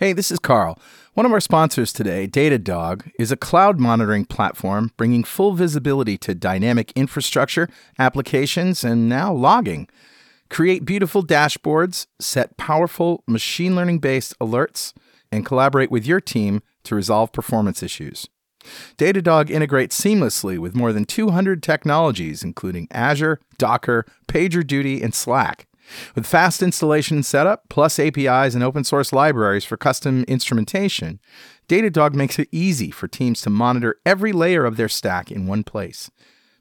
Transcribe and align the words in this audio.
Hey, 0.00 0.12
this 0.12 0.32
is 0.32 0.40
Carl. 0.40 0.76
One 1.12 1.24
of 1.24 1.30
our 1.30 1.38
sponsors 1.38 1.92
today, 1.92 2.26
Datadog, 2.26 3.12
is 3.16 3.30
a 3.30 3.36
cloud 3.36 3.78
monitoring 3.78 4.24
platform 4.24 4.90
bringing 4.96 5.22
full 5.22 5.52
visibility 5.52 6.18
to 6.18 6.34
dynamic 6.34 6.90
infrastructure, 6.96 7.68
applications, 7.96 8.82
and 8.82 9.08
now 9.08 9.32
logging. 9.32 9.86
Create 10.50 10.84
beautiful 10.84 11.24
dashboards, 11.24 12.08
set 12.18 12.56
powerful 12.56 13.22
machine 13.28 13.76
learning 13.76 14.00
based 14.00 14.36
alerts, 14.40 14.94
and 15.30 15.46
collaborate 15.46 15.92
with 15.92 16.04
your 16.04 16.20
team 16.20 16.60
to 16.82 16.96
resolve 16.96 17.32
performance 17.32 17.80
issues. 17.80 18.28
Datadog 18.98 19.48
integrates 19.48 20.00
seamlessly 20.00 20.58
with 20.58 20.74
more 20.74 20.92
than 20.92 21.04
200 21.04 21.62
technologies, 21.62 22.42
including 22.42 22.88
Azure, 22.90 23.38
Docker, 23.58 24.04
PagerDuty, 24.26 25.04
and 25.04 25.14
Slack. 25.14 25.68
With 26.14 26.26
fast 26.26 26.62
installation 26.62 27.22
setup, 27.22 27.68
plus 27.68 27.98
APIs 27.98 28.54
and 28.54 28.64
open 28.64 28.84
source 28.84 29.12
libraries 29.12 29.64
for 29.64 29.76
custom 29.76 30.24
instrumentation, 30.24 31.20
Datadog 31.68 32.14
makes 32.14 32.38
it 32.38 32.48
easy 32.52 32.90
for 32.90 33.08
teams 33.08 33.42
to 33.42 33.50
monitor 33.50 33.96
every 34.04 34.32
layer 34.32 34.64
of 34.64 34.76
their 34.76 34.88
stack 34.88 35.30
in 35.30 35.46
one 35.46 35.62
place. 35.64 36.10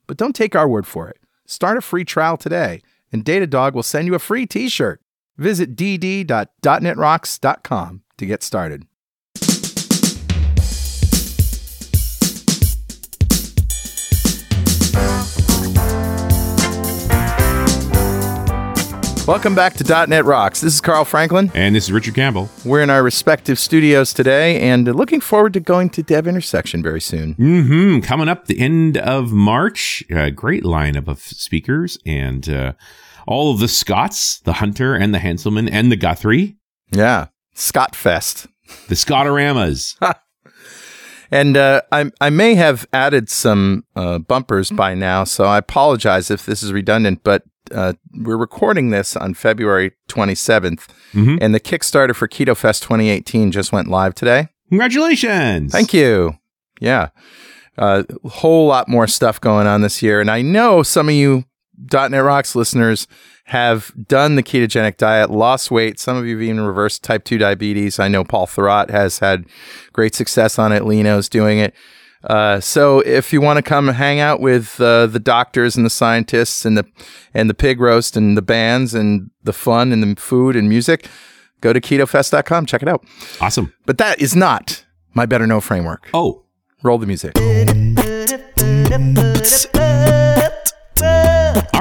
But 0.07 0.17
don't 0.17 0.35
take 0.35 0.55
our 0.55 0.67
word 0.67 0.85
for 0.85 1.09
it. 1.09 1.17
Start 1.45 1.77
a 1.77 1.81
free 1.81 2.05
trial 2.05 2.37
today, 2.37 2.81
and 3.11 3.25
Datadog 3.25 3.73
will 3.73 3.83
send 3.83 4.07
you 4.07 4.15
a 4.15 4.19
free 4.19 4.45
t 4.45 4.69
shirt. 4.69 5.01
Visit 5.37 5.75
dd.netrocks.com 5.75 8.01
to 8.17 8.25
get 8.25 8.43
started. 8.43 8.85
Welcome 19.25 19.55
back 19.55 19.75
to 19.75 20.05
.NET 20.07 20.25
Rocks. 20.25 20.59
This 20.59 20.73
is 20.73 20.81
Carl 20.81 21.05
Franklin. 21.05 21.49
And 21.55 21.73
this 21.73 21.85
is 21.85 21.93
Richard 21.93 22.13
Campbell. 22.13 22.49
We're 22.65 22.81
in 22.81 22.89
our 22.89 23.01
respective 23.01 23.57
studios 23.57 24.13
today 24.13 24.59
and 24.59 24.85
looking 24.93 25.21
forward 25.21 25.53
to 25.53 25.61
going 25.61 25.91
to 25.91 26.03
Dev 26.03 26.27
Intersection 26.27 26.83
very 26.83 26.99
soon. 26.99 27.33
hmm 27.35 27.99
Coming 28.01 28.27
up 28.27 28.47
the 28.47 28.59
end 28.59 28.97
of 28.97 29.31
March, 29.31 30.03
a 30.09 30.29
great 30.29 30.63
lineup 30.65 31.07
of 31.07 31.21
speakers 31.21 31.97
and 32.05 32.49
uh, 32.49 32.73
all 33.25 33.53
of 33.53 33.59
the 33.59 33.69
Scots, 33.69 34.39
the 34.41 34.53
Hunter 34.53 34.93
and 34.93 35.13
the 35.13 35.19
Hanselman 35.19 35.69
and 35.71 35.89
the 35.89 35.95
Guthrie, 35.95 36.57
Yeah, 36.91 37.27
Scott 37.53 37.95
Fest. 37.95 38.47
the 38.89 38.95
Scotoramas. 38.95 39.95
And 41.33 41.57
uh, 41.57 41.81
I, 41.91 42.11
I 42.21 42.29
may 42.29 42.55
have 42.55 42.85
added 42.93 43.29
some 43.29 43.85
uh, 43.95 44.19
bumpers 44.19 44.69
by 44.71 44.93
now, 44.93 45.23
so 45.23 45.45
I 45.45 45.57
apologize 45.57 46.29
if 46.29 46.45
this 46.45 46.61
is 46.61 46.71
redundant, 46.71 47.21
but 47.23 47.43
uh, 47.73 47.93
we're 48.21 48.37
recording 48.37 48.91
this 48.91 49.15
on 49.15 49.33
February 49.33 49.91
27th, 50.09 50.87
Mhm. 51.13 51.39
and 51.41 51.55
the 51.55 51.59
Kickstarter 51.59 52.15
for 52.15 52.27
Keto 52.27 52.55
Fest 52.55 52.83
2018 52.83 53.51
just 53.51 53.71
went 53.71 53.87
live 53.87 54.13
today. 54.13 54.47
Congratulations. 54.69 55.71
Thank 55.71 55.93
you. 55.93 56.37
Yeah. 56.79 57.09
A 57.77 58.05
whole 58.27 58.67
lot 58.67 58.87
more 58.87 59.07
stuff 59.07 59.41
going 59.41 59.65
on 59.65 59.81
this 59.81 60.01
year. 60.03 60.21
And 60.21 60.29
I 60.29 60.41
know 60.43 60.83
some 60.83 61.07
of 61.09 61.15
you 61.15 61.45
.NET 61.91 62.23
Rocks 62.23 62.55
listeners 62.55 63.07
have 63.45 63.91
done 64.07 64.35
the 64.35 64.43
ketogenic 64.43 64.97
diet, 64.97 65.29
lost 65.29 65.69
weight. 65.69 65.99
Some 65.99 66.17
of 66.17 66.25
you 66.25 66.35
have 66.37 66.43
even 66.43 66.61
reversed 66.61 67.03
type 67.03 67.23
2 67.25 67.37
diabetes. 67.37 67.99
I 67.99 68.07
know 68.07 68.23
Paul 68.23 68.47
Thurrott 68.47 68.89
has 68.89 69.19
had 69.19 69.45
great 69.91 70.15
success 70.15 70.57
on 70.57 70.71
it. 70.71 70.85
Leno's 70.85 71.27
doing 71.27 71.59
it. 71.59 71.73
Uh, 72.23 72.59
so 72.61 73.01
if 73.01 73.33
you 73.33 73.41
want 73.41 73.57
to 73.57 73.61
come 73.61 73.89
hang 73.89 74.21
out 74.21 74.39
with 74.39 74.79
uh, 74.79 75.07
the 75.07 75.19
doctors 75.19 75.75
and 75.75 75.85
the 75.85 75.89
scientists 75.89 76.63
and 76.65 76.77
the 76.77 76.85
and 77.33 77.49
the 77.49 77.53
pig 77.53 77.81
roast 77.81 78.15
and 78.15 78.37
the 78.37 78.41
bands 78.41 78.93
and 78.93 79.29
the 79.43 79.51
fun 79.51 79.91
and 79.91 80.01
the 80.01 80.21
food 80.21 80.55
and 80.55 80.69
music, 80.69 81.09
go 81.59 81.73
to 81.73 81.81
ketofest.com. 81.81 82.65
Check 82.65 82.81
it 82.81 82.87
out. 82.87 83.05
Awesome. 83.41 83.73
But 83.85 83.97
that 83.97 84.21
is 84.21 84.37
not 84.37 84.85
my 85.13 85.25
better 85.25 85.45
know 85.45 85.59
framework. 85.59 86.09
Oh, 86.13 86.43
Roll 86.83 86.97
the 86.97 87.07
music. 87.07 87.33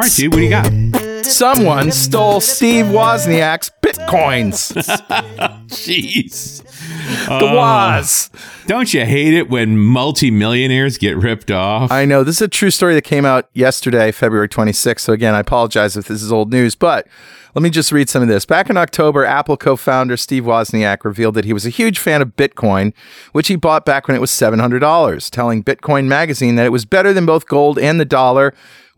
All 0.03 0.09
right, 0.09 0.17
dude. 0.17 0.33
What 0.33 0.39
do 0.39 0.45
you 0.45 0.51
got? 0.51 1.25
Someone 1.25 1.93
stole 1.93 2.41
Steve 2.41 2.87
Wozniak's 2.87 3.71
bitcoins. 3.83 4.73
Jeez. 5.69 6.65
The 7.29 7.47
oh. 7.49 7.55
Woz. 7.55 8.29
Don't 8.67 8.93
you 8.93 9.05
hate 9.07 9.33
it 9.33 9.49
when 9.49 9.79
multimillionaires 9.79 10.99
get 10.99 11.17
ripped 11.17 11.53
off? 11.53 11.93
I 11.93 12.05
know 12.05 12.25
this 12.25 12.37
is 12.37 12.43
a 12.43 12.49
true 12.49 12.71
story 12.71 12.95
that 12.95 13.03
came 13.03 13.25
out 13.25 13.49
yesterday, 13.53 14.11
February 14.11 14.49
26th. 14.49 15.01
So 15.01 15.13
again, 15.13 15.35
I 15.35 15.41
apologize 15.41 15.97
if 15.97 16.09
this 16.09 16.21
is 16.21 16.33
old 16.33 16.51
news, 16.51 16.75
but 16.75 17.07
let 17.55 17.63
me 17.63 17.71
just 17.71 17.93
read 17.93 18.09
some 18.09 18.23
of 18.23 18.29
this. 18.29 18.45
Back 18.45 18.71
in 18.71 18.77
October, 18.77 19.25
Apple 19.25 19.57
co-founder 19.57 20.17
Steve 20.17 20.43
Wozniak 20.43 21.05
revealed 21.05 21.35
that 21.37 21.45
he 21.45 21.53
was 21.53 21.65
a 21.65 21.71
huge 21.71 22.01
fan 22.01 22.23
of 22.23 22.35
Bitcoin, 22.35 22.93
which 23.31 23.47
he 23.47 23.55
bought 23.55 23.85
back 23.85 24.09
when 24.09 24.17
it 24.17 24.21
was 24.21 24.33
$700, 24.33 25.31
telling 25.31 25.63
Bitcoin 25.63 26.07
magazine 26.07 26.57
that 26.57 26.67
it 26.67 26.71
was 26.71 26.85
better 26.85 27.13
than 27.13 27.25
both 27.25 27.47
gold 27.47 27.79
and 27.79 28.01
the 28.01 28.05
dollar, 28.05 28.53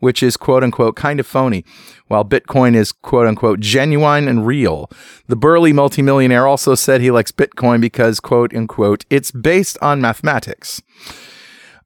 which 0.05 0.23
is 0.23 0.37
quote 0.37 0.63
unquote 0.63 0.95
kind 0.95 1.19
of 1.19 1.27
phony, 1.27 1.65
while 2.07 2.25
Bitcoin 2.25 2.77
is 2.77 2.93
quote 2.93 3.27
unquote 3.27 3.59
genuine 3.59 4.29
and 4.29 4.47
real. 4.47 4.91
The 5.27 5.35
burly 5.35 5.73
multimillionaire 5.73 6.47
also 6.47 6.75
said 6.75 7.01
he 7.01 7.11
likes 7.11 7.33
Bitcoin 7.33 7.81
because 7.81 8.21
quote 8.21 8.55
unquote 8.55 9.05
it's 9.11 9.31
based 9.33 9.79
on 9.81 10.01
mathematics. 10.01 10.83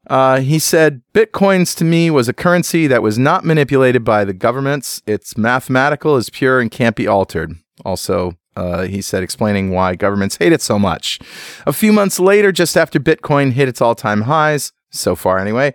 Uh, 0.08 0.40
he 0.40 0.58
said, 0.58 1.02
Bitcoins 1.12 1.76
to 1.76 1.84
me 1.84 2.10
was 2.10 2.28
a 2.28 2.32
currency 2.32 2.86
that 2.86 3.02
was 3.02 3.18
not 3.18 3.44
manipulated 3.44 4.04
by 4.04 4.24
the 4.24 4.32
governments. 4.32 5.02
It's 5.06 5.36
mathematical, 5.36 6.16
is 6.16 6.30
pure, 6.30 6.60
and 6.60 6.70
can't 6.70 6.96
be 6.96 7.06
altered. 7.06 7.52
Also, 7.84 8.32
uh, 8.56 8.84
he 8.84 9.02
said, 9.02 9.22
explaining 9.22 9.70
why 9.70 9.94
governments 9.94 10.38
hate 10.38 10.52
it 10.52 10.62
so 10.62 10.78
much. 10.78 11.20
A 11.66 11.74
few 11.74 11.92
months 11.92 12.18
later, 12.18 12.52
just 12.52 12.74
after 12.74 12.98
Bitcoin 12.98 13.52
hit 13.52 13.68
its 13.68 13.82
all 13.82 13.94
time 13.94 14.22
highs, 14.22 14.72
so 14.90 15.14
far 15.14 15.38
anyway, 15.38 15.74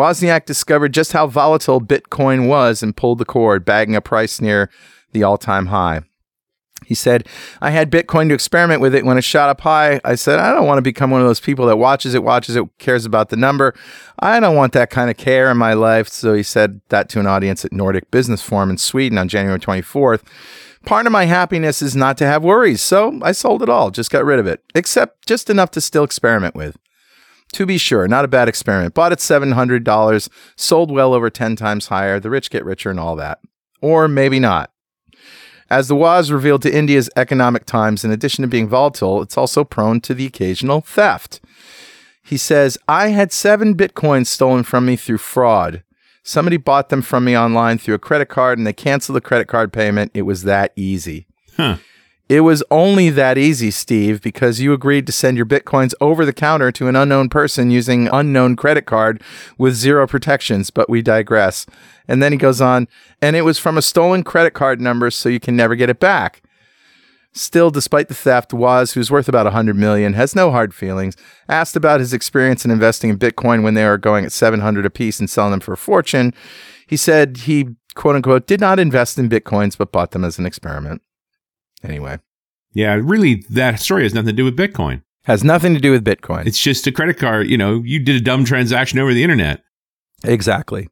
Wozniak 0.00 0.46
discovered 0.46 0.94
just 0.94 1.12
how 1.12 1.26
volatile 1.26 1.78
Bitcoin 1.78 2.48
was 2.48 2.82
and 2.82 2.96
pulled 2.96 3.18
the 3.18 3.26
cord, 3.26 3.66
bagging 3.66 3.94
a 3.94 4.00
price 4.00 4.40
near 4.40 4.70
the 5.12 5.22
all 5.22 5.36
time 5.36 5.66
high. 5.66 6.00
He 6.86 6.94
said, 6.94 7.28
I 7.60 7.68
had 7.68 7.90
Bitcoin 7.90 8.28
to 8.28 8.34
experiment 8.34 8.80
with 8.80 8.94
it. 8.94 9.04
When 9.04 9.18
it 9.18 9.24
shot 9.24 9.50
up 9.50 9.60
high, 9.60 10.00
I 10.02 10.14
said, 10.14 10.38
I 10.38 10.54
don't 10.54 10.66
want 10.66 10.78
to 10.78 10.82
become 10.82 11.10
one 11.10 11.20
of 11.20 11.26
those 11.26 11.38
people 11.38 11.66
that 11.66 11.76
watches 11.76 12.14
it, 12.14 12.22
watches 12.22 12.56
it, 12.56 12.64
cares 12.78 13.04
about 13.04 13.28
the 13.28 13.36
number. 13.36 13.74
I 14.18 14.40
don't 14.40 14.56
want 14.56 14.72
that 14.72 14.88
kind 14.88 15.10
of 15.10 15.18
care 15.18 15.50
in 15.50 15.58
my 15.58 15.74
life. 15.74 16.08
So 16.08 16.32
he 16.32 16.42
said 16.42 16.80
that 16.88 17.10
to 17.10 17.20
an 17.20 17.26
audience 17.26 17.66
at 17.66 17.72
Nordic 17.72 18.10
Business 18.10 18.40
Forum 18.40 18.70
in 18.70 18.78
Sweden 18.78 19.18
on 19.18 19.28
January 19.28 19.60
24th. 19.60 20.22
Part 20.86 21.04
of 21.04 21.12
my 21.12 21.26
happiness 21.26 21.82
is 21.82 21.94
not 21.94 22.16
to 22.16 22.26
have 22.26 22.42
worries. 22.42 22.80
So 22.80 23.20
I 23.22 23.32
sold 23.32 23.62
it 23.62 23.68
all, 23.68 23.90
just 23.90 24.10
got 24.10 24.24
rid 24.24 24.38
of 24.38 24.46
it, 24.46 24.64
except 24.74 25.26
just 25.26 25.50
enough 25.50 25.70
to 25.72 25.82
still 25.82 26.04
experiment 26.04 26.54
with. 26.54 26.78
To 27.54 27.66
be 27.66 27.78
sure, 27.78 28.06
not 28.06 28.24
a 28.24 28.28
bad 28.28 28.48
experiment. 28.48 28.94
Bought 28.94 29.12
at 29.12 29.18
$700, 29.18 30.28
sold 30.56 30.90
well 30.90 31.14
over 31.14 31.30
10 31.30 31.56
times 31.56 31.88
higher. 31.88 32.20
The 32.20 32.30
rich 32.30 32.50
get 32.50 32.64
richer 32.64 32.90
and 32.90 33.00
all 33.00 33.16
that. 33.16 33.40
Or 33.80 34.08
maybe 34.08 34.38
not. 34.38 34.70
As 35.68 35.88
the 35.88 35.94
Woz 35.94 36.30
revealed 36.30 36.62
to 36.62 36.76
India's 36.76 37.10
Economic 37.16 37.64
Times, 37.64 38.04
in 38.04 38.10
addition 38.10 38.42
to 38.42 38.48
being 38.48 38.68
volatile, 38.68 39.22
it's 39.22 39.38
also 39.38 39.62
prone 39.62 40.00
to 40.00 40.14
the 40.14 40.26
occasional 40.26 40.80
theft. 40.80 41.40
He 42.24 42.36
says, 42.36 42.76
I 42.88 43.08
had 43.08 43.32
seven 43.32 43.76
bitcoins 43.76 44.26
stolen 44.26 44.64
from 44.64 44.86
me 44.86 44.96
through 44.96 45.18
fraud. 45.18 45.82
Somebody 46.22 46.56
bought 46.56 46.88
them 46.88 47.02
from 47.02 47.24
me 47.24 47.36
online 47.36 47.78
through 47.78 47.94
a 47.94 48.00
credit 48.00 48.28
card 48.28 48.58
and 48.58 48.66
they 48.66 48.72
canceled 48.72 49.16
the 49.16 49.20
credit 49.20 49.48
card 49.48 49.72
payment. 49.72 50.10
It 50.12 50.22
was 50.22 50.42
that 50.42 50.72
easy. 50.76 51.26
Huh. 51.56 51.76
It 52.30 52.42
was 52.42 52.62
only 52.70 53.10
that 53.10 53.38
easy, 53.38 53.72
Steve, 53.72 54.22
because 54.22 54.60
you 54.60 54.72
agreed 54.72 55.04
to 55.08 55.12
send 55.12 55.36
your 55.36 55.46
bitcoins 55.46 55.94
over 56.00 56.24
the 56.24 56.32
counter 56.32 56.70
to 56.70 56.86
an 56.86 56.94
unknown 56.94 57.28
person 57.28 57.72
using 57.72 58.06
unknown 58.06 58.54
credit 58.54 58.86
card 58.86 59.20
with 59.58 59.74
zero 59.74 60.06
protections, 60.06 60.70
but 60.70 60.88
we 60.88 61.02
digress. 61.02 61.66
And 62.06 62.22
then 62.22 62.30
he 62.30 62.38
goes 62.38 62.60
on, 62.60 62.86
and 63.20 63.34
it 63.34 63.42
was 63.42 63.58
from 63.58 63.76
a 63.76 63.82
stolen 63.82 64.22
credit 64.22 64.52
card 64.52 64.80
number, 64.80 65.10
so 65.10 65.28
you 65.28 65.40
can 65.40 65.56
never 65.56 65.74
get 65.74 65.90
it 65.90 65.98
back. 65.98 66.44
Still, 67.32 67.72
despite 67.72 68.06
the 68.06 68.14
theft, 68.14 68.54
Woz, 68.54 68.92
who's 68.92 69.10
worth 69.10 69.28
about 69.28 69.46
100 69.46 69.74
million, 69.74 70.12
has 70.12 70.36
no 70.36 70.52
hard 70.52 70.72
feelings. 70.72 71.16
Asked 71.48 71.74
about 71.74 71.98
his 71.98 72.12
experience 72.12 72.64
in 72.64 72.70
investing 72.70 73.10
in 73.10 73.18
Bitcoin 73.18 73.64
when 73.64 73.74
they 73.74 73.84
were 73.84 73.98
going 73.98 74.24
at 74.24 74.30
700 74.30 74.86
apiece 74.86 75.18
and 75.18 75.28
selling 75.28 75.50
them 75.50 75.58
for 75.58 75.72
a 75.72 75.76
fortune, 75.76 76.32
he 76.86 76.96
said 76.96 77.38
he 77.38 77.70
quote 77.96 78.14
unquote 78.14 78.46
did 78.46 78.60
not 78.60 78.78
invest 78.78 79.18
in 79.18 79.28
Bitcoins 79.28 79.76
but 79.76 79.90
bought 79.90 80.12
them 80.12 80.24
as 80.24 80.38
an 80.38 80.46
experiment. 80.46 81.02
Anyway, 81.82 82.18
Yeah, 82.72 83.00
really, 83.02 83.44
that 83.50 83.80
story 83.80 84.04
has 84.04 84.14
nothing 84.14 84.28
to 84.28 84.32
do 84.32 84.44
with 84.44 84.56
Bitcoin. 84.56 85.02
has 85.24 85.42
nothing 85.44 85.74
to 85.74 85.80
do 85.80 85.90
with 85.90 86.04
Bitcoin. 86.04 86.46
It's 86.46 86.60
just 86.60 86.86
a 86.86 86.92
credit 86.92 87.18
card. 87.18 87.48
You 87.48 87.58
know, 87.58 87.82
you 87.84 87.98
did 87.98 88.16
a 88.16 88.20
dumb 88.20 88.44
transaction 88.44 88.98
over 88.98 89.12
the 89.12 89.22
internet. 89.22 89.62
exactly. 90.24 90.88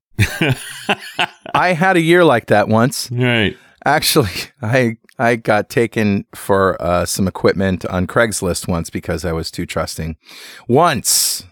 I 1.55 1.73
had 1.75 1.97
a 1.97 2.01
year 2.01 2.25
like 2.25 2.47
that 2.47 2.69
once. 2.69 3.11
Right. 3.11 3.57
Actually, 3.85 4.31
I 4.63 4.97
I 5.19 5.37
got 5.37 5.69
taken 5.69 6.25
for 6.35 6.81
uh, 6.81 7.05
some 7.05 7.27
equipment 7.29 7.85
on 7.87 8.07
Craigslist 8.07 8.69
once 8.69 8.91
because 8.91 9.25
I 9.25 9.33
was 9.33 9.51
too 9.51 9.67
trusting. 9.67 10.17
Once, 10.69 11.45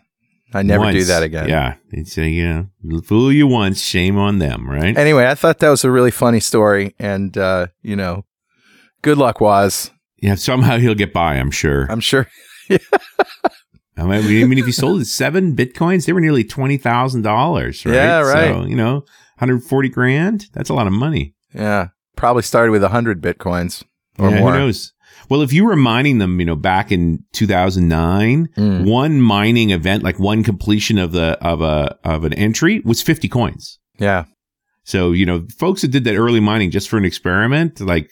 I 0.55 0.63
never 0.63 0.91
do 0.93 1.05
that 1.05 1.23
again. 1.23 1.49
Yeah. 1.49 1.75
It's, 1.91 2.17
uh, 2.17 2.23
you 2.23 2.47
know, 2.47 3.01
fool 3.03 3.33
you 3.33 3.47
once, 3.47 3.83
shame 3.83 4.17
on 4.17 4.39
them, 4.39 4.69
right? 4.69 4.97
Anyway, 4.97 5.27
I 5.27 5.35
thought 5.35 5.59
that 5.59 5.69
was 5.69 5.85
a 5.85 5.91
really 5.91 6.13
funny 6.13 6.41
story, 6.41 6.95
and 6.99 7.37
uh, 7.37 7.69
you 7.83 7.97
know, 7.97 8.25
good 9.03 9.19
luck, 9.19 9.41
Woz. 9.41 9.91
Yeah, 10.27 10.35
somehow 10.35 10.79
he'll 10.79 10.95
get 10.97 11.13
by. 11.13 11.37
I'm 11.37 11.51
sure. 11.53 11.87
I'm 11.89 12.01
sure. 12.01 12.27
I 12.71 14.03
mean, 14.05 14.43
I 14.43 14.47
mean, 14.47 14.59
if 14.59 14.67
he 14.67 14.73
sold 14.73 15.07
seven 15.07 15.57
bitcoins, 15.57 16.05
they 16.07 16.13
were 16.13 16.21
nearly 16.21 16.45
twenty 16.45 16.77
thousand 16.77 17.23
dollars. 17.23 17.87
Right? 17.87 17.95
Yeah, 17.95 18.19
right. 18.21 18.55
So 18.55 18.65
you 18.67 18.77
know, 18.77 18.95
140 19.39 19.89
grand. 19.89 20.47
That's 20.53 20.69
a 20.69 20.75
lot 20.75 20.87
of 20.87 20.93
money. 20.93 21.35
Yeah, 21.55 21.89
probably 22.17 22.43
started 22.43 22.73
with 22.73 22.83
hundred 22.83 23.23
bitcoins 23.23 23.85
or 24.19 24.31
yeah, 24.31 24.41
more. 24.41 24.53
Who 24.53 24.59
knows? 24.59 24.93
Well, 25.31 25.41
if 25.43 25.53
you 25.53 25.65
were 25.65 25.77
mining 25.77 26.19
them, 26.19 26.39
you 26.41 26.47
know, 26.47 26.57
back 26.57 26.93
in 26.93 27.25
2009, 27.33 28.49
Mm. 28.57 28.85
one 28.85 29.21
mining 29.21 29.71
event, 29.71 30.03
like 30.03 30.19
one 30.19 30.43
completion 30.43 30.99
of 30.99 31.13
the 31.13 31.39
of 31.41 31.63
a 31.63 31.97
of 32.05 32.25
an 32.25 32.33
entry, 32.35 32.83
was 32.85 33.01
50 33.01 33.29
coins. 33.29 33.79
Yeah, 33.99 34.25
So 34.85 35.13
you 35.13 35.25
know, 35.25 35.47
folks 35.59 35.81
that 35.83 35.89
did 35.89 36.05
that 36.05 36.17
early 36.17 36.41
mining 36.41 36.71
just 36.71 36.89
for 36.91 36.99
an 36.99 37.05
experiment, 37.07 37.81
like 37.81 38.11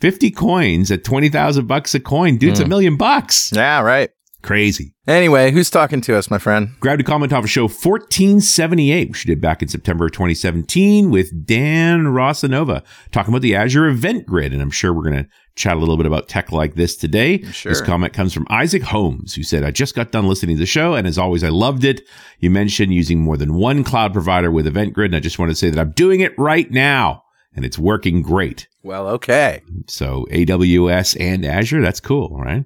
50 0.00 0.30
coins 0.30 0.90
at 0.90 1.04
20,000 1.04 1.66
bucks 1.66 1.94
a 1.94 2.00
coin, 2.00 2.36
dude, 2.36 2.50
it's 2.50 2.60
a 2.60 2.64
Mm. 2.64 2.68
million 2.68 2.96
bucks. 2.96 3.52
yeah, 3.54 3.80
right. 3.80 4.10
Crazy. 4.40 4.94
Anyway, 5.08 5.50
who's 5.50 5.68
talking 5.68 6.00
to 6.02 6.16
us, 6.16 6.30
my 6.30 6.38
friend? 6.38 6.68
Grabbed 6.78 7.00
a 7.00 7.04
comment 7.04 7.32
off 7.32 7.42
of 7.42 7.50
show 7.50 7.66
1478, 7.66 9.08
which 9.10 9.24
we 9.26 9.34
did 9.34 9.40
back 9.40 9.62
in 9.62 9.68
September 9.68 10.06
of 10.06 10.12
2017 10.12 11.10
with 11.10 11.44
Dan 11.44 12.04
Rosanova 12.04 12.82
talking 13.10 13.32
about 13.34 13.42
the 13.42 13.56
Azure 13.56 13.88
Event 13.88 14.26
Grid. 14.26 14.52
And 14.52 14.62
I'm 14.62 14.70
sure 14.70 14.92
we're 14.94 15.02
going 15.10 15.24
to 15.24 15.28
chat 15.56 15.76
a 15.76 15.80
little 15.80 15.96
bit 15.96 16.06
about 16.06 16.28
tech 16.28 16.52
like 16.52 16.76
this 16.76 16.94
today. 16.96 17.42
Sure. 17.50 17.70
This 17.72 17.80
comment 17.80 18.12
comes 18.12 18.32
from 18.32 18.46
Isaac 18.48 18.82
Holmes, 18.84 19.34
who 19.34 19.42
said, 19.42 19.64
I 19.64 19.72
just 19.72 19.96
got 19.96 20.12
done 20.12 20.28
listening 20.28 20.56
to 20.56 20.60
the 20.60 20.66
show. 20.66 20.94
And 20.94 21.08
as 21.08 21.18
always, 21.18 21.42
I 21.42 21.48
loved 21.48 21.82
it. 21.84 22.02
You 22.38 22.50
mentioned 22.50 22.94
using 22.94 23.20
more 23.20 23.36
than 23.36 23.54
one 23.54 23.82
cloud 23.82 24.12
provider 24.12 24.52
with 24.52 24.68
Event 24.68 24.92
Grid. 24.92 25.10
And 25.10 25.16
I 25.16 25.20
just 25.20 25.38
want 25.40 25.50
to 25.50 25.56
say 25.56 25.68
that 25.70 25.80
I'm 25.80 25.90
doing 25.92 26.20
it 26.20 26.32
right 26.38 26.70
now 26.70 27.24
and 27.58 27.64
it's 27.64 27.76
working 27.76 28.22
great. 28.22 28.68
Well, 28.84 29.08
okay. 29.08 29.62
So 29.88 30.28
AWS 30.30 31.16
and 31.18 31.44
Azure, 31.44 31.82
that's 31.82 31.98
cool, 31.98 32.38
right? 32.38 32.64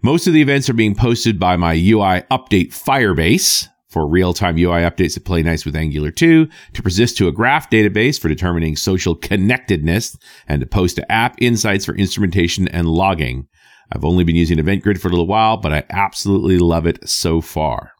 Most 0.00 0.26
of 0.26 0.32
the 0.32 0.40
events 0.40 0.70
are 0.70 0.72
being 0.72 0.94
posted 0.94 1.38
by 1.38 1.56
my 1.56 1.74
UI 1.74 2.22
update 2.30 2.70
Firebase 2.70 3.68
for 3.90 4.08
real-time 4.08 4.56
UI 4.56 4.80
updates 4.80 5.12
that 5.12 5.26
play 5.26 5.42
nice 5.42 5.66
with 5.66 5.76
Angular 5.76 6.10
2, 6.10 6.48
to 6.72 6.82
persist 6.82 7.18
to 7.18 7.28
a 7.28 7.32
graph 7.32 7.68
database 7.68 8.18
for 8.18 8.28
determining 8.28 8.74
social 8.74 9.14
connectedness, 9.14 10.16
and 10.48 10.60
to 10.60 10.66
post 10.66 10.96
to 10.96 11.12
app 11.12 11.34
insights 11.42 11.84
for 11.84 11.94
instrumentation 11.94 12.66
and 12.68 12.88
logging. 12.88 13.46
I've 13.92 14.06
only 14.06 14.24
been 14.24 14.34
using 14.34 14.58
Event 14.58 14.82
Grid 14.82 14.98
for 14.98 15.08
a 15.08 15.10
little 15.10 15.26
while, 15.26 15.58
but 15.58 15.74
I 15.74 15.84
absolutely 15.90 16.58
love 16.58 16.86
it 16.86 17.06
so 17.06 17.42
far, 17.42 17.92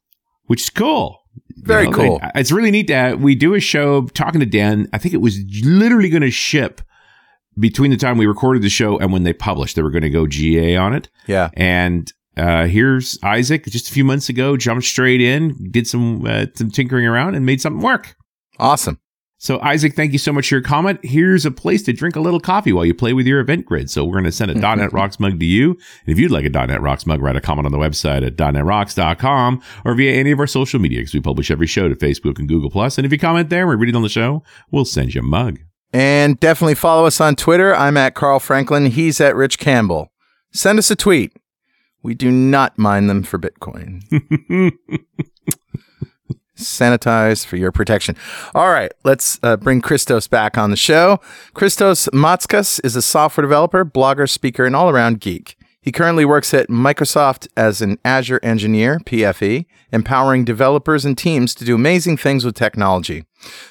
which 0.46 0.62
is 0.62 0.70
cool. 0.70 1.18
Very 1.58 1.90
cool. 1.90 2.20
it- 2.22 2.30
It's 2.34 2.52
really 2.52 2.70
neat 2.70 2.86
that 2.88 3.20
we 3.20 3.34
do 3.34 3.54
a 3.54 3.60
show 3.60 4.02
talking 4.06 4.40
to 4.40 4.46
Dan. 4.46 4.88
I 4.92 4.98
think 4.98 5.14
it 5.14 5.20
was 5.20 5.38
literally 5.64 6.08
going 6.08 6.22
to 6.22 6.30
ship 6.30 6.80
between 7.58 7.90
the 7.90 7.96
time 7.96 8.16
we 8.18 8.26
recorded 8.26 8.62
the 8.62 8.68
show 8.70 8.98
and 8.98 9.12
when 9.12 9.24
they 9.24 9.32
published. 9.32 9.76
They 9.76 9.82
were 9.82 9.90
going 9.90 10.02
to 10.02 10.10
go 10.10 10.26
GA 10.26 10.76
on 10.76 10.94
it. 10.94 11.08
Yeah. 11.26 11.50
And 11.54 12.10
uh, 12.36 12.66
here's 12.66 13.18
Isaac 13.22 13.66
just 13.66 13.90
a 13.90 13.92
few 13.92 14.04
months 14.04 14.28
ago, 14.30 14.56
jumped 14.56 14.84
straight 14.84 15.20
in, 15.20 15.70
did 15.70 15.86
some 15.86 16.24
uh, 16.24 16.46
some 16.54 16.70
tinkering 16.70 17.06
around, 17.06 17.34
and 17.34 17.44
made 17.44 17.60
something 17.60 17.82
work. 17.82 18.14
Awesome. 18.58 18.98
So 19.42 19.58
Isaac, 19.60 19.96
thank 19.96 20.12
you 20.12 20.20
so 20.20 20.32
much 20.32 20.48
for 20.48 20.54
your 20.54 20.62
comment. 20.62 21.00
Here's 21.02 21.44
a 21.44 21.50
place 21.50 21.82
to 21.82 21.92
drink 21.92 22.14
a 22.14 22.20
little 22.20 22.38
coffee 22.38 22.72
while 22.72 22.84
you 22.84 22.94
play 22.94 23.12
with 23.12 23.26
your 23.26 23.40
event 23.40 23.66
grid. 23.66 23.90
So 23.90 24.04
we're 24.04 24.12
going 24.12 24.24
to 24.24 24.30
send 24.30 24.52
a 24.52 24.54
.NET 24.76 24.92
Rocks 24.92 25.18
mug 25.18 25.40
to 25.40 25.44
you. 25.44 25.72
And 25.72 25.80
if 26.06 26.16
you'd 26.16 26.30
like 26.30 26.44
a 26.44 26.48
.NET 26.48 26.80
Rocks 26.80 27.06
mug, 27.06 27.20
write 27.20 27.34
a 27.34 27.40
comment 27.40 27.66
on 27.66 27.72
the 27.72 27.78
website 27.78 28.24
at 28.24 28.36
.NETRocks.com 28.36 29.60
or 29.84 29.94
via 29.96 30.12
any 30.12 30.30
of 30.30 30.38
our 30.38 30.46
social 30.46 30.78
media 30.78 31.00
because 31.00 31.12
we 31.12 31.20
publish 31.20 31.50
every 31.50 31.66
show 31.66 31.88
to 31.88 31.96
Facebook 31.96 32.38
and 32.38 32.48
Google 32.48 32.70
Plus. 32.70 32.98
And 32.98 33.04
if 33.04 33.10
you 33.10 33.18
comment 33.18 33.50
there, 33.50 33.66
we 33.66 33.74
read 33.74 33.88
it 33.88 33.96
on 33.96 34.02
the 34.02 34.08
show, 34.08 34.44
we'll 34.70 34.84
send 34.84 35.12
you 35.12 35.22
a 35.22 35.24
mug. 35.24 35.58
And 35.92 36.38
definitely 36.38 36.76
follow 36.76 37.04
us 37.04 37.20
on 37.20 37.34
Twitter. 37.34 37.74
I'm 37.74 37.96
at 37.96 38.14
Carl 38.14 38.38
Franklin. 38.38 38.86
He's 38.86 39.20
at 39.20 39.34
Rich 39.34 39.58
Campbell. 39.58 40.12
Send 40.52 40.78
us 40.78 40.88
a 40.92 40.96
tweet. 40.96 41.36
We 42.00 42.14
do 42.14 42.30
not 42.30 42.78
mine 42.78 43.08
them 43.08 43.24
for 43.24 43.40
Bitcoin. 43.40 44.02
Sanitize 46.64 47.44
for 47.44 47.56
your 47.56 47.72
protection. 47.72 48.16
All 48.54 48.70
right, 48.70 48.92
let's 49.04 49.38
uh, 49.42 49.56
bring 49.56 49.80
Christos 49.80 50.28
back 50.28 50.56
on 50.58 50.70
the 50.70 50.76
show. 50.76 51.20
Christos 51.54 52.08
Matskas 52.12 52.80
is 52.84 52.96
a 52.96 53.02
software 53.02 53.42
developer, 53.42 53.84
blogger, 53.84 54.28
speaker, 54.28 54.64
and 54.64 54.76
all 54.76 54.90
around 54.90 55.20
geek. 55.20 55.56
He 55.82 55.90
currently 55.90 56.24
works 56.24 56.54
at 56.54 56.68
Microsoft 56.68 57.48
as 57.56 57.82
an 57.82 57.98
Azure 58.04 58.38
engineer, 58.44 59.00
PFE, 59.00 59.66
empowering 59.92 60.44
developers 60.44 61.04
and 61.04 61.18
teams 61.18 61.56
to 61.56 61.64
do 61.64 61.74
amazing 61.74 62.16
things 62.16 62.44
with 62.44 62.54
technology. 62.54 63.24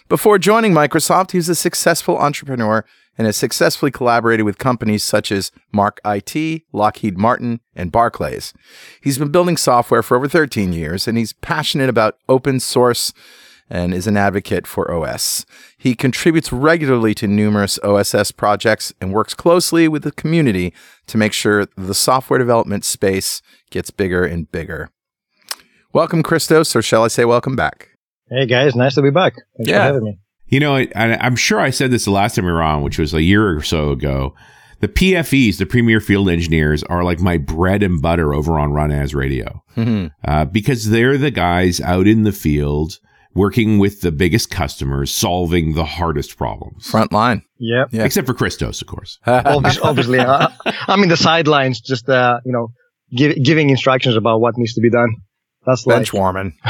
Before 0.09 0.37
joining 0.37 0.73
Microsoft, 0.73 1.31
he 1.31 1.37
was 1.37 1.47
a 1.47 1.55
successful 1.55 2.17
entrepreneur 2.17 2.83
and 3.17 3.25
has 3.25 3.37
successfully 3.37 3.91
collaborated 3.91 4.45
with 4.45 4.57
companies 4.57 5.03
such 5.03 5.31
as 5.31 5.51
Markit, 5.73 6.63
Lockheed 6.71 7.17
Martin, 7.17 7.59
and 7.75 7.91
Barclays. 7.91 8.53
He's 9.01 9.17
been 9.17 9.31
building 9.31 9.57
software 9.57 10.01
for 10.03 10.15
over 10.17 10.27
13 10.27 10.73
years 10.73 11.07
and 11.07 11.17
he's 11.17 11.33
passionate 11.33 11.89
about 11.89 12.17
open 12.29 12.59
source 12.59 13.13
and 13.69 13.93
is 13.93 14.05
an 14.05 14.17
advocate 14.17 14.67
for 14.67 14.91
OS. 14.91 15.45
He 15.77 15.95
contributes 15.95 16.51
regularly 16.51 17.13
to 17.15 17.27
numerous 17.27 17.79
OSS 17.83 18.31
projects 18.33 18.93
and 18.99 19.13
works 19.13 19.33
closely 19.33 19.87
with 19.87 20.03
the 20.03 20.11
community 20.11 20.73
to 21.07 21.17
make 21.17 21.31
sure 21.31 21.67
the 21.77 21.93
software 21.93 22.37
development 22.37 22.83
space 22.83 23.41
gets 23.69 23.89
bigger 23.89 24.25
and 24.25 24.51
bigger. 24.51 24.89
Welcome, 25.93 26.21
Christos, 26.23 26.75
or 26.75 26.81
shall 26.81 27.03
I 27.03 27.07
say 27.07 27.23
welcome 27.25 27.55
back? 27.55 27.89
Hey 28.29 28.45
guys, 28.45 28.75
nice 28.75 28.95
to 28.95 29.01
be 29.01 29.09
back. 29.09 29.33
Thanks 29.57 29.69
Yeah. 29.69 29.79
for 29.79 29.83
having 29.83 30.03
me. 30.03 30.19
You 30.51 30.59
know, 30.59 30.75
I, 30.75 30.88
I- 30.95 31.18
I'm 31.25 31.36
sure 31.36 31.59
I 31.59 31.71
said 31.71 31.89
this 31.92 32.06
the 32.06 32.12
last 32.12 32.36
time 32.36 32.45
we 32.45 32.51
were 32.51 32.62
on, 32.62 32.83
which 32.83 33.00
was 33.00 33.13
a 33.13 33.21
year 33.24 33.50
or 33.57 33.63
so 33.63 33.89
ago. 33.92 34.36
The 34.81 34.88
PFEs, 34.88 35.57
the 35.59 35.65
Premier 35.68 36.00
Field 36.00 36.27
Engineers, 36.27 36.81
are 36.83 37.03
like 37.03 37.19
my 37.19 37.38
bread 37.38 37.83
and 37.83 38.01
butter 38.01 38.33
over 38.33 38.57
on 38.59 38.71
RunAs 38.71 39.13
Radio 39.15 39.63
uh, 40.25 40.45
because 40.45 40.89
they're 40.89 41.18
the 41.19 41.30
guys 41.31 41.80
out 41.81 42.07
in 42.07 42.24
the 42.24 42.31
field 42.31 42.98
working 43.36 43.77
with 43.77 44.01
the 44.01 44.12
biggest 44.12 44.50
customers, 44.50 45.13
solving 45.13 45.74
the 45.75 45.86
hardest 45.86 46.36
problems. 46.36 46.89
Front 46.89 47.12
line. 47.13 47.44
Yep. 47.59 47.89
Yeah. 47.92 48.04
Except 48.06 48.25
for 48.27 48.33
Christos, 48.33 48.81
of 48.81 48.88
course. 48.88 49.19
Obvious, 49.27 49.77
obviously, 49.81 50.18
uh, 50.19 50.47
I'm 50.88 51.04
in 51.04 51.09
the 51.09 51.15
sidelines, 51.18 51.80
just 51.80 52.09
uh, 52.09 52.39
you 52.44 52.51
know, 52.51 52.69
give, 53.15 53.36
giving 53.44 53.69
instructions 53.69 54.15
about 54.15 54.42
what 54.42 54.57
needs 54.57 54.74
to 54.74 54.81
be 54.81 54.89
done. 54.89 55.15
That's 55.65 55.86
like 55.86 55.97
Bench 55.97 56.12
warming. 56.12 56.57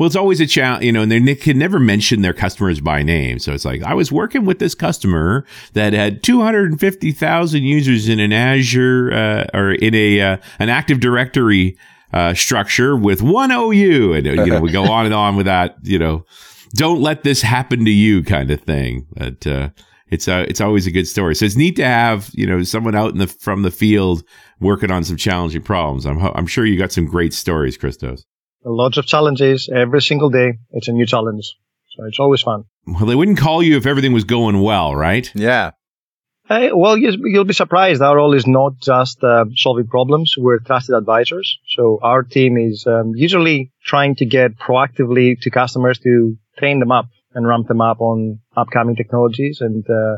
Well, 0.00 0.06
it's 0.06 0.16
always 0.16 0.40
a 0.40 0.46
challenge, 0.46 0.82
you 0.82 0.92
know, 0.92 1.02
and 1.02 1.12
they 1.12 1.34
can 1.34 1.58
never 1.58 1.78
mention 1.78 2.22
their 2.22 2.32
customers 2.32 2.80
by 2.80 3.02
name. 3.02 3.38
So 3.38 3.52
it's 3.52 3.66
like, 3.66 3.82
I 3.82 3.92
was 3.92 4.10
working 4.10 4.46
with 4.46 4.58
this 4.58 4.74
customer 4.74 5.44
that 5.74 5.92
had 5.92 6.22
250,000 6.22 7.62
users 7.62 8.08
in 8.08 8.18
an 8.18 8.32
Azure, 8.32 9.12
uh, 9.12 9.44
or 9.52 9.72
in 9.72 9.94
a, 9.94 10.22
uh, 10.22 10.36
an 10.58 10.70
Active 10.70 11.00
Directory, 11.00 11.76
uh, 12.14 12.32
structure 12.32 12.96
with 12.96 13.20
one 13.20 13.50
OU. 13.52 14.14
And, 14.14 14.26
uh, 14.26 14.42
you 14.42 14.46
know, 14.46 14.60
we 14.60 14.72
go 14.72 14.90
on 14.90 15.04
and 15.04 15.12
on 15.12 15.36
with 15.36 15.44
that, 15.44 15.76
you 15.82 15.98
know, 15.98 16.24
don't 16.72 17.02
let 17.02 17.22
this 17.22 17.42
happen 17.42 17.84
to 17.84 17.90
you 17.90 18.22
kind 18.22 18.50
of 18.50 18.62
thing. 18.62 19.06
But, 19.14 19.46
uh, 19.46 19.68
it's 20.08 20.26
uh, 20.26 20.46
it's 20.48 20.62
always 20.62 20.86
a 20.86 20.90
good 20.90 21.06
story. 21.06 21.36
So 21.36 21.44
it's 21.44 21.56
neat 21.56 21.76
to 21.76 21.84
have 21.84 22.30
you 22.32 22.44
know 22.44 22.64
someone 22.64 22.96
out 22.96 23.12
in 23.12 23.18
the 23.18 23.28
from 23.28 23.62
the 23.62 23.70
field 23.70 24.24
working 24.58 24.90
on 24.90 25.04
some 25.04 25.16
challenging 25.16 25.62
problems. 25.62 26.04
I'm 26.04 26.18
I'm 26.18 26.48
sure 26.48 26.66
you 26.66 26.76
got 26.76 26.90
some 26.90 27.04
great 27.04 27.32
stories, 27.32 27.76
Christos. 27.76 28.26
Lots 28.64 28.96
of 28.96 29.06
challenges 29.06 29.68
every 29.74 30.02
single 30.02 30.30
day. 30.30 30.58
It's 30.72 30.88
a 30.88 30.92
new 30.92 31.06
challenge, 31.06 31.54
so 31.96 32.04
it's 32.06 32.18
always 32.18 32.42
fun. 32.42 32.64
Well, 32.86 33.06
they 33.06 33.14
wouldn't 33.14 33.38
call 33.38 33.62
you 33.62 33.76
if 33.76 33.86
everything 33.86 34.12
was 34.12 34.24
going 34.24 34.60
well, 34.60 34.94
right? 34.94 35.30
Yeah. 35.34 35.72
Hey, 36.48 36.72
well, 36.72 36.96
you, 36.96 37.12
you'll 37.26 37.44
be 37.44 37.54
surprised. 37.54 38.02
Our 38.02 38.16
role 38.16 38.34
is 38.34 38.44
not 38.44 38.72
just 38.80 39.22
uh, 39.22 39.44
solving 39.54 39.86
problems. 39.86 40.34
We're 40.36 40.58
trusted 40.58 40.96
advisors. 40.96 41.58
So 41.68 42.00
our 42.02 42.24
team 42.24 42.56
is 42.56 42.88
um, 42.88 43.12
usually 43.14 43.70
trying 43.84 44.16
to 44.16 44.26
get 44.26 44.58
proactively 44.58 45.40
to 45.42 45.50
customers 45.50 46.00
to 46.00 46.36
train 46.58 46.80
them 46.80 46.90
up 46.90 47.06
and 47.34 47.46
ramp 47.46 47.68
them 47.68 47.80
up 47.80 48.00
on 48.00 48.40
upcoming 48.56 48.96
technologies 48.96 49.60
and 49.60 49.88
uh, 49.88 50.16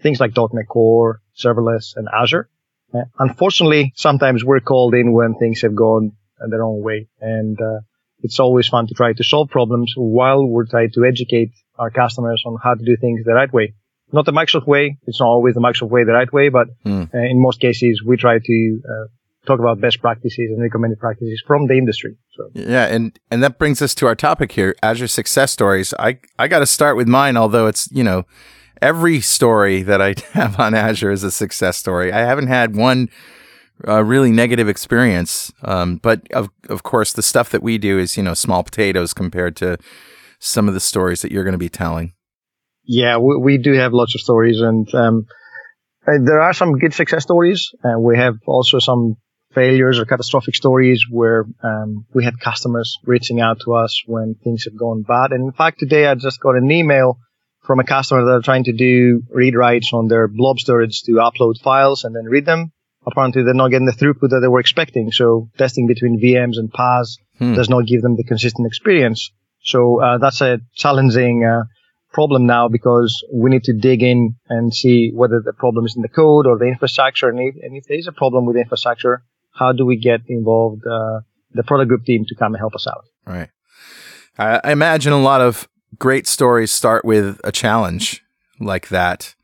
things 0.00 0.20
like 0.20 0.36
.NET 0.36 0.68
Core, 0.68 1.20
serverless, 1.36 1.96
and 1.96 2.06
Azure. 2.14 2.48
Uh, 2.94 3.06
unfortunately, 3.18 3.92
sometimes 3.96 4.44
we're 4.44 4.60
called 4.60 4.94
in 4.94 5.12
when 5.12 5.34
things 5.34 5.62
have 5.62 5.74
gone 5.74 6.12
their 6.50 6.62
own 6.62 6.82
way, 6.82 7.08
and 7.20 7.60
uh, 7.60 7.80
it's 8.20 8.40
always 8.40 8.68
fun 8.68 8.86
to 8.86 8.94
try 8.94 9.12
to 9.12 9.24
solve 9.24 9.48
problems 9.50 9.92
while 9.96 10.46
we're 10.46 10.66
trying 10.66 10.90
to 10.94 11.04
educate 11.04 11.50
our 11.78 11.90
customers 11.90 12.42
on 12.46 12.56
how 12.62 12.74
to 12.74 12.84
do 12.84 12.96
things 12.96 13.20
the 13.24 13.34
right 13.34 13.52
way 13.52 13.74
not 14.12 14.26
the 14.26 14.32
Microsoft 14.32 14.66
way. 14.66 14.98
It's 15.06 15.20
not 15.20 15.26
always 15.26 15.54
the 15.54 15.60
Microsoft 15.60 15.90
way 15.90 16.04
the 16.04 16.12
right 16.12 16.32
way, 16.32 16.48
but 16.48 16.68
Hmm. 16.84 17.04
uh, 17.12 17.18
in 17.18 17.40
most 17.42 17.60
cases, 17.60 18.02
we 18.06 18.16
try 18.16 18.38
to 18.38 18.80
uh, 18.88 19.06
talk 19.46 19.58
about 19.58 19.80
best 19.80 20.00
practices 20.00 20.50
and 20.50 20.62
recommended 20.62 20.98
practices 20.98 21.42
from 21.46 21.66
the 21.66 21.74
industry. 21.74 22.16
So 22.36 22.50
Yeah, 22.54 22.86
and 22.86 23.18
and 23.30 23.42
that 23.42 23.58
brings 23.58 23.82
us 23.82 23.94
to 23.96 24.06
our 24.06 24.14
topic 24.14 24.52
here, 24.52 24.74
Azure 24.82 25.08
success 25.08 25.52
stories. 25.52 25.92
I 25.98 26.18
I 26.38 26.48
got 26.48 26.60
to 26.60 26.66
start 26.66 26.96
with 26.96 27.08
mine, 27.08 27.36
although 27.36 27.66
it's 27.66 27.90
you 27.92 28.04
know 28.04 28.24
every 28.80 29.20
story 29.20 29.82
that 29.82 30.00
I 30.00 30.14
have 30.32 30.58
on 30.60 30.74
Azure 30.74 31.10
is 31.12 31.24
a 31.24 31.30
success 31.30 31.76
story. 31.76 32.12
I 32.12 32.20
haven't 32.20 32.48
had 32.48 32.76
one 32.76 33.08
uh, 33.86 34.02
really 34.04 34.30
negative 34.30 34.68
experience, 34.68 35.52
um, 35.62 35.96
but 35.96 36.20
of 36.32 36.48
of 36.68 36.82
course 36.82 37.12
the 37.12 37.22
stuff 37.22 37.50
that 37.50 37.62
we 37.62 37.78
do 37.78 37.98
is 37.98 38.16
you 38.16 38.22
know 38.22 38.34
small 38.34 38.62
potatoes 38.62 39.12
compared 39.12 39.56
to 39.56 39.76
some 40.38 40.68
of 40.68 40.74
the 40.74 40.80
stories 40.80 41.22
that 41.22 41.32
you're 41.32 41.44
going 41.44 41.52
to 41.52 41.58
be 41.58 41.68
telling. 41.68 42.12
yeah, 42.84 43.16
we, 43.16 43.36
we 43.36 43.58
do 43.58 43.72
have 43.72 43.92
lots 43.92 44.14
of 44.14 44.20
stories, 44.20 44.60
and 44.60 44.86
um, 44.94 45.26
Uh, 46.06 46.20
there 46.24 46.40
are 46.40 46.52
some 46.52 46.78
good 46.78 46.92
success 46.92 47.22
stories. 47.22 47.70
and 47.82 48.02
we 48.02 48.16
have 48.16 48.36
also 48.46 48.78
some 48.78 49.16
failures 49.54 49.98
or 49.98 50.04
catastrophic 50.04 50.54
stories 50.54 51.06
where 51.10 51.46
um, 51.62 52.04
we 52.12 52.24
had 52.24 52.38
customers 52.40 52.98
reaching 53.04 53.40
out 53.40 53.60
to 53.60 53.74
us 53.74 54.02
when 54.06 54.34
things 54.44 54.64
have 54.64 54.76
gone 54.76 55.02
bad. 55.02 55.32
And 55.32 55.44
in 55.44 55.52
fact, 55.52 55.78
today 55.78 56.06
I 56.06 56.14
just 56.14 56.40
got 56.40 56.56
an 56.56 56.70
email 56.70 57.18
from 57.62 57.78
a 57.80 57.84
customer 57.84 58.24
that 58.24 58.32
are 58.32 58.42
trying 58.42 58.64
to 58.64 58.72
do 58.72 59.22
read 59.30 59.54
writes 59.54 59.90
on 59.92 60.08
their 60.08 60.28
blob 60.28 60.58
storage 60.58 61.02
to 61.06 61.12
upload 61.12 61.54
files 61.62 62.04
and 62.04 62.14
then 62.14 62.24
read 62.24 62.44
them. 62.44 62.72
Apparently, 63.06 63.42
they're 63.42 63.54
not 63.54 63.68
getting 63.68 63.86
the 63.86 63.92
throughput 63.92 64.30
that 64.30 64.40
they 64.40 64.48
were 64.48 64.60
expecting. 64.60 65.12
So 65.12 65.50
testing 65.58 65.86
between 65.86 66.20
VMs 66.20 66.56
and 66.56 66.72
PaaS 66.72 67.18
hmm. 67.38 67.54
does 67.54 67.68
not 67.68 67.86
give 67.86 68.02
them 68.02 68.16
the 68.16 68.24
consistent 68.24 68.66
experience. 68.66 69.30
So 69.62 70.02
uh, 70.02 70.18
that's 70.18 70.40
a 70.40 70.60
challenging 70.74 71.44
uh, 71.44 71.64
problem 72.12 72.46
now 72.46 72.68
because 72.68 73.24
we 73.32 73.50
need 73.50 73.64
to 73.64 73.74
dig 73.74 74.02
in 74.02 74.36
and 74.48 74.72
see 74.72 75.10
whether 75.12 75.42
the 75.44 75.52
problem 75.52 75.84
is 75.84 75.96
in 75.96 76.02
the 76.02 76.08
code 76.08 76.46
or 76.46 76.58
the 76.58 76.66
infrastructure. 76.66 77.28
And 77.28 77.40
if, 77.40 77.54
and 77.62 77.76
if 77.76 77.84
there 77.86 77.98
is 77.98 78.06
a 78.06 78.12
problem 78.12 78.46
with 78.46 78.54
the 78.54 78.62
infrastructure, 78.62 79.22
how 79.52 79.72
do 79.72 79.84
we 79.84 79.96
get 79.96 80.20
involved, 80.28 80.82
uh, 80.86 81.20
the 81.52 81.62
product 81.62 81.88
group 81.88 82.04
team 82.04 82.24
to 82.28 82.34
come 82.34 82.54
and 82.54 82.60
help 82.60 82.74
us 82.74 82.86
out? 82.86 83.04
Right. 83.26 83.50
I 84.38 84.72
imagine 84.72 85.12
a 85.12 85.20
lot 85.20 85.40
of 85.40 85.68
great 85.98 86.26
stories 86.26 86.72
start 86.72 87.04
with 87.04 87.40
a 87.44 87.52
challenge 87.52 88.22
like 88.58 88.88
that. 88.88 89.34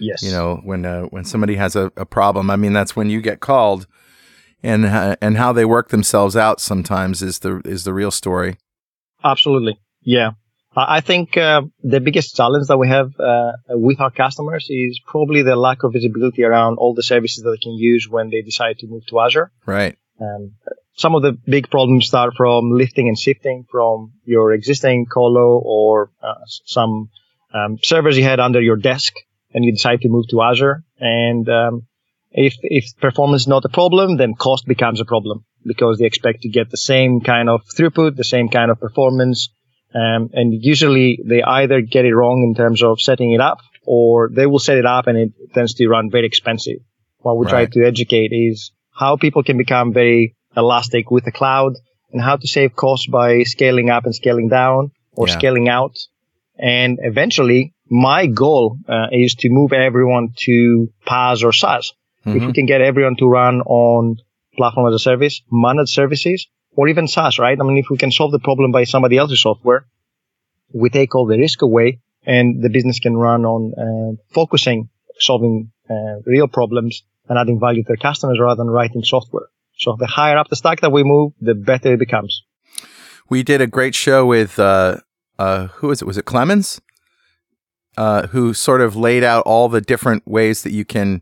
Yes. 0.00 0.22
You 0.22 0.30
know, 0.30 0.60
when 0.64 0.84
uh, 0.84 1.02
when 1.04 1.24
somebody 1.24 1.56
has 1.56 1.76
a, 1.76 1.92
a 1.96 2.06
problem, 2.06 2.50
I 2.50 2.56
mean, 2.56 2.72
that's 2.72 2.94
when 2.94 3.10
you 3.10 3.20
get 3.20 3.40
called, 3.40 3.86
and 4.62 4.84
uh, 4.84 5.16
and 5.20 5.36
how 5.36 5.52
they 5.52 5.64
work 5.64 5.88
themselves 5.88 6.36
out 6.36 6.60
sometimes 6.60 7.22
is 7.22 7.40
the 7.40 7.60
is 7.64 7.84
the 7.84 7.92
real 7.92 8.10
story. 8.10 8.58
Absolutely. 9.22 9.78
Yeah. 10.02 10.32
I 10.76 11.00
think 11.00 11.36
uh, 11.36 11.62
the 11.82 11.98
biggest 11.98 12.36
challenge 12.36 12.68
that 12.68 12.76
we 12.76 12.88
have 12.88 13.18
uh, 13.18 13.52
with 13.70 14.00
our 14.00 14.10
customers 14.10 14.68
is 14.70 15.00
probably 15.04 15.42
the 15.42 15.56
lack 15.56 15.82
of 15.82 15.92
visibility 15.92 16.44
around 16.44 16.76
all 16.76 16.94
the 16.94 17.02
services 17.02 17.42
that 17.42 17.50
they 17.50 17.56
can 17.56 17.72
use 17.72 18.08
when 18.08 18.30
they 18.30 18.42
decide 18.42 18.78
to 18.78 18.86
move 18.86 19.04
to 19.06 19.18
Azure. 19.18 19.50
Right. 19.66 19.96
Um, 20.20 20.52
some 20.94 21.14
of 21.14 21.22
the 21.22 21.32
big 21.32 21.70
problems 21.70 22.06
start 22.06 22.34
from 22.36 22.72
lifting 22.72 23.08
and 23.08 23.18
shifting 23.18 23.64
from 23.70 24.12
your 24.24 24.52
existing 24.52 25.06
colo 25.06 25.58
or 25.64 26.10
uh, 26.22 26.34
some 26.64 27.10
um, 27.54 27.78
servers 27.82 28.16
you 28.16 28.24
had 28.24 28.40
under 28.40 28.60
your 28.60 28.76
desk, 28.76 29.14
and 29.52 29.64
you 29.64 29.72
decide 29.72 30.00
to 30.02 30.08
move 30.08 30.26
to 30.30 30.42
Azure. 30.42 30.84
And 30.98 31.48
um, 31.48 31.86
if 32.30 32.54
if 32.62 32.96
performance 33.00 33.42
is 33.42 33.48
not 33.48 33.64
a 33.64 33.68
problem, 33.68 34.16
then 34.16 34.34
cost 34.34 34.66
becomes 34.66 35.00
a 35.00 35.04
problem 35.04 35.44
because 35.64 35.98
they 35.98 36.06
expect 36.06 36.42
to 36.42 36.48
get 36.48 36.70
the 36.70 36.76
same 36.76 37.20
kind 37.20 37.48
of 37.48 37.62
throughput, 37.76 38.16
the 38.16 38.24
same 38.24 38.48
kind 38.48 38.70
of 38.70 38.80
performance 38.80 39.50
um, 39.94 40.30
and 40.32 40.52
usually 40.52 41.18
they 41.24 41.42
either 41.42 41.80
get 41.80 42.04
it 42.04 42.14
wrong 42.14 42.44
in 42.46 42.54
terms 42.54 42.82
of 42.82 43.00
setting 43.00 43.32
it 43.32 43.40
up 43.40 43.58
or 43.84 44.30
they 44.32 44.46
will 44.46 44.58
set 44.58 44.76
it 44.76 44.84
up 44.84 45.06
and 45.06 45.16
it 45.16 45.32
tends 45.54 45.74
to 45.74 45.88
run 45.88 46.10
very 46.10 46.26
expensive. 46.26 46.80
What 47.18 47.38
we 47.38 47.46
right. 47.46 47.50
try 47.50 47.66
to 47.66 47.86
educate 47.86 48.30
is 48.32 48.70
how 48.92 49.16
people 49.16 49.42
can 49.42 49.56
become 49.56 49.92
very 49.92 50.36
elastic 50.56 51.10
with 51.10 51.24
the 51.24 51.32
cloud 51.32 51.72
and 52.12 52.20
how 52.20 52.36
to 52.36 52.46
save 52.46 52.76
costs 52.76 53.06
by 53.06 53.42
scaling 53.44 53.88
up 53.88 54.04
and 54.04 54.14
scaling 54.14 54.48
down 54.48 54.92
or 55.12 55.26
yeah. 55.26 55.38
scaling 55.38 55.68
out. 55.68 55.96
And 56.58 56.98
eventually 57.02 57.74
my 57.88 58.26
goal 58.26 58.78
uh, 58.88 59.06
is 59.12 59.34
to 59.36 59.48
move 59.48 59.72
everyone 59.72 60.34
to 60.40 60.92
PaaS 61.06 61.44
or 61.44 61.52
SaaS. 61.52 61.92
Mm-hmm. 62.26 62.36
If 62.36 62.46
we 62.46 62.52
can 62.52 62.66
get 62.66 62.80
everyone 62.80 63.16
to 63.16 63.26
run 63.26 63.60
on 63.62 64.16
platform 64.56 64.88
as 64.88 64.94
a 64.94 64.98
service, 64.98 65.42
managed 65.50 65.90
services, 65.90 66.48
or 66.76 66.88
even 66.88 67.08
SaaS, 67.08 67.38
right? 67.38 67.58
I 67.58 67.64
mean, 67.64 67.78
if 67.78 67.86
we 67.90 67.96
can 67.96 68.10
solve 68.10 68.32
the 68.32 68.38
problem 68.38 68.72
by 68.72 68.84
somebody 68.84 69.16
else's 69.16 69.40
software, 69.40 69.86
we 70.72 70.90
take 70.90 71.14
all 71.14 71.26
the 71.26 71.38
risk 71.38 71.62
away 71.62 72.00
and 72.26 72.62
the 72.62 72.68
business 72.68 72.98
can 72.98 73.16
run 73.16 73.44
on 73.44 73.72
uh, 73.74 74.22
focusing, 74.34 74.90
solving 75.18 75.72
uh, 75.88 76.20
real 76.26 76.48
problems 76.48 77.02
and 77.28 77.38
adding 77.38 77.58
value 77.58 77.82
to 77.82 77.88
their 77.88 77.96
customers 77.96 78.38
rather 78.40 78.56
than 78.56 78.68
writing 78.68 79.02
software. 79.02 79.46
So 79.78 79.96
the 79.98 80.06
higher 80.06 80.36
up 80.36 80.48
the 80.48 80.56
stack 80.56 80.80
that 80.80 80.92
we 80.92 81.04
move, 81.04 81.32
the 81.40 81.54
better 81.54 81.94
it 81.94 81.98
becomes. 81.98 82.42
We 83.28 83.42
did 83.42 83.60
a 83.60 83.66
great 83.66 83.94
show 83.94 84.26
with, 84.26 84.58
uh, 84.58 84.98
uh, 85.38 85.68
who 85.68 85.90
is 85.90 86.02
it? 86.02 86.04
Was 86.06 86.18
it 86.18 86.24
Clemens? 86.24 86.80
Uh, 87.96 88.28
who 88.28 88.54
sort 88.54 88.80
of 88.80 88.94
laid 88.94 89.24
out 89.24 89.42
all 89.44 89.68
the 89.68 89.80
different 89.80 90.26
ways 90.26 90.62
that 90.62 90.70
you 90.70 90.84
can 90.84 91.20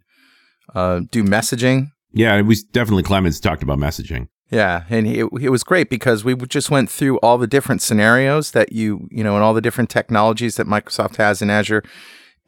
uh, 0.74 1.00
do 1.10 1.24
messaging. 1.24 1.90
Yeah, 2.12 2.34
it 2.36 2.42
was 2.42 2.62
definitely 2.62 3.02
Clemens 3.02 3.40
talked 3.40 3.62
about 3.62 3.78
messaging. 3.78 4.28
Yeah, 4.50 4.84
and 4.90 5.06
it, 5.06 5.26
it 5.40 5.48
was 5.48 5.64
great 5.64 5.90
because 5.90 6.22
we 6.22 6.36
just 6.36 6.70
went 6.70 6.90
through 6.90 7.18
all 7.18 7.38
the 7.38 7.46
different 7.46 7.82
scenarios 7.82 8.52
that 8.52 8.72
you, 8.72 9.08
you 9.10 9.24
know, 9.24 9.34
and 9.34 9.42
all 9.42 9.54
the 9.54 9.60
different 9.60 9.90
technologies 9.90 10.56
that 10.56 10.66
Microsoft 10.66 11.16
has 11.16 11.42
in 11.42 11.50
Azure 11.50 11.82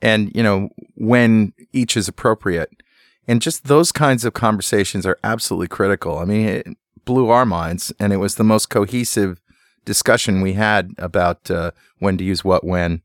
and, 0.00 0.30
you 0.34 0.42
know, 0.42 0.68
when 0.94 1.52
each 1.72 1.96
is 1.96 2.06
appropriate. 2.06 2.70
And 3.26 3.42
just 3.42 3.64
those 3.64 3.92
kinds 3.92 4.24
of 4.24 4.32
conversations 4.32 5.06
are 5.06 5.18
absolutely 5.24 5.68
critical. 5.68 6.18
I 6.18 6.24
mean, 6.24 6.48
it 6.48 6.66
blew 7.04 7.30
our 7.30 7.44
minds 7.44 7.92
and 7.98 8.12
it 8.12 8.18
was 8.18 8.36
the 8.36 8.44
most 8.44 8.70
cohesive 8.70 9.40
discussion 9.88 10.42
we 10.48 10.52
had 10.52 10.84
about 10.98 11.50
uh, 11.50 11.70
when 11.98 12.18
to 12.18 12.24
use 12.32 12.44
what 12.44 12.62
when. 12.72 13.02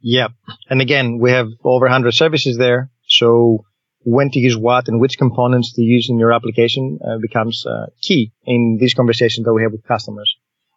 Yeah. 0.00 0.28
And 0.70 0.80
again, 0.80 1.18
we 1.18 1.30
have 1.32 1.48
over 1.64 1.86
100 1.86 2.12
services 2.12 2.56
there. 2.56 2.90
So 3.08 3.64
when 4.04 4.30
to 4.30 4.38
use 4.38 4.56
what 4.56 4.88
and 4.88 5.00
which 5.00 5.18
components 5.18 5.72
to 5.74 5.82
use 5.82 6.06
in 6.10 6.18
your 6.18 6.32
application 6.32 6.84
uh, 7.06 7.18
becomes 7.26 7.66
uh, 7.66 7.86
key 8.06 8.32
in 8.44 8.78
these 8.80 8.94
conversations 8.94 9.44
that 9.44 9.54
we 9.54 9.62
have 9.62 9.72
with 9.72 9.90
customers. 9.94 10.30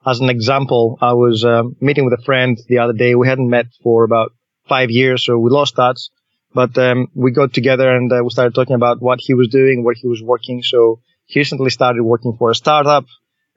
As 0.06 0.20
an 0.22 0.30
example, 0.30 0.98
I 1.02 1.14
was 1.14 1.44
um, 1.44 1.76
meeting 1.82 2.06
with 2.06 2.20
a 2.20 2.24
friend 2.24 2.58
the 2.68 2.80
other 2.80 2.94
day. 2.94 3.14
We 3.14 3.28
hadn't 3.28 3.50
met 3.50 3.68
for 3.84 4.04
about 4.06 4.32
five 4.68 4.90
years, 4.90 5.26
so 5.26 5.38
we 5.38 5.50
lost 5.50 5.76
touch. 5.76 6.02
But 6.54 6.78
um, 6.78 7.08
we 7.14 7.32
got 7.32 7.54
together 7.54 7.90
and 7.96 8.12
uh, 8.12 8.22
we 8.24 8.30
started 8.30 8.56
talking 8.56 8.80
about 8.82 9.02
what 9.02 9.20
he 9.22 9.34
was 9.34 9.50
doing, 9.50 9.84
where 9.84 10.00
he 10.02 10.08
was 10.08 10.22
working. 10.24 10.64
So 10.64 11.02
he 11.26 11.40
recently 11.42 11.70
started 11.70 12.02
working 12.02 12.34
for 12.40 12.50
a 12.50 12.56
startup. 12.56 13.06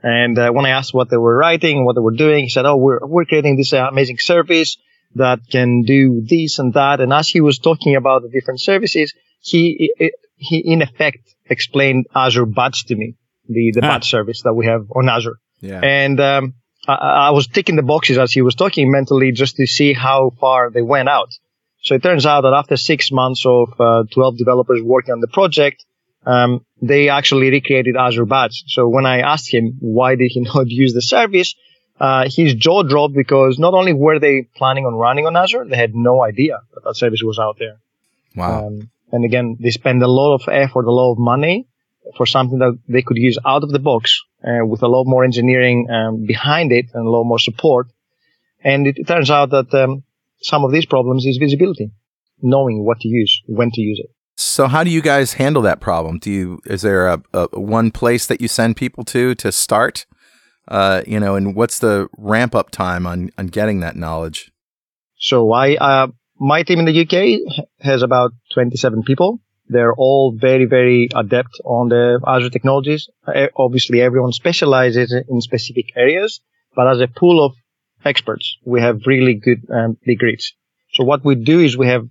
And 0.03 0.39
uh, 0.39 0.51
when 0.51 0.65
I 0.65 0.71
asked 0.71 0.95
what 0.95 1.11
they 1.11 1.17
were 1.17 1.37
writing, 1.37 1.85
what 1.85 1.95
they 1.95 2.01
were 2.01 2.17
doing, 2.17 2.45
he 2.45 2.51
said, 2.51 2.65
"Oh, 2.67 2.77
we're 2.77 3.01
we're 3.07 3.27
creating 3.27 3.57
this 3.57 3.73
uh, 3.73 3.87
amazing 3.89 4.19
service 4.19 4.79
that 5.15 5.41
can 5.51 5.83
do 5.83 6.23
this 6.27 6.59
and 6.59 6.73
that." 6.75 7.01
And 7.01 7.13
as 7.13 7.29
he 7.29 7.41
was 7.41 7.59
talking 7.59 7.97
about 7.97 8.23
the 8.23 8.29
different 8.29 8.61
services, 8.61 9.13
he 9.41 9.93
he 10.37 10.59
in 10.59 10.83
effect 10.83 11.19
explained 11.49 12.07
Azure 12.15 12.47
Batch 12.47 12.87
to 12.87 12.97
me, 12.97 13.17
the 13.49 13.73
the 13.75 13.81
ah. 13.85 13.89
batch 13.89 14.11
service 14.11 14.43
that 14.43 14.55
we 14.55 14.67
have 14.67 14.87
on 14.95 15.09
Azure. 15.09 15.39
Yeah. 15.61 15.81
And 15.83 16.19
um, 16.21 16.55
I, 16.89 16.95
I, 16.95 17.31
was 17.31 17.47
ticking 17.47 17.77
the 17.77 17.83
boxes 17.83 18.17
as 18.17 18.33
he 18.33 18.41
was 18.41 18.55
talking 18.55 18.91
mentally 18.91 19.33
just 19.33 19.57
to 19.57 19.67
see 19.67 19.93
how 19.93 20.31
far 20.41 20.71
they 20.71 20.83
went 20.83 21.09
out. 21.09 21.29
So 21.83 21.95
it 21.95 22.03
turns 22.03 22.27
out 22.27 22.43
that 22.43 22.55
after 22.55 22.77
six 22.77 23.11
months 23.13 23.45
of 23.47 23.79
uh, 23.79 24.05
12 24.13 24.39
developers 24.39 24.81
working 24.83 25.13
on 25.13 25.21
the 25.21 25.29
project, 25.29 25.85
um, 26.27 26.65
they 26.83 27.09
actually 27.09 27.51
recreated 27.51 27.97
Azure 27.97 28.27
Batch. 28.27 28.65
So 28.67 28.89
when 28.89 29.07
I 29.07 29.21
asked 29.21 29.53
him 29.53 29.77
why 29.81 30.17
did 30.17 30.31
he 30.31 30.41
not 30.55 30.69
use 30.69 30.93
the 30.95 31.03
service, 31.03 31.55
uh, 31.99 32.25
his 32.29 32.55
jaw 32.55 32.83
dropped 32.83 33.15
because 33.15 33.59
not 33.59 33.75
only 33.75 33.93
were 33.93 34.19
they 34.19 34.49
planning 34.57 34.87
on 34.87 34.95
running 34.95 35.27
on 35.27 35.37
Azure, 35.37 35.67
they 35.67 35.77
had 35.77 35.95
no 35.95 36.23
idea 36.23 36.61
that 36.75 36.85
that 36.85 36.97
service 36.97 37.23
was 37.23 37.39
out 37.39 37.59
there. 37.59 37.79
Wow. 38.35 38.67
Um, 38.67 38.91
and 39.13 39.25
again, 39.25 39.57
they 39.61 39.71
spend 39.71 40.03
a 40.03 40.09
lot 40.09 40.35
of 40.35 40.49
effort, 40.49 40.87
a 40.87 40.93
lot 40.93 41.13
of 41.13 41.19
money 41.19 41.67
for 42.17 42.27
something 42.27 42.59
that 42.59 42.79
they 42.89 43.03
could 43.03 43.17
use 43.17 43.39
out 43.45 43.63
of 43.63 43.71
the 43.71 43.79
box 43.79 44.23
uh, 44.45 44.65
with 44.65 44.83
a 44.83 44.89
lot 44.89 45.05
more 45.05 45.25
engineering 45.25 45.89
um, 45.91 46.25
behind 46.27 46.73
it 46.73 46.87
and 46.95 47.07
a 47.07 47.11
lot 47.11 47.25
more 47.25 47.39
support. 47.39 47.89
And 48.63 48.87
it, 48.87 48.99
it 48.99 49.07
turns 49.07 49.31
out 49.31 49.51
that 49.51 49.73
um, 49.75 50.05
some 50.41 50.65
of 50.65 50.73
these 50.73 50.87
problems 50.87 51.27
is 51.27 51.37
visibility, 51.37 51.91
knowing 52.41 52.85
what 52.85 53.01
to 53.01 53.09
use, 53.09 53.43
when 53.47 53.71
to 53.73 53.81
use 53.81 54.01
it. 54.03 54.11
So 54.41 54.69
how 54.69 54.85
do 54.85 54.91
you 54.91 55.03
guys 55.03 55.35
handle 55.35 55.61
that 55.63 55.81
problem? 55.81 56.19
Do 56.19 56.31
you 56.31 56.63
is 56.65 56.81
there 56.81 57.09
a, 57.09 57.23
a 57.35 57.61
one 57.61 57.91
place 57.91 58.27
that 58.27 58.41
you 58.41 58.49
send 58.49 58.75
people 58.75 59.05
to 59.05 59.35
to 59.35 59.53
start? 59.53 60.07
Uh, 60.67 61.03
you 61.07 61.21
know, 61.21 61.35
and 61.35 61.55
what's 61.55 61.81
the 61.81 62.09
ramp 62.17 62.55
up 62.55 62.71
time 62.71 63.07
on 63.07 63.31
on 63.37 63.49
getting 63.49 63.81
that 63.81 63.97
knowledge? 63.97 64.51
So 65.19 65.53
I 65.53 65.75
uh, 65.75 66.07
my 66.39 66.63
team 66.63 66.79
in 66.79 66.87
the 66.87 67.03
UK 67.03 67.63
has 67.81 68.01
about 68.03 68.33
27 68.55 69.03
people. 69.03 69.41
They're 69.69 69.93
all 69.95 70.35
very, 70.35 70.65
very 70.65 71.11
adept 71.15 71.61
on 71.65 71.91
the 71.91 72.19
Azure 72.27 72.49
technologies. 72.49 73.11
Obviously, 73.55 74.01
everyone 74.01 74.33
specializes 74.33 75.13
in 75.13 75.41
specific 75.43 75.93
areas, 75.95 76.41
but 76.75 76.89
as 76.89 77.01
a 77.01 77.09
pool 77.09 77.45
of 77.45 77.53
experts, 78.07 78.57
we 78.65 78.81
have 78.81 79.03
really 79.07 79.35
good 79.35 79.67
um. 79.71 79.99
So 80.95 81.05
what 81.05 81.27
we 81.27 81.35
do 81.35 81.61
is 81.61 81.77
we 81.77 81.89
have 81.89 82.09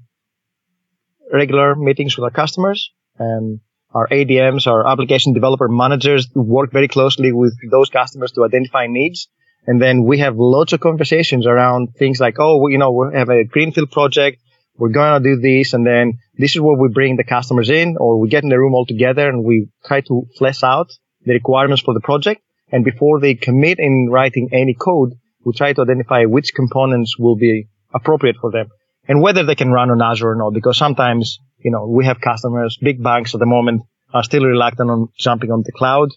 regular 1.31 1.75
meetings 1.75 2.17
with 2.17 2.23
our 2.23 2.31
customers 2.31 2.91
and 3.17 3.59
our 3.93 4.07
ADMs, 4.07 4.67
our 4.67 4.87
application 4.87 5.33
developer 5.33 5.67
managers 5.67 6.27
work 6.35 6.71
very 6.71 6.87
closely 6.87 7.31
with 7.31 7.53
those 7.71 7.89
customers 7.89 8.31
to 8.33 8.43
identify 8.43 8.87
needs 8.87 9.29
and 9.67 9.81
then 9.81 10.03
we 10.03 10.19
have 10.19 10.35
lots 10.37 10.73
of 10.73 10.79
conversations 10.79 11.45
around 11.45 11.95
things 11.95 12.19
like, 12.19 12.37
oh, 12.39 12.67
you 12.67 12.77
know, 12.77 12.91
we 12.91 13.15
have 13.15 13.29
a 13.29 13.43
greenfield 13.43 13.91
project. 13.91 14.41
We're 14.75 14.89
going 14.89 15.21
to 15.21 15.29
do 15.35 15.41
this. 15.41 15.73
And 15.73 15.85
then 15.85 16.19
this 16.37 16.55
is 16.55 16.61
where 16.61 16.77
we 16.77 16.89
bring 16.89 17.17
the 17.17 17.23
customers 17.23 17.69
in 17.69 17.97
or 17.99 18.19
we 18.19 18.29
get 18.29 18.43
in 18.43 18.49
the 18.49 18.57
room 18.57 18.73
all 18.73 18.85
together 18.85 19.27
and 19.27 19.43
we 19.43 19.67
try 19.85 20.01
to 20.01 20.27
flesh 20.37 20.63
out 20.63 20.89
the 21.25 21.33
requirements 21.33 21.83
for 21.83 21.93
the 21.93 21.99
project. 21.99 22.41
And 22.71 22.85
before 22.85 23.19
they 23.19 23.35
commit 23.35 23.79
in 23.79 24.09
writing 24.09 24.49
any 24.53 24.73
code, 24.73 25.13
we 25.43 25.53
try 25.53 25.73
to 25.73 25.81
identify 25.81 26.25
which 26.25 26.53
components 26.55 27.17
will 27.19 27.35
be 27.35 27.67
appropriate 27.93 28.37
for 28.39 28.51
them 28.51 28.69
and 29.09 29.21
whether 29.21 29.43
they 29.43 29.55
can 29.55 29.71
run 29.71 29.91
on 29.91 30.01
Azure 30.01 30.29
or 30.29 30.35
not, 30.35 30.53
because 30.53 30.77
sometimes 30.77 31.39
you 31.59 31.71
know, 31.71 31.87
we 31.87 32.05
have 32.05 32.21
customers, 32.21 32.77
big 32.81 33.03
banks 33.03 33.33
at 33.33 33.39
the 33.39 33.45
moment 33.45 33.83
are 34.13 34.23
still 34.23 34.45
reluctant 34.45 34.89
on 34.89 35.09
jumping 35.17 35.51
on 35.51 35.63
the 35.65 35.71
cloud, 35.71 36.09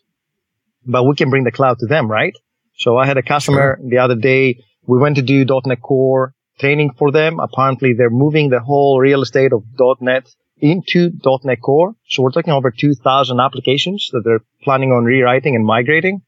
but 0.87 1.05
we 1.05 1.15
can 1.15 1.31
bring 1.31 1.45
the 1.45 1.53
cloud 1.53 1.79
to 1.79 1.87
them, 1.87 2.11
right? 2.11 2.35
So 2.77 2.97
I 2.97 3.07
had 3.07 3.19
a 3.19 3.23
customer 3.23 3.79
sure. 3.79 3.91
the 3.91 3.99
other 3.99 4.15
day. 4.15 4.63
We 4.87 4.99
went 4.99 5.17
to 5.17 5.23
do 5.23 5.45
.NET 5.45 5.83
Core 5.83 6.35
training 6.59 6.93
for 6.99 7.11
them. 7.11 7.39
Apparently 7.39 7.93
they're 7.93 8.11
moving 8.11 8.51
the 8.51 8.61
whole 8.61 8.99
real 8.99 9.23
estate 9.23 9.53
of 9.53 9.65
.NET 10.01 10.29
into 10.59 11.11
.NET 11.45 11.61
Core. 11.61 11.95
So 12.09 12.23
we're 12.23 12.31
talking 12.31 12.53
over 12.53 12.71
2000 12.71 13.41
applications 13.41 14.09
that 14.13 14.23
they're 14.25 14.45
planning 14.63 14.91
on 14.91 15.05
rewriting 15.05 15.55
and 15.55 15.67
migrating. 15.67 16.23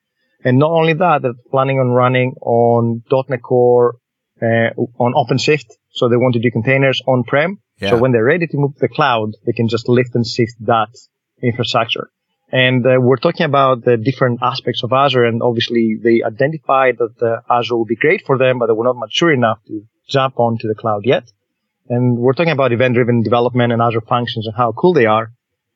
And 0.44 0.58
not 0.58 0.70
only 0.70 0.92
that, 0.94 1.22
they're 1.22 1.32
planning 1.50 1.78
on 1.78 1.88
running 1.88 2.34
on 2.42 3.02
.NET 3.28 3.42
Core 3.42 3.96
on 4.42 5.12
OpenShift. 5.14 5.70
So 5.90 6.08
they 6.08 6.16
want 6.16 6.34
to 6.34 6.40
do 6.40 6.50
containers 6.50 7.02
on-prem. 7.06 7.60
Yeah. 7.80 7.90
So 7.90 7.98
when 7.98 8.12
they're 8.12 8.24
ready 8.24 8.46
to 8.46 8.56
move 8.56 8.74
to 8.74 8.80
the 8.80 8.88
cloud, 8.88 9.32
they 9.46 9.52
can 9.52 9.68
just 9.68 9.88
lift 9.88 10.14
and 10.14 10.26
shift 10.26 10.54
that 10.60 10.90
infrastructure. 11.42 12.10
And 12.52 12.86
uh, 12.86 13.00
we're 13.00 13.16
talking 13.16 13.46
about 13.46 13.84
the 13.84 13.96
different 13.96 14.40
aspects 14.42 14.84
of 14.84 14.92
Azure, 14.92 15.24
and 15.24 15.42
obviously 15.42 15.96
they 16.00 16.22
identified 16.22 16.98
that 16.98 17.14
uh, 17.20 17.52
Azure 17.52 17.76
will 17.76 17.84
be 17.84 17.96
great 17.96 18.22
for 18.24 18.38
them, 18.38 18.58
but 18.58 18.66
they 18.66 18.72
were 18.72 18.84
not 18.84 18.96
mature 18.96 19.32
enough 19.32 19.58
to 19.66 19.84
jump 20.08 20.38
onto 20.38 20.68
the 20.68 20.74
cloud 20.74 21.02
yet. 21.04 21.24
And 21.88 22.16
we're 22.18 22.32
talking 22.32 22.52
about 22.52 22.72
event-driven 22.72 23.22
development 23.22 23.72
and 23.72 23.82
Azure 23.82 24.02
functions 24.02 24.46
and 24.46 24.56
how 24.56 24.72
cool 24.72 24.94
they 24.94 25.06
are. 25.06 25.32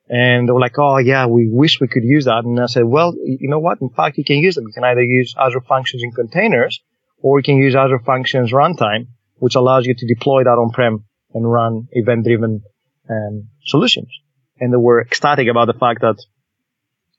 And 0.09 0.49
they 0.49 0.53
were 0.53 0.61
like, 0.61 0.79
oh 0.79 0.99
yeah, 0.99 1.27
we 1.27 1.49
wish 1.51 1.81
we 1.81 1.89
could 1.89 2.05
use 2.05 2.25
that. 2.27 2.45
And 2.45 2.59
I 2.61 2.67
said, 2.67 2.85
well, 2.85 3.15
you 3.15 3.49
know 3.49 3.59
what? 3.59 3.83
In 3.83 3.91
fact, 3.91 4.17
you 4.17 4.25
can 4.25 4.37
use 4.37 4.55
them. 4.55 4.65
You 4.67 4.73
can 4.73 4.85
either 4.85 5.03
use 5.03 5.35
Azure 5.39 5.61
functions 5.61 6.03
in 6.03 6.13
containers 6.13 6.81
or 7.21 7.39
you 7.39 7.43
can 7.43 7.57
use 7.57 7.75
Azure 7.75 7.99
functions 7.99 8.53
runtime, 8.53 9.09
which 9.37 9.55
allows 9.55 9.87
you 9.87 9.95
to 9.95 10.07
deploy 10.07 10.45
that 10.45 10.51
on-prem 10.51 11.05
and 11.35 11.51
run 11.51 11.89
event-driven 11.93 12.63
um, 13.11 13.49
solutions. 13.65 14.09
And 14.61 14.73
they 14.73 14.77
were 14.77 15.01
ecstatic 15.01 15.49
about 15.49 15.67
the 15.67 15.79
fact 15.79 16.01
that 16.01 16.17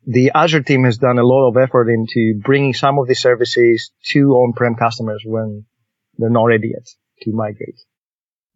the 0.06 0.32
Azure 0.34 0.64
team 0.64 0.84
has 0.86 0.98
done 0.98 1.20
a 1.20 1.24
lot 1.24 1.50
of 1.50 1.58
effort 1.58 1.90
into 1.90 2.40
bringing 2.44 2.74
some 2.74 2.98
of 3.00 3.08
these 3.08 3.22
services 3.22 3.92
to 4.08 4.32
on-prem 4.32 4.76
customers 4.76 5.24
when 5.26 5.66
they're 6.18 6.30
not 6.30 6.46
ready 6.46 6.70
yet 6.70 6.88
to 7.22 7.32
migrate. 7.32 7.80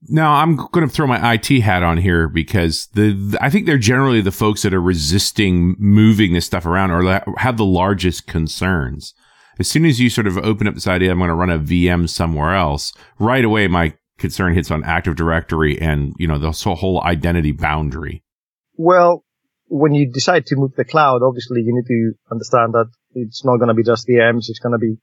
Now 0.09 0.33
I'm 0.33 0.55
going 0.55 0.88
to 0.88 0.93
throw 0.93 1.07
my 1.07 1.33
IT 1.33 1.62
hat 1.62 1.81
on 1.83 1.97
here 1.97 2.27
because 2.27 2.88
the, 2.93 3.13
the, 3.13 3.38
I 3.41 3.50
think 3.50 3.65
they're 3.65 3.77
generally 3.77 4.19
the 4.19 4.31
folks 4.31 4.63
that 4.63 4.73
are 4.73 4.81
resisting 4.81 5.75
moving 5.79 6.33
this 6.33 6.45
stuff 6.45 6.65
around 6.65 6.91
or 6.91 7.23
have 7.38 7.57
the 7.57 7.65
largest 7.65 8.27
concerns. 8.27 9.13
As 9.60 9.67
soon 9.67 9.86
as 9.86 10.00
you 10.00 10.10
sort 10.10 10.27
of 10.27 10.38
open 10.38 10.67
up 10.67 10.74
this 10.74 10.88
idea, 10.88 11.12
I'm 11.12 11.19
going 11.19 11.29
to 11.29 11.36
run 11.36 11.50
a 11.50 11.60
VM 11.60 12.10
somewhere 12.10 12.55
else. 12.55 12.93
Right 13.19 13.45
away, 13.45 13.67
my 13.67 13.93
concern 14.17 14.53
hits 14.53 14.72
on 14.72 14.83
Active 14.83 15.15
Directory 15.15 15.79
and 15.79 16.13
you 16.17 16.27
know 16.27 16.38
the 16.38 16.51
whole 16.51 17.03
identity 17.03 17.51
boundary. 17.51 18.24
Well, 18.75 19.24
when 19.67 19.93
you 19.93 20.12
decide 20.12 20.45
to 20.48 20.55
move 20.55 20.72
to 20.72 20.77
the 20.77 20.86
cloud, 20.86 21.22
obviously 21.24 21.62
you 21.62 21.74
need 21.74 21.88
to 21.88 22.13
understand 22.31 22.74
that 22.74 22.89
it's 23.15 23.43
not 23.43 23.57
going 23.57 23.69
to 23.69 23.74
be 23.74 23.83
just 23.83 24.07
VMs. 24.07 24.50
It's 24.50 24.60
going 24.60 24.74
to 24.74 24.79
be 24.79 24.98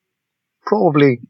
probably 0.64 1.21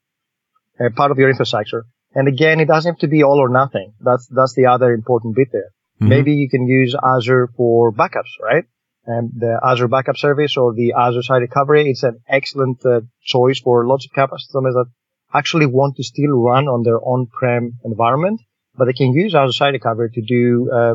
a 0.78 0.90
part 0.90 1.10
of 1.10 1.18
your 1.18 1.30
infrastructure. 1.30 1.84
And 2.14 2.28
again, 2.28 2.60
it 2.60 2.66
doesn't 2.66 2.94
have 2.94 3.00
to 3.00 3.08
be 3.08 3.22
all 3.22 3.38
or 3.38 3.48
nothing. 3.48 3.92
That's, 4.00 4.26
that's 4.28 4.54
the 4.54 4.66
other 4.66 4.92
important 4.92 5.36
bit 5.36 5.48
there. 5.52 5.70
Mm-hmm. 6.00 6.08
Maybe 6.08 6.32
you 6.32 6.48
can 6.48 6.66
use 6.66 6.94
Azure 7.02 7.48
for 7.56 7.92
backups, 7.92 8.34
right? 8.42 8.64
And 9.12 9.24
the 9.44 9.52
Azure 9.70 9.88
backup 9.88 10.16
service 10.16 10.56
or 10.56 10.68
the 10.72 10.88
Azure 11.04 11.22
site 11.22 11.42
recovery, 11.48 11.90
it's 11.90 12.04
an 12.10 12.16
excellent 12.28 12.78
uh, 12.86 13.00
choice 13.32 13.58
for 13.60 13.86
lots 13.86 14.06
of 14.06 14.12
customers 14.12 14.74
that 14.74 14.88
actually 15.40 15.66
want 15.66 15.96
to 15.96 16.04
still 16.12 16.34
run 16.50 16.64
on 16.74 16.82
their 16.82 17.00
on-prem 17.12 17.64
environment, 17.84 18.40
but 18.76 18.84
they 18.86 18.98
can 19.00 19.12
use 19.12 19.34
Azure 19.34 19.58
site 19.60 19.72
recovery 19.72 20.10
to 20.16 20.22
do 20.36 20.70
uh, 20.72 20.94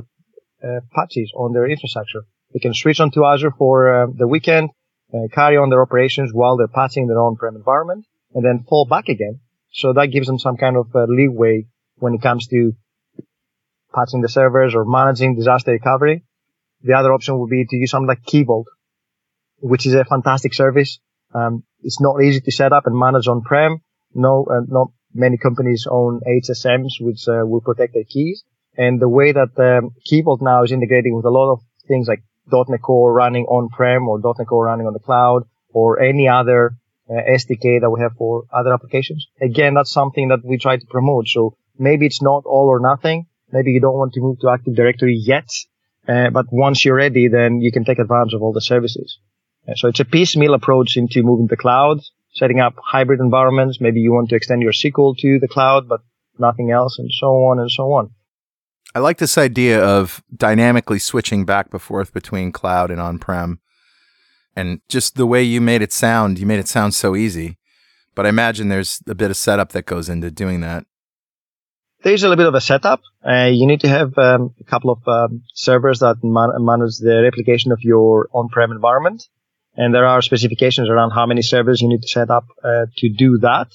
uh, 0.67 0.79
patches 0.95 1.31
on 1.35 1.53
their 1.53 1.67
infrastructure. 1.75 2.23
They 2.53 2.59
can 2.59 2.73
switch 2.73 2.99
onto 2.99 3.25
Azure 3.25 3.55
for 3.61 3.75
uh, 3.93 4.07
the 4.21 4.27
weekend, 4.27 4.69
uh, 5.13 5.27
carry 5.31 5.57
on 5.57 5.69
their 5.69 5.81
operations 5.81 6.31
while 6.33 6.55
they're 6.57 6.77
patching 6.81 7.07
their 7.07 7.19
on-prem 7.19 7.55
environment, 7.55 8.05
and 8.33 8.45
then 8.45 8.65
fall 8.69 8.85
back 8.85 9.09
again 9.09 9.39
so 9.75 9.91
that 9.91 10.07
gives 10.07 10.27
them 10.27 10.39
some 10.39 10.55
kind 10.55 10.77
of 10.77 10.87
uh, 10.95 11.05
leeway 11.09 11.65
when 11.97 12.13
it 12.13 12.21
comes 12.21 12.47
to 12.47 12.71
patching 13.93 14.21
the 14.21 14.29
servers 14.29 14.73
or 14.73 14.85
managing 14.85 15.35
disaster 15.35 15.71
recovery. 15.71 16.23
The 16.85 16.93
other 16.93 17.11
option 17.13 17.39
would 17.39 17.49
be 17.49 17.65
to 17.65 17.75
use 17.75 17.89
something 17.89 18.07
like 18.07 18.23
Key 18.23 18.43
Vault, 18.43 18.67
which 19.57 19.87
is 19.87 19.95
a 19.95 20.05
fantastic 20.05 20.53
service. 20.53 20.99
Um, 21.33 21.63
it's 21.81 21.99
not 21.99 22.21
easy 22.21 22.41
to 22.41 22.51
set 22.51 22.71
up 22.73 22.85
and 22.85 22.95
manage 22.97 23.27
on-prem. 23.27 23.79
No, 24.13 24.45
uh, 24.45 24.61
not 24.67 24.91
many 25.13 25.37
companies 25.37 25.87
own 25.89 26.21
HSMs, 26.27 27.01
which 27.01 27.27
uh, 27.27 27.43
will 27.43 27.61
protect 27.61 27.93
their 27.95 28.03
keys. 28.03 28.43
And 28.77 29.01
the 29.01 29.09
way 29.09 29.31
that 29.31 29.57
um, 29.57 29.95
Key 30.05 30.21
Vault 30.21 30.41
now 30.43 30.63
is 30.63 30.71
integrating 30.71 31.15
with 31.15 31.25
a 31.25 31.29
lot 31.29 31.51
of 31.51 31.61
things 31.87 32.07
like 32.07 32.23
.NET 32.51 32.81
Core 32.81 33.11
running 33.11 33.45
on-prem 33.45 34.07
or 34.07 34.19
.NET 34.19 34.47
Core 34.47 34.65
running 34.65 34.85
on 34.85 34.93
the 34.93 34.99
cloud 34.99 35.43
or 35.73 35.99
any 35.99 36.29
other 36.29 36.77
uh, 37.09 37.13
SDK 37.13 37.81
that 37.81 37.89
we 37.89 37.99
have 38.01 38.13
for 38.17 38.43
other 38.53 38.73
applications. 38.73 39.27
Again, 39.41 39.73
that's 39.73 39.91
something 39.91 40.27
that 40.27 40.43
we 40.43 40.59
try 40.59 40.77
to 40.77 40.85
promote. 40.85 41.27
So 41.27 41.57
maybe 41.79 42.05
it's 42.05 42.21
not 42.21 42.43
all 42.45 42.67
or 42.67 42.79
nothing. 42.79 43.25
Maybe 43.51 43.71
you 43.71 43.81
don't 43.81 43.97
want 43.97 44.13
to 44.13 44.21
move 44.21 44.39
to 44.41 44.49
Active 44.49 44.75
Directory 44.75 45.15
yet, 45.15 45.49
uh, 46.07 46.29
but 46.29 46.45
once 46.51 46.85
you're 46.85 46.95
ready, 46.95 47.27
then 47.27 47.61
you 47.61 47.71
can 47.71 47.85
take 47.85 47.99
advantage 47.99 48.33
of 48.33 48.41
all 48.41 48.53
the 48.53 48.61
services. 48.61 49.19
Uh, 49.67 49.73
so 49.75 49.87
it's 49.87 49.99
a 49.99 50.05
piecemeal 50.05 50.53
approach 50.53 50.97
into 50.97 51.23
moving 51.23 51.47
the 51.47 51.57
cloud, 51.57 51.99
setting 52.33 52.59
up 52.59 52.75
hybrid 52.83 53.19
environments. 53.19 53.81
Maybe 53.81 53.99
you 53.99 54.13
want 54.13 54.29
to 54.29 54.35
extend 54.35 54.61
your 54.61 54.73
SQL 54.73 55.17
to 55.17 55.39
the 55.39 55.47
cloud, 55.47 55.87
but 55.87 56.01
nothing 56.37 56.71
else, 56.71 56.99
and 56.99 57.09
so 57.11 57.27
on 57.45 57.59
and 57.59 57.71
so 57.71 57.93
on. 57.93 58.11
I 58.93 58.99
like 58.99 59.17
this 59.17 59.37
idea 59.37 59.83
of 59.83 60.23
dynamically 60.35 60.99
switching 60.99 61.45
back 61.45 61.67
and 61.71 61.81
forth 61.81 62.13
between 62.13 62.51
cloud 62.51 62.91
and 62.91 63.01
on-prem 63.01 63.59
and 64.55 64.79
just 64.87 65.15
the 65.15 65.25
way 65.25 65.43
you 65.43 65.59
made 65.59 65.81
it 65.81 65.91
sound, 65.91 66.39
you 66.39 66.45
made 66.45 66.59
it 66.59 66.67
sound 66.67 66.93
so 66.93 67.15
easy. 67.15 67.57
But 68.15 68.25
I 68.25 68.29
imagine 68.29 68.69
there's 68.69 69.01
a 69.07 69.15
bit 69.15 69.29
of 69.29 69.37
setup 69.37 69.73
that 69.73 69.85
goes 69.85 70.07
into 70.07 70.31
doing 70.31 70.61
that. 70.61 70.85
There's 72.05 72.21
a 72.21 72.29
little 72.29 72.43
bit 72.43 72.47
of 72.47 72.53
a 72.53 72.61
setup. 72.61 73.01
Uh, 73.27 73.49
you 73.51 73.65
need 73.65 73.79
to 73.79 73.87
have 73.87 74.15
um, 74.19 74.53
a 74.59 74.63
couple 74.63 74.91
of 74.91 75.07
um, 75.07 75.41
servers 75.55 76.01
that 76.01 76.17
man- 76.21 76.51
manage 76.59 76.99
the 76.99 77.23
replication 77.23 77.71
of 77.71 77.79
your 77.81 78.29
on-prem 78.31 78.71
environment. 78.71 79.23
And 79.75 79.91
there 79.91 80.05
are 80.05 80.21
specifications 80.21 80.87
around 80.87 81.09
how 81.09 81.25
many 81.25 81.41
servers 81.41 81.81
you 81.81 81.89
need 81.89 82.03
to 82.03 82.07
set 82.07 82.29
up 82.29 82.45
uh, 82.63 82.85
to 82.97 83.09
do 83.09 83.39
that. 83.39 83.69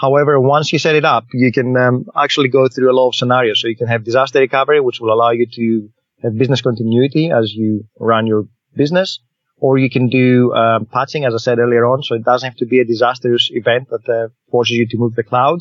However, 0.00 0.40
once 0.40 0.72
you 0.72 0.78
set 0.78 0.94
it 0.94 1.04
up, 1.04 1.26
you 1.34 1.52
can 1.52 1.76
um, 1.76 2.06
actually 2.16 2.48
go 2.48 2.68
through 2.68 2.90
a 2.90 2.96
lot 2.96 3.08
of 3.08 3.16
scenarios. 3.16 3.60
So 3.60 3.68
you 3.68 3.76
can 3.76 3.88
have 3.88 4.02
disaster 4.02 4.38
recovery, 4.40 4.80
which 4.80 4.98
will 4.98 5.12
allow 5.12 5.32
you 5.32 5.46
to 5.46 5.88
have 6.22 6.38
business 6.38 6.62
continuity 6.62 7.30
as 7.30 7.52
you 7.52 7.84
run 8.00 8.26
your 8.26 8.48
business 8.74 9.20
or 9.58 9.76
you 9.76 9.90
can 9.90 10.08
do 10.08 10.54
um, 10.54 10.86
patching, 10.86 11.26
as 11.26 11.34
I 11.34 11.36
said 11.36 11.58
earlier 11.58 11.84
on. 11.84 12.02
So 12.02 12.14
it 12.14 12.24
doesn't 12.24 12.48
have 12.48 12.56
to 12.58 12.66
be 12.66 12.80
a 12.80 12.84
disastrous 12.86 13.50
event 13.52 13.88
that 13.90 14.08
uh, 14.08 14.28
forces 14.50 14.78
you 14.78 14.86
to 14.88 14.96
move 14.96 15.14
the 15.16 15.22
cloud. 15.22 15.60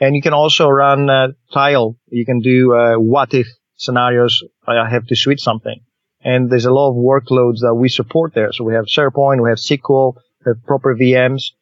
And 0.00 0.14
you 0.14 0.22
can 0.22 0.34
also 0.34 0.68
run 0.68 1.08
uh, 1.08 1.28
trial. 1.52 1.96
You 2.08 2.26
can 2.26 2.40
do 2.40 2.74
uh, 2.74 2.94
what 2.96 3.32
if 3.34 3.46
scenarios. 3.76 4.42
I 4.66 4.88
have 4.88 5.06
to 5.06 5.16
switch 5.16 5.40
something. 5.40 5.80
And 6.22 6.50
there's 6.50 6.64
a 6.64 6.72
lot 6.72 6.90
of 6.90 6.96
workloads 6.96 7.60
that 7.60 7.74
we 7.74 7.88
support 7.88 8.34
there. 8.34 8.52
So 8.52 8.64
we 8.64 8.74
have 8.74 8.86
SharePoint, 8.86 9.42
we 9.42 9.48
have 9.48 9.58
SQL, 9.58 10.14
we 10.44 10.50
have 10.50 10.64
proper 10.66 10.94
VMs. 10.94 11.52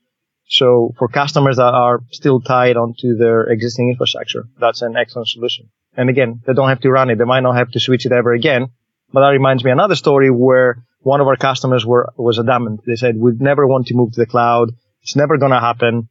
So 0.49 0.95
for 0.99 1.09
customers 1.09 1.57
that 1.57 1.75
are 1.75 2.01
still 2.11 2.41
tied 2.41 2.77
onto 2.77 3.17
their 3.17 3.43
existing 3.45 3.91
infrastructure, 3.91 4.45
that's 4.59 4.83
an 4.83 4.97
excellent 4.97 5.29
solution. 5.29 5.71
And 5.97 6.11
again, 6.11 6.41
they 6.47 6.55
don't 6.55 6.69
have 6.69 6.81
to 6.81 6.91
run 6.91 7.11
it. 7.11 7.19
They 7.19 7.25
might 7.25 7.41
not 7.41 7.57
have 7.57 7.71
to 7.73 7.81
switch 7.81 8.07
it 8.07 8.13
ever 8.13 8.33
again. 8.33 8.69
But 9.13 9.21
that 9.21 9.29
reminds 9.29 9.65
me 9.65 9.71
another 9.71 9.95
story 9.95 10.31
where 10.31 10.85
one 11.01 11.21
of 11.21 11.27
our 11.27 11.37
customers 11.37 11.85
were, 11.87 12.13
was 12.17 12.39
adamant. 12.39 12.81
They 12.87 12.97
said, 12.97 13.17
we'd 13.17 13.41
never 13.41 13.67
want 13.67 13.87
to 13.89 13.95
move 13.95 14.13
to 14.13 14.21
the 14.21 14.27
cloud. 14.27 14.71
It's 15.03 15.17
never 15.17 15.37
going 15.39 15.53
to 15.53 15.61
happen. 15.61 16.09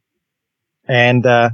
And, 0.86 1.24
uh, 1.26 1.50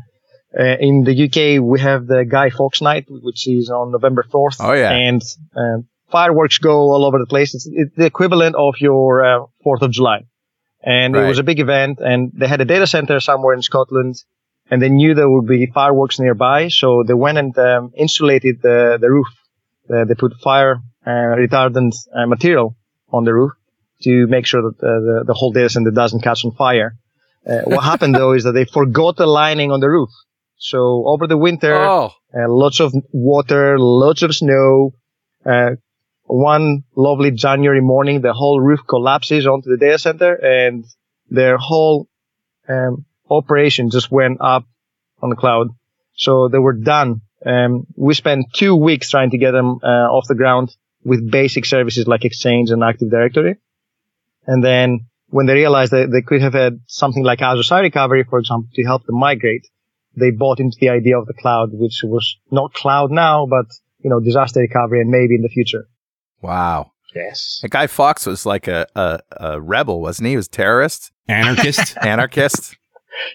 uh, 0.58 0.76
in 0.80 1.04
the 1.04 1.14
UK, 1.24 1.62
we 1.62 1.80
have 1.80 2.06
the 2.06 2.24
Guy 2.24 2.50
Fawkes 2.50 2.82
night, 2.82 3.06
which 3.08 3.46
is 3.46 3.70
on 3.70 3.92
November 3.92 4.24
4th. 4.28 4.56
Oh, 4.60 4.72
yeah. 4.72 4.90
And, 4.90 5.22
uh, 5.54 5.82
fireworks 6.10 6.58
go 6.58 6.90
all 6.92 7.04
over 7.04 7.18
the 7.18 7.26
place. 7.26 7.54
It's, 7.54 7.68
it's 7.70 7.94
the 7.94 8.06
equivalent 8.06 8.56
of 8.56 8.74
your, 8.80 9.24
uh, 9.24 9.46
4th 9.64 9.82
of 9.82 9.92
July. 9.92 10.24
And 10.82 11.14
right. 11.14 11.24
it 11.24 11.28
was 11.28 11.38
a 11.38 11.44
big 11.44 11.60
event 11.60 12.00
and 12.00 12.32
they 12.34 12.48
had 12.48 12.60
a 12.60 12.64
data 12.64 12.86
center 12.86 13.20
somewhere 13.20 13.54
in 13.54 13.62
Scotland 13.62 14.16
and 14.70 14.80
they 14.80 14.88
knew 14.88 15.14
there 15.14 15.30
would 15.30 15.46
be 15.46 15.66
fireworks 15.66 16.18
nearby. 16.18 16.68
So 16.68 17.04
they 17.06 17.14
went 17.14 17.38
and, 17.38 17.56
um, 17.58 17.92
insulated 17.96 18.60
the, 18.62 18.98
the 19.00 19.10
roof. 19.10 19.28
Uh, 19.88 20.04
they 20.04 20.14
put 20.14 20.34
fire, 20.42 20.80
uh, 21.06 21.10
retardant 21.10 21.94
uh, 22.14 22.26
material 22.26 22.76
on 23.12 23.24
the 23.24 23.34
roof 23.34 23.52
to 24.02 24.26
make 24.26 24.46
sure 24.46 24.62
that 24.62 24.78
uh, 24.78 25.00
the, 25.00 25.24
the 25.26 25.34
whole 25.34 25.52
data 25.52 25.68
center 25.68 25.90
doesn't 25.90 26.22
catch 26.22 26.44
on 26.44 26.52
fire. 26.52 26.96
Uh, 27.46 27.60
what 27.64 27.84
happened 27.84 28.14
though 28.14 28.32
is 28.32 28.44
that 28.44 28.52
they 28.52 28.64
forgot 28.64 29.16
the 29.16 29.26
lining 29.26 29.70
on 29.70 29.80
the 29.80 29.88
roof. 29.88 30.10
So 30.62 31.04
over 31.06 31.26
the 31.26 31.38
winter, 31.38 31.74
oh. 31.74 32.12
uh, 32.34 32.48
lots 32.48 32.80
of 32.80 32.92
water, 33.12 33.78
lots 33.78 34.20
of 34.20 34.34
snow. 34.34 34.92
Uh, 35.44 35.70
one 36.24 36.84
lovely 36.94 37.30
January 37.30 37.80
morning, 37.80 38.20
the 38.20 38.34
whole 38.34 38.60
roof 38.60 38.80
collapses 38.86 39.46
onto 39.46 39.70
the 39.70 39.78
data 39.78 39.98
center 39.98 40.34
and 40.34 40.84
their 41.30 41.56
whole 41.56 42.08
um, 42.68 43.06
operation 43.30 43.88
just 43.90 44.12
went 44.12 44.36
up 44.40 44.66
on 45.22 45.30
the 45.30 45.36
cloud. 45.36 45.68
So 46.14 46.48
they 46.48 46.58
were 46.58 46.74
done 46.74 47.22
Um, 47.44 47.86
we 47.96 48.14
spent 48.14 48.52
two 48.52 48.76
weeks 48.76 49.10
trying 49.10 49.30
to 49.30 49.38
get 49.38 49.52
them 49.52 49.78
uh, 49.82 50.08
off 50.12 50.26
the 50.28 50.34
ground 50.34 50.76
with 51.04 51.30
basic 51.30 51.64
services 51.64 52.06
like 52.06 52.24
Exchange 52.24 52.70
and 52.70 52.82
Active 52.84 53.10
Directory. 53.10 53.56
And 54.46 54.62
then 54.62 55.06
when 55.28 55.46
they 55.46 55.54
realized 55.54 55.92
that 55.92 56.10
they 56.10 56.22
could 56.22 56.42
have 56.42 56.52
had 56.52 56.80
something 56.86 57.24
like 57.24 57.40
Azure 57.40 57.62
Site 57.62 57.82
Recovery, 57.82 58.24
for 58.28 58.38
example, 58.38 58.68
to 58.74 58.84
help 58.84 59.06
them 59.06 59.18
migrate, 59.18 59.66
they 60.20 60.30
bought 60.30 60.61
into 60.61 60.76
the 60.80 60.88
idea 60.88 61.18
of 61.18 61.26
the 61.26 61.35
cloud, 61.35 61.70
which 61.72 62.00
was 62.04 62.37
not 62.50 62.72
cloud 62.74 63.11
now, 63.11 63.46
but 63.46 63.66
you 63.98 64.11
know, 64.11 64.20
disaster 64.20 64.61
recovery 64.61 65.00
and 65.00 65.11
maybe 65.11 65.35
in 65.35 65.42
the 65.42 65.48
future. 65.48 65.88
Wow. 66.42 66.92
Yes. 67.14 67.59
That 67.62 67.70
Guy 67.70 67.87
Fawkes 67.87 68.26
was 68.26 68.46
like 68.46 68.68
a, 68.68 68.87
a, 68.94 69.20
a 69.33 69.61
rebel, 69.61 70.00
wasn't 70.00 70.26
he? 70.26 70.33
He 70.33 70.37
was 70.37 70.48
terrorist, 70.48 71.12
Anarchist. 71.28 71.96
anarchist. 72.02 72.76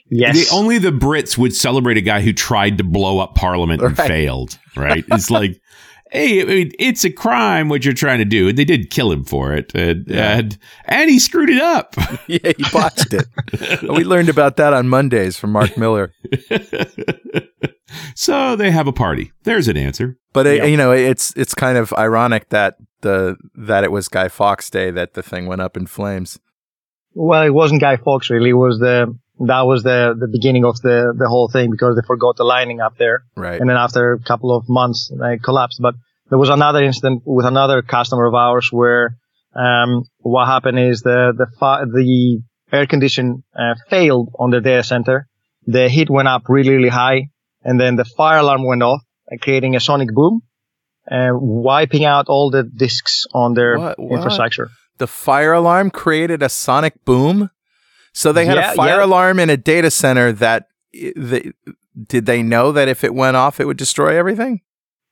Yes. 0.10 0.50
The, 0.50 0.56
only 0.56 0.78
the 0.78 0.91
Brits 0.91 1.38
would 1.38 1.54
celebrate 1.54 1.98
a 1.98 2.02
guy 2.02 2.21
who 2.21 2.34
tried 2.34 2.78
to 2.78 2.84
blow 2.84 3.19
up 3.19 3.36
Parliament 3.36 3.82
and 3.82 3.98
failed. 3.98 4.58
Right? 4.76 5.04
It's 5.10 5.30
like, 5.30 5.60
hey, 6.15 6.41
I 6.41 6.45
mean, 6.45 6.71
it's 6.80 7.04
a 7.04 7.12
crime 7.12 7.69
what 7.69 7.84
you're 7.86 7.93
trying 7.93 8.19
to 8.19 8.25
do. 8.25 8.47
And 8.49 8.58
they 8.58 8.65
did 8.65 8.89
kill 8.89 9.12
him 9.12 9.23
for 9.23 9.54
it, 9.54 9.71
and 9.75 10.06
Yeah. 10.08 10.38
and, 10.38 10.58
and 10.86 11.10
he 11.10 11.19
screwed 11.19 11.49
it 11.49 11.62
up. 11.62 11.95
yeah, 12.28 12.51
he 12.58 12.63
botched 12.71 13.13
it. 13.13 13.28
we 13.84 14.04
learned 14.04 14.30
about 14.30 14.58
that 14.58 14.73
on 14.73 14.88
Mondays 14.89 15.38
from 15.38 15.51
Mark 15.51 15.78
Miller. 15.78 16.13
so 18.15 18.56
they 18.56 18.71
have 18.71 18.88
a 18.88 18.93
party. 18.93 19.32
There's 19.43 19.67
an 19.67 19.78
answer. 19.78 20.17
But 20.34 20.47
it, 20.47 20.58
Yeah. 20.58 20.65
you 20.65 20.78
know, 20.78 20.91
it's 20.91 21.34
it's 21.36 21.54
kind 21.54 21.78
of 21.78 21.93
ironic 21.93 22.49
that 22.49 22.75
the 23.01 23.38
that 23.56 23.84
it 23.84 23.91
was 23.91 24.08
Guy 24.08 24.28
Fawkes 24.28 24.69
Day 24.69 24.91
that 24.91 25.13
the 25.13 25.23
thing 25.23 25.45
went 25.45 25.62
up 25.62 25.78
in 25.78 25.86
flames. 25.88 26.39
Well, 27.13 27.43
it 27.43 27.54
wasn't 27.54 27.82
Guy 27.82 27.97
Fawkes 27.97 28.30
really. 28.30 28.49
It 28.49 28.54
was 28.54 28.80
the, 28.80 29.17
that 29.39 29.62
was 29.62 29.84
the, 29.84 30.15
the 30.17 30.28
beginning 30.28 30.65
of 30.65 30.80
the, 30.82 31.13
the 31.17 31.28
whole 31.28 31.50
thing 31.50 31.69
because 31.71 31.95
they 31.95 32.02
forgot 32.06 32.38
the 32.38 32.43
lining 32.43 32.80
up 32.82 32.98
there. 32.98 33.24
Right. 33.36 33.60
And 33.60 33.69
then 33.69 33.78
after 33.78 34.13
a 34.13 34.19
couple 34.19 34.56
of 34.56 34.63
months, 34.69 35.12
it 35.13 35.43
collapsed. 35.43 35.80
But 35.82 35.95
there 36.30 36.38
was 36.39 36.50
another 36.50 36.82
incident 36.84 37.24
with 37.26 37.45
another 37.45 37.82
customer 37.82 38.26
of 38.26 38.34
ours 38.34 38.69
where, 38.71 39.17
um, 39.56 40.04
what 40.19 40.48
happened 40.48 40.80
is 40.80 41.02
the, 41.02 41.34
the, 41.38 41.48
fi- 41.60 41.86
the 41.86 42.41
air 42.71 42.88
condition, 42.88 43.43
uh, 43.58 43.76
failed 43.89 44.30
on 44.39 44.52
the 44.52 44.62
data 44.62 44.84
center. 44.84 45.28
The 45.67 45.89
heat 45.89 46.10
went 46.10 46.28
up 46.28 46.43
really, 46.48 46.71
really 46.71 46.89
high. 46.89 47.30
And 47.63 47.80
then 47.80 47.95
the 47.95 48.06
fire 48.06 48.38
alarm 48.39 48.65
went 48.65 48.84
off, 48.84 49.02
uh, 49.32 49.38
creating 49.41 49.76
a 49.76 49.80
sonic 49.80 50.10
boom, 50.13 50.41
uh, 51.12 51.30
wiping 51.34 52.06
out 52.06 52.28
all 52.28 52.52
the 52.52 52.63
disks 52.63 53.26
on 53.34 53.54
their 53.54 53.78
What? 53.78 54.00
What? 54.00 54.15
infrastructure. 54.17 54.69
the 54.98 55.08
fire 55.08 55.54
alarm 55.54 55.91
created 55.91 56.41
a 56.41 56.50
sonic 56.50 57.04
boom. 57.06 57.50
So 58.15 58.32
they 58.32 58.45
had 58.45 58.56
Yeah, 58.56 58.71
a 58.71 58.75
fire 58.75 58.99
yeah. 58.99 59.06
alarm 59.06 59.39
in 59.39 59.49
a 59.49 59.58
data 59.58 59.91
center 59.91 60.32
that 60.32 60.69
the, 60.93 61.51
did 62.13 62.25
they 62.25 62.41
know 62.43 62.71
that 62.71 62.88
if 62.88 63.04
it 63.04 63.13
went 63.13 63.36
off 63.36 63.60
it 63.60 63.65
would 63.67 63.75
destroy 63.78 64.17
everything? 64.17 64.62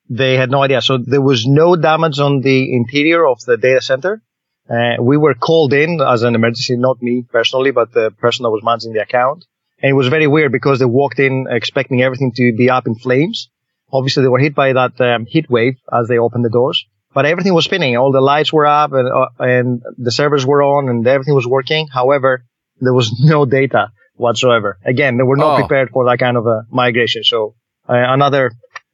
They 0.10 0.36
had 0.36 0.50
no 0.50 0.63
idea. 0.63 0.82
So 0.82 0.98
there 0.98 1.22
was 1.22 1.46
no 1.46 1.76
damage 1.76 2.20
on 2.20 2.39
the 2.42 2.74
interior 2.74 3.28
of 3.28 3.42
the 3.42 3.58
data 3.58 3.82
center. 3.82 4.22
Uh, 4.70 5.02
we 5.02 5.18
were 5.18 5.34
called 5.34 5.74
in 5.74 6.00
as 6.00 6.24
an 6.24 6.34
emergency, 6.34 6.78
not 6.78 7.02
me 7.02 7.26
personally, 7.30 7.72
but 7.72 7.92
the 7.92 8.12
person 8.12 8.44
that 8.44 8.52
was 8.52 8.63
managing 8.63 8.94
the 8.94 9.02
account. 9.02 9.44
And 9.82 9.89
it 9.89 9.94
was 9.94 10.08
very 10.08 10.28
weird 10.28 10.54
because 10.54 10.80
they 10.80 10.86
walked 10.86 11.20
in 11.20 11.46
expecting 11.50 12.02
everything 12.02 12.32
to 12.38 12.54
be 12.56 12.70
up 12.70 12.88
in 12.88 12.96
flames. 12.96 13.50
Obviously, 13.92 14.24
they 14.24 14.30
were 14.30 14.39
hit 14.39 14.56
by 14.56 14.72
that 14.72 15.00
um, 15.02 15.26
heat 15.26 15.50
wave 15.50 15.76
as 15.92 16.08
they 16.08 16.18
opened 16.18 16.46
the 16.46 16.50
doors, 16.50 16.86
but 17.13 17.26
everything 17.26 17.54
was 17.54 17.66
spinning. 17.66 17.98
All 17.98 18.13
the 18.13 18.22
lights 18.22 18.54
were 18.54 18.66
up 18.66 18.94
and, 18.94 19.10
uh, 19.10 19.28
and 19.39 19.82
the 19.98 20.12
servers 20.12 20.46
were 20.46 20.63
on 20.63 20.88
and 20.88 21.06
everything 21.06 21.36
was 21.36 21.46
working. 21.46 21.89
However, 21.89 22.46
there 22.80 22.94
was 22.94 23.12
no 23.24 23.46
data 23.46 23.92
whatsoever. 24.16 24.78
Again, 24.86 25.18
they 25.18 25.24
were 25.24 25.38
not 25.38 25.56
Oh. 25.56 25.60
prepared 25.60 25.90
for 25.92 26.06
that 26.06 26.20
kind 26.20 26.38
of 26.38 26.46
a 26.48 26.66
migration. 26.70 27.24
So 27.24 27.56
uh, 27.90 27.94
another 27.96 28.52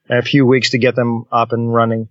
a 0.09 0.21
few 0.21 0.45
weeks 0.45 0.71
to 0.71 0.77
get 0.77 0.95
them 0.95 1.25
up 1.31 1.51
and 1.51 1.73
running. 1.73 2.09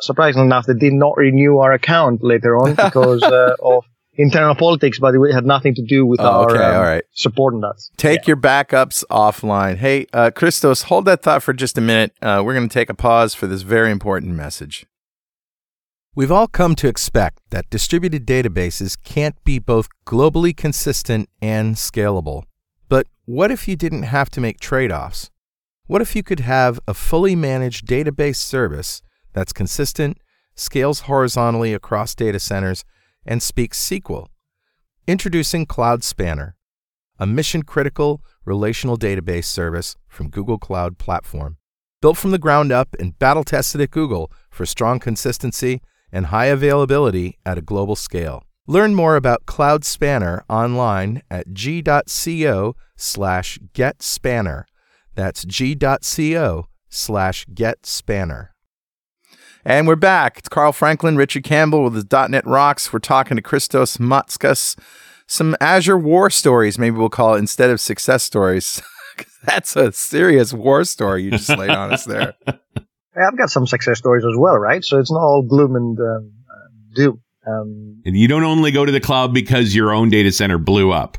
Surprisingly 0.00 0.46
enough, 0.46 0.66
they 0.66 0.74
did 0.74 0.92
not 0.92 1.16
renew 1.16 1.58
our 1.58 1.72
account 1.72 2.22
later 2.22 2.56
on 2.56 2.74
because 2.74 3.22
uh, 3.22 3.54
of 3.62 3.84
internal 4.16 4.54
politics, 4.54 4.98
but 4.98 5.14
it 5.14 5.32
had 5.34 5.44
nothing 5.44 5.74
to 5.76 5.82
do 5.82 6.04
with 6.06 6.20
Oh, 6.20 6.24
our 6.24 6.50
okay, 6.50 6.64
um, 6.64 6.76
all 6.76 6.82
right. 6.82 7.04
supporting 7.12 7.62
us. 7.64 7.90
Take 7.96 8.26
your 8.26 8.36
backups 8.36 9.04
offline. 9.10 9.76
Hey, 9.76 10.06
uh, 10.12 10.30
Christos, 10.34 10.82
hold 10.84 11.04
that 11.06 11.22
thought 11.22 11.42
for 11.42 11.52
just 11.52 11.78
a 11.78 11.80
minute. 11.80 12.12
Uh, 12.22 12.42
we're 12.44 12.54
going 12.54 12.68
to 12.68 12.72
take 12.72 12.90
a 12.90 12.94
pause 12.94 13.34
for 13.34 13.46
this 13.46 13.62
very 13.62 13.90
important 13.90 14.32
message. 14.34 14.86
We've 16.16 16.30
all 16.30 16.46
come 16.46 16.76
to 16.76 16.86
expect 16.86 17.40
that 17.50 17.68
distributed 17.70 18.24
databases 18.24 18.96
can't 19.02 19.34
be 19.42 19.58
both 19.58 19.88
globally 20.06 20.56
consistent 20.56 21.28
and 21.42 21.74
scalable. 21.74 22.44
But 22.88 23.08
what 23.24 23.50
if 23.50 23.66
you 23.66 23.74
didn't 23.74 24.04
have 24.04 24.30
to 24.30 24.40
make 24.40 24.60
trade 24.60 24.92
offs? 24.92 25.30
What 25.86 26.02
if 26.02 26.14
you 26.14 26.22
could 26.22 26.38
have 26.40 26.78
a 26.86 26.94
fully 26.94 27.34
managed 27.34 27.88
database 27.88 28.36
service 28.36 29.02
that's 29.32 29.52
consistent, 29.52 30.18
scales 30.54 31.00
horizontally 31.00 31.74
across 31.74 32.14
data 32.14 32.38
centers, 32.38 32.84
and 33.26 33.42
speaks 33.42 33.84
SQL? 33.84 34.28
Introducing 35.08 35.66
Cloud 35.66 36.04
Spanner 36.04 36.54
a 37.18 37.26
mission 37.26 37.62
critical 37.62 38.22
relational 38.44 38.98
database 38.98 39.44
service 39.44 39.96
from 40.08 40.30
Google 40.30 40.58
Cloud 40.58 40.98
Platform. 40.98 41.56
Built 42.00 42.16
from 42.16 42.32
the 42.32 42.38
ground 42.38 42.72
up 42.72 42.94
and 42.98 43.18
battle 43.18 43.44
tested 43.44 43.80
at 43.80 43.90
Google 43.90 44.30
for 44.50 44.66
strong 44.66 44.98
consistency 44.98 45.80
and 46.14 46.26
high 46.26 46.46
availability 46.46 47.38
at 47.44 47.58
a 47.58 47.62
global 47.62 47.96
scale. 47.96 48.44
Learn 48.66 48.94
more 48.94 49.16
about 49.16 49.44
Cloud 49.44 49.84
Spanner 49.84 50.44
online 50.48 51.22
at 51.30 51.52
g.co 51.52 52.76
slash 52.96 53.58
getspanner. 53.74 54.64
That's 55.14 55.44
g.co 55.44 56.66
slash 56.88 57.46
getspanner. 57.46 58.48
And 59.66 59.86
we're 59.86 59.96
back. 59.96 60.38
It's 60.38 60.48
Carl 60.48 60.72
Franklin, 60.72 61.16
Richard 61.16 61.44
Campbell 61.44 61.84
with 61.84 61.94
his 61.94 62.06
.NET 62.10 62.46
Rocks. 62.46 62.92
We're 62.92 63.00
talking 63.00 63.36
to 63.36 63.42
Christos 63.42 63.98
Matskas 63.98 64.76
some 65.26 65.56
Azure 65.60 65.98
war 65.98 66.30
stories, 66.30 66.78
maybe 66.78 66.96
we'll 66.96 67.08
call 67.08 67.34
it 67.34 67.38
instead 67.38 67.70
of 67.70 67.80
success 67.80 68.22
stories. 68.22 68.82
That's 69.44 69.76
a 69.76 69.92
serious 69.92 70.52
war 70.52 70.84
story 70.84 71.24
you 71.24 71.30
just 71.30 71.48
laid 71.50 71.70
on 71.70 71.92
us 71.92 72.04
there. 72.04 72.34
Yeah, 73.16 73.28
I've 73.28 73.38
got 73.38 73.50
some 73.50 73.66
success 73.66 73.98
stories 73.98 74.24
as 74.24 74.36
well, 74.36 74.56
right? 74.56 74.84
So 74.84 74.98
it's 74.98 75.10
not 75.10 75.20
all 75.20 75.42
gloom 75.42 75.76
and 75.76 75.98
um, 75.98 76.32
uh, 76.50 76.94
doom. 76.94 77.20
Um, 77.46 78.02
And 78.04 78.16
you 78.16 78.28
don't 78.28 78.44
only 78.44 78.70
go 78.70 78.84
to 78.84 78.92
the 78.92 79.00
cloud 79.00 79.32
because 79.34 79.74
your 79.74 79.92
own 79.92 80.08
data 80.08 80.32
center 80.32 80.58
blew 80.58 80.92
up. 80.92 81.18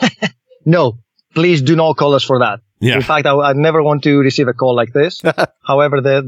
no, 0.64 0.98
please 1.34 1.62
do 1.62 1.76
not 1.76 1.96
call 1.96 2.14
us 2.14 2.24
for 2.24 2.38
that. 2.40 2.60
Yeah. 2.80 2.96
In 2.96 3.02
fact, 3.02 3.26
I, 3.26 3.34
I 3.34 3.52
never 3.54 3.82
want 3.82 4.02
to 4.04 4.18
receive 4.18 4.48
a 4.48 4.52
call 4.52 4.76
like 4.76 4.92
this. 4.92 5.22
However, 5.66 6.00
there, 6.00 6.22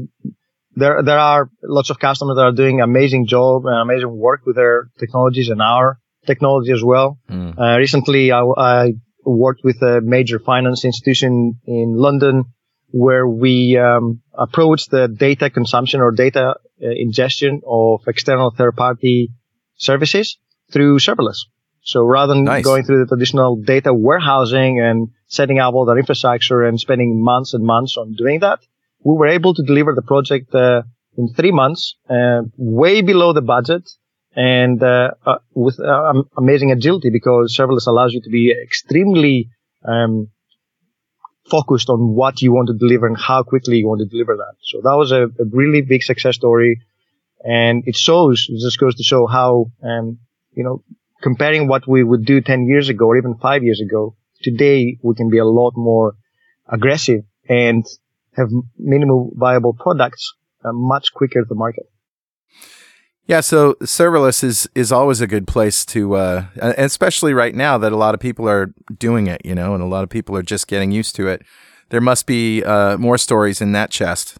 there, 0.75 1.03
there 1.03 1.19
are 1.19 1.49
lots 1.63 1.89
of 1.89 1.99
customers 1.99 2.35
that 2.35 2.43
are 2.43 2.51
doing 2.51 2.81
amazing 2.81 3.27
job 3.27 3.65
and 3.65 3.75
amazing 3.75 4.15
work 4.15 4.41
with 4.45 4.55
their 4.55 4.89
technologies 4.99 5.49
and 5.49 5.61
our 5.61 5.99
technology 6.25 6.71
as 6.71 6.83
well. 6.83 7.19
Mm. 7.29 7.57
Uh, 7.57 7.77
recently, 7.77 8.31
I, 8.31 8.41
I 8.41 8.93
worked 9.25 9.61
with 9.63 9.81
a 9.81 10.01
major 10.01 10.39
finance 10.39 10.85
institution 10.85 11.59
in 11.65 11.95
London 11.95 12.45
where 12.91 13.27
we 13.27 13.77
um, 13.77 14.21
approached 14.39 14.89
the 14.89 15.07
data 15.07 15.49
consumption 15.49 15.99
or 15.99 16.11
data 16.11 16.55
uh, 16.81 16.89
ingestion 17.05 17.61
of 17.67 18.01
external 18.07 18.51
third-party 18.57 19.31
services 19.75 20.37
through 20.71 20.97
serverless. 20.97 21.39
So 21.81 22.03
rather 22.05 22.33
than 22.33 22.45
Nice. 22.45 22.63
going 22.63 22.83
through 22.85 22.99
the 23.03 23.07
traditional 23.07 23.55
data 23.55 23.93
warehousing 23.93 24.79
and 24.79 25.09
setting 25.27 25.59
up 25.59 25.73
all 25.73 25.85
that 25.85 25.97
infrastructure 25.97 26.63
and 26.63 26.79
spending 26.79 27.21
months 27.21 27.53
and 27.53 27.63
months 27.63 27.97
on 27.97 28.13
doing 28.13 28.39
that, 28.39 28.59
we 29.03 29.15
were 29.15 29.27
able 29.27 29.53
to 29.53 29.63
deliver 29.63 29.93
the 29.93 30.01
project 30.01 30.53
uh, 30.53 30.83
in 31.17 31.33
three 31.33 31.51
months, 31.51 31.95
uh, 32.09 32.41
way 32.57 33.01
below 33.01 33.33
the 33.33 33.41
budget, 33.41 33.89
and 34.35 34.81
uh, 34.83 35.11
uh, 35.25 35.39
with 35.53 35.79
uh, 35.79 36.13
amazing 36.37 36.71
agility 36.71 37.09
because 37.09 37.55
serverless 37.57 37.87
allows 37.87 38.13
you 38.13 38.21
to 38.21 38.29
be 38.29 38.51
extremely 38.51 39.49
um, 39.83 40.29
focused 41.49 41.89
on 41.89 42.13
what 42.13 42.41
you 42.41 42.51
want 42.51 42.67
to 42.67 42.73
deliver 42.73 43.07
and 43.07 43.17
how 43.17 43.43
quickly 43.43 43.77
you 43.77 43.87
want 43.87 43.99
to 43.99 44.05
deliver 44.05 44.37
that. 44.37 44.55
So 44.61 44.81
that 44.81 44.95
was 44.95 45.11
a, 45.11 45.23
a 45.23 45.45
really 45.51 45.81
big 45.81 46.03
success 46.03 46.35
story, 46.35 46.81
and 47.43 47.83
it 47.87 47.95
shows. 47.95 48.47
It 48.49 48.59
just 48.61 48.79
goes 48.79 48.95
to 48.95 49.03
show 49.03 49.27
how 49.27 49.71
um, 49.83 50.19
you 50.53 50.63
know 50.63 50.83
comparing 51.21 51.67
what 51.67 51.87
we 51.87 52.03
would 52.03 52.25
do 52.25 52.41
10 52.41 52.67
years 52.67 52.89
ago 52.89 53.07
or 53.07 53.17
even 53.17 53.35
five 53.35 53.63
years 53.63 53.81
ago, 53.81 54.15
today 54.41 54.97
we 55.01 55.15
can 55.15 55.29
be 55.29 55.37
a 55.37 55.45
lot 55.45 55.73
more 55.75 56.15
aggressive 56.67 57.23
and 57.47 57.85
have 58.35 58.49
minimal 58.77 59.31
viable 59.35 59.73
products 59.73 60.33
uh, 60.63 60.71
much 60.71 61.13
quicker 61.13 61.43
to 61.43 61.55
market. 61.55 61.89
Yeah, 63.29 63.41
so 63.41 63.75
serverless 63.75 64.43
is 64.43 64.67
is 64.73 64.91
always 64.91 65.21
a 65.21 65.27
good 65.27 65.45
place 65.47 65.85
to, 65.85 66.15
uh, 66.15 66.45
especially 66.59 67.35
right 67.35 67.53
now 67.53 67.77
that 67.77 67.91
a 67.91 67.95
lot 67.95 68.15
of 68.15 68.19
people 68.19 68.49
are 68.49 68.73
doing 68.97 69.27
it, 69.27 69.45
you 69.45 69.53
know, 69.53 69.75
and 69.75 69.83
a 69.83 69.85
lot 69.85 70.03
of 70.03 70.09
people 70.09 70.35
are 70.35 70.41
just 70.41 70.67
getting 70.67 70.91
used 70.91 71.15
to 71.17 71.27
it. 71.27 71.43
There 71.89 72.01
must 72.01 72.25
be 72.25 72.63
uh, 72.63 72.97
more 72.97 73.19
stories 73.19 73.61
in 73.61 73.71
that 73.73 73.91
chest. 73.91 74.39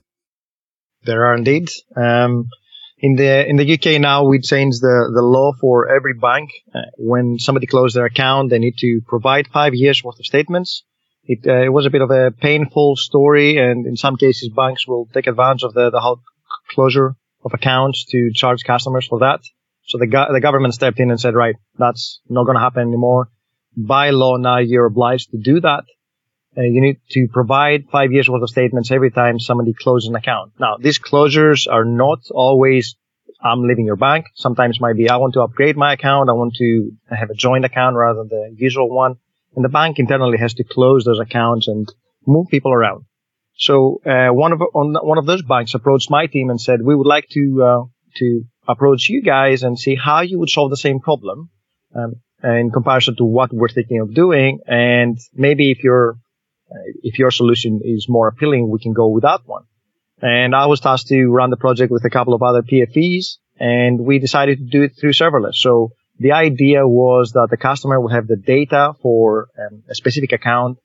There 1.04 1.24
are 1.28 1.36
indeed. 1.36 1.70
Um, 1.96 2.50
in 2.98 3.16
the 3.16 3.48
in 3.48 3.58
the 3.58 3.74
UK 3.76 4.02
now, 4.02 4.28
we 4.28 4.40
changed 4.40 4.82
the 4.82 5.12
the 5.14 5.22
law 5.22 5.52
for 5.62 5.88
every 5.88 6.16
bank. 6.16 6.50
Uh, 6.74 6.80
when 6.98 7.38
somebody 7.38 7.68
closes 7.68 7.94
their 7.94 8.06
account, 8.06 8.50
they 8.50 8.60
need 8.60 8.78
to 8.80 9.02
provide 9.08 9.48
five 9.54 9.76
years 9.76 10.04
worth 10.04 10.20
of 10.20 10.26
statements 10.26 10.84
it, 11.30 11.46
uh, 11.48 11.62
it 11.62 11.70
was 11.70 11.86
a 11.86 11.92
bit 11.92 12.02
of 12.02 12.10
a 12.10 12.32
painful 12.32 12.96
story, 12.96 13.58
and 13.58 13.86
in 13.86 13.96
some 13.96 14.16
cases, 14.16 14.50
banks 14.50 14.88
will 14.88 15.08
take 15.14 15.28
advantage 15.28 15.62
of 15.62 15.76
the, 15.76 15.92
the 15.92 16.00
whole 16.00 16.22
closure 16.72 17.16
of 17.44 17.54
accounts 17.54 18.06
to 18.12 18.32
charge 18.34 18.64
customers 18.64 19.08
for 19.08 19.20
that. 19.20 19.42
So 19.88 19.98
the, 19.98 20.08
go- 20.08 20.32
the 20.32 20.42
government 20.42 20.74
stepped 20.74 21.00
in 21.00 21.10
and 21.10 21.20
said, 21.20 21.34
right, 21.34 21.56
that's 21.78 22.22
not 22.30 22.46
going 22.46 22.56
to 22.56 22.62
happen 22.62 22.82
anymore. 22.82 23.30
By 23.76 24.10
law, 24.12 24.38
now 24.38 24.60
you're 24.60 24.86
obliged 24.86 25.32
to 25.32 25.38
do 25.38 25.60
that. 25.62 25.84
Uh, 26.58 26.62
you 26.62 26.82
need 26.82 26.98
to 27.12 27.28
provide 27.32 27.86
five 27.92 28.12
years 28.12 28.28
worth 28.28 28.42
of 28.42 28.50
statements 28.50 28.92
every 28.92 29.12
time 29.12 29.40
somebody 29.40 29.74
closes 29.74 30.10
an 30.10 30.16
account. 30.16 30.54
Now, 30.60 30.78
these 30.78 31.00
closures 31.00 31.68
are 31.72 31.86
not 31.86 32.20
always 32.32 32.96
I'm 33.42 33.64
leaving 33.64 33.86
your 33.86 33.96
bank. 33.96 34.26
Sometimes 34.36 34.82
might 34.82 34.98
be 34.98 35.10
I 35.10 35.18
want 35.18 35.34
to 35.36 35.42
upgrade 35.42 35.78
my 35.78 35.94
account. 35.94 36.30
I 36.30 36.34
want 36.34 36.56
to 36.56 36.92
have 37.10 37.30
a 37.30 37.34
joint 37.34 37.64
account 37.64 37.96
rather 37.96 38.20
than 38.20 38.28
the 38.28 38.56
usual 38.58 38.90
one. 38.90 39.16
And 39.56 39.64
the 39.64 39.70
bank 39.70 39.98
internally 39.98 40.38
has 40.38 40.54
to 40.56 40.64
close 40.64 41.06
those 41.06 41.20
accounts 41.20 41.68
and 41.68 41.88
move 42.28 42.48
people 42.50 42.74
around. 42.74 43.06
So 43.60 44.02
uh, 44.06 44.30
one 44.30 44.54
of 44.54 44.62
one 44.72 45.18
of 45.18 45.26
those 45.26 45.42
banks 45.42 45.74
approached 45.74 46.10
my 46.10 46.28
team 46.28 46.50
and 46.50 46.60
said, 46.60 46.82
"We 46.82 46.96
would 46.96 47.08
like 47.08 47.28
to 47.32 47.64
uh, 47.64 47.84
to 48.16 48.44
approach 48.68 49.10
you 49.10 49.22
guys 49.22 49.64
and 49.64 49.78
see 49.78 49.96
how 49.96 50.22
you 50.22 50.40
would 50.40 50.50
solve 50.50 50.70
the 50.70 50.78
same 50.78 51.02
problem 51.02 51.50
um, 51.94 52.16
in 52.42 52.72
comparison 52.72 53.18
to 53.18 53.26
what 53.26 53.52
we're 53.52 53.68
thinking 53.68 54.00
of 54.00 54.14
doing, 54.14 54.62
and 54.66 55.18
maybe 55.34 55.72
if 55.72 55.84
your 55.84 56.18
uh, 56.72 56.88
if 57.04 57.20
your 57.20 57.32
solution 57.32 57.82
is 57.84 58.08
more 58.08 58.30
appealing, 58.30 58.70
we 58.70 58.80
can 58.80 58.94
go 58.94 59.10
with 59.10 59.24
that 59.24 59.42
one." 59.46 59.66
And 60.22 60.56
I 60.56 60.68
was 60.68 60.80
tasked 60.80 61.08
to 61.08 61.28
run 61.28 61.50
the 61.50 61.58
project 61.58 61.92
with 61.92 62.06
a 62.06 62.10
couple 62.10 62.34
of 62.34 62.42
other 62.42 62.62
PFEs, 62.62 63.40
and 63.60 64.00
we 64.00 64.20
decided 64.20 64.60
to 64.60 64.66
do 64.66 64.84
it 64.84 64.94
through 64.98 65.14
serverless. 65.14 65.56
So 65.56 65.92
the 66.18 66.32
idea 66.32 66.88
was 66.88 67.34
that 67.34 67.48
the 67.50 67.58
customer 67.58 68.00
will 68.00 68.10
have 68.10 68.28
the 68.28 68.38
data 68.38 68.94
for 69.02 69.48
um, 69.58 69.84
a 69.90 69.96
specific 69.96 70.32
account 70.32 70.78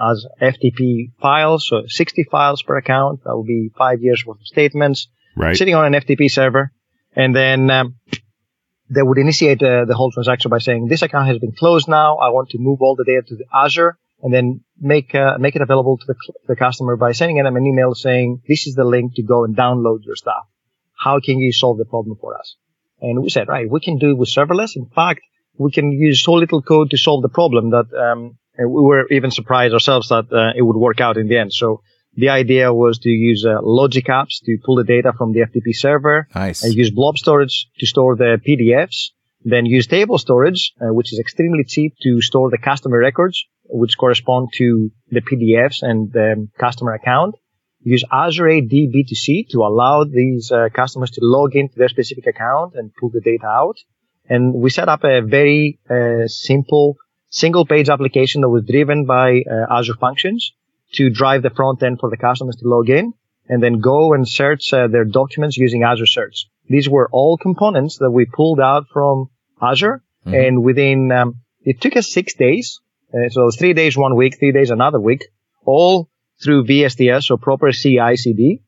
as 0.00 0.26
FTP 0.40 1.12
files, 1.20 1.66
so 1.68 1.84
60 1.86 2.24
files 2.30 2.62
per 2.62 2.76
account. 2.76 3.24
That 3.24 3.34
will 3.34 3.44
be 3.44 3.70
five 3.76 4.02
years 4.02 4.24
worth 4.26 4.40
of 4.40 4.46
statements 4.46 5.08
Right. 5.36 5.56
sitting 5.56 5.74
on 5.74 5.92
an 5.92 6.00
FTP 6.00 6.30
server. 6.30 6.70
And 7.16 7.34
then 7.34 7.68
um, 7.70 7.96
they 8.88 9.02
would 9.02 9.18
initiate 9.18 9.62
uh, 9.62 9.84
the 9.84 9.94
whole 9.94 10.12
transaction 10.12 10.48
by 10.48 10.58
saying, 10.58 10.86
this 10.86 11.02
account 11.02 11.26
has 11.28 11.38
been 11.38 11.52
closed 11.52 11.88
now. 11.88 12.16
I 12.18 12.28
want 12.28 12.50
to 12.50 12.58
move 12.58 12.82
all 12.82 12.94
the 12.94 13.04
data 13.04 13.22
to 13.28 13.36
the 13.36 13.44
Azure 13.52 13.98
and 14.22 14.32
then 14.32 14.60
make 14.80 15.14
uh, 15.14 15.36
make 15.38 15.56
it 15.56 15.62
available 15.62 15.98
to 15.98 16.04
the, 16.06 16.14
the 16.46 16.56
customer 16.56 16.96
by 16.96 17.12
sending 17.12 17.42
them 17.42 17.56
an 17.56 17.66
email 17.66 17.94
saying, 17.94 18.42
this 18.48 18.66
is 18.66 18.74
the 18.74 18.84
link 18.84 19.16
to 19.16 19.22
go 19.22 19.44
and 19.44 19.56
download 19.56 20.04
your 20.04 20.16
stuff. 20.16 20.46
How 20.96 21.18
can 21.20 21.38
you 21.38 21.52
solve 21.52 21.78
the 21.78 21.84
problem 21.84 22.16
for 22.20 22.38
us? 22.38 22.56
And 23.00 23.22
we 23.22 23.28
said, 23.28 23.48
right, 23.48 23.68
we 23.68 23.80
can 23.80 23.98
do 23.98 24.10
it 24.10 24.18
with 24.18 24.28
serverless. 24.28 24.76
In 24.76 24.86
fact, 24.86 25.20
we 25.58 25.72
can 25.72 25.90
use 25.92 26.22
so 26.22 26.32
little 26.34 26.62
code 26.62 26.90
to 26.90 26.96
solve 26.96 27.22
the 27.22 27.28
problem 27.28 27.70
that 27.70 27.92
um, 27.92 28.38
and 28.56 28.70
we 28.70 28.82
were 28.82 29.06
even 29.10 29.30
surprised 29.30 29.74
ourselves 29.74 30.08
that 30.08 30.26
uh, 30.32 30.52
it 30.56 30.62
would 30.62 30.76
work 30.76 31.00
out 31.00 31.16
in 31.16 31.28
the 31.28 31.38
end. 31.38 31.52
So 31.52 31.82
the 32.16 32.28
idea 32.28 32.72
was 32.72 32.98
to 33.00 33.08
use 33.08 33.44
uh, 33.44 33.58
logic 33.62 34.06
apps 34.06 34.40
to 34.44 34.56
pull 34.64 34.76
the 34.76 34.84
data 34.84 35.12
from 35.16 35.32
the 35.32 35.40
FTP 35.40 35.74
server 35.74 36.28
Nice. 36.34 36.62
and 36.62 36.72
use 36.74 36.90
blob 36.90 37.18
storage 37.18 37.66
to 37.78 37.86
store 37.86 38.16
the 38.16 38.40
PDFs. 38.46 39.10
Then 39.46 39.66
use 39.66 39.86
table 39.86 40.18
storage, 40.18 40.72
uh, 40.80 40.94
which 40.94 41.12
is 41.12 41.18
extremely 41.18 41.64
cheap 41.64 41.94
to 42.02 42.20
store 42.20 42.50
the 42.50 42.58
customer 42.58 42.98
records, 42.98 43.44
which 43.64 43.98
correspond 43.98 44.48
to 44.54 44.90
the 45.10 45.20
PDFs 45.20 45.82
and 45.82 46.10
the 46.12 46.48
customer 46.58 46.94
account. 46.94 47.34
Use 47.82 48.04
Azure 48.10 48.48
AD 48.48 48.70
B2C 48.70 49.48
to 49.50 49.58
allow 49.58 50.04
these 50.04 50.50
uh, 50.50 50.68
customers 50.72 51.10
to 51.10 51.20
log 51.22 51.54
into 51.54 51.74
their 51.76 51.90
specific 51.90 52.26
account 52.26 52.72
and 52.76 52.90
pull 52.98 53.10
the 53.10 53.20
data 53.20 53.46
out. 53.46 53.76
And 54.26 54.54
we 54.54 54.70
set 54.70 54.88
up 54.88 55.04
a 55.04 55.20
very 55.20 55.78
uh, 55.90 56.26
simple 56.26 56.96
single 57.34 57.66
page 57.66 57.88
application 57.88 58.42
that 58.42 58.48
was 58.48 58.64
driven 58.64 59.06
by 59.06 59.42
uh, 59.42 59.78
Azure 59.78 59.94
Functions 60.00 60.52
to 60.92 61.10
drive 61.10 61.42
the 61.42 61.50
front 61.50 61.82
end 61.82 61.98
for 61.98 62.08
the 62.08 62.16
customers 62.16 62.56
to 62.56 62.68
log 62.68 62.88
in 62.88 63.12
and 63.48 63.62
then 63.62 63.80
go 63.80 64.14
and 64.14 64.26
search 64.26 64.72
uh, 64.72 64.86
their 64.86 65.04
documents 65.04 65.56
using 65.56 65.82
Azure 65.82 66.06
Search. 66.06 66.46
These 66.68 66.88
were 66.88 67.08
all 67.10 67.36
components 67.36 67.98
that 67.98 68.10
we 68.10 68.24
pulled 68.24 68.60
out 68.60 68.86
from 68.92 69.30
Azure 69.60 70.02
and 70.24 70.62
within, 70.62 71.10
um, 71.12 71.40
it 71.62 71.80
took 71.80 71.96
us 71.96 72.12
six 72.12 72.34
days. 72.34 72.80
Uh, 73.12 73.28
so 73.28 73.42
it 73.42 73.44
was 73.44 73.56
three 73.56 73.74
days 73.74 73.96
one 73.96 74.16
week, 74.16 74.38
three 74.38 74.52
days 74.52 74.70
another 74.70 75.00
week, 75.00 75.26
all 75.64 76.08
through 76.42 76.64
VSTS, 76.64 77.24
so 77.24 77.36
proper 77.36 77.72
CI 77.72 78.16
CD. 78.16 78.62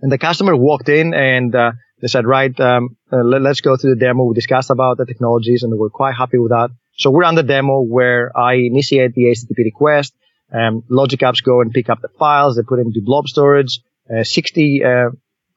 And 0.00 0.10
the 0.10 0.18
customer 0.18 0.56
walked 0.56 0.88
in 0.88 1.12
and, 1.12 1.54
uh, 1.54 1.72
they 2.00 2.08
said, 2.08 2.24
right, 2.24 2.58
um, 2.60 2.96
uh, 3.12 3.18
let, 3.18 3.44
us 3.44 3.60
go 3.60 3.76
through 3.76 3.96
the 3.96 4.00
demo. 4.00 4.24
We 4.24 4.34
discussed 4.34 4.70
about 4.70 4.96
the 4.96 5.04
technologies 5.04 5.62
and 5.62 5.78
we're 5.78 5.90
quite 5.90 6.14
happy 6.14 6.38
with 6.38 6.50
that. 6.50 6.70
So 6.96 7.10
we're 7.10 7.24
on 7.24 7.34
the 7.34 7.42
demo 7.42 7.80
where 7.80 8.36
I 8.36 8.54
initiate 8.54 9.14
the 9.14 9.24
HTTP 9.24 9.64
request. 9.64 10.14
Um, 10.52 10.82
Logic 10.88 11.20
apps 11.20 11.42
go 11.42 11.60
and 11.60 11.72
pick 11.72 11.88
up 11.88 12.00
the 12.02 12.08
files. 12.18 12.56
They 12.56 12.62
put 12.62 12.78
it 12.78 12.86
into 12.86 13.00
blob 13.02 13.28
storage. 13.28 13.80
Uh, 14.12 14.24
60 14.24 14.84
uh, 14.84 15.10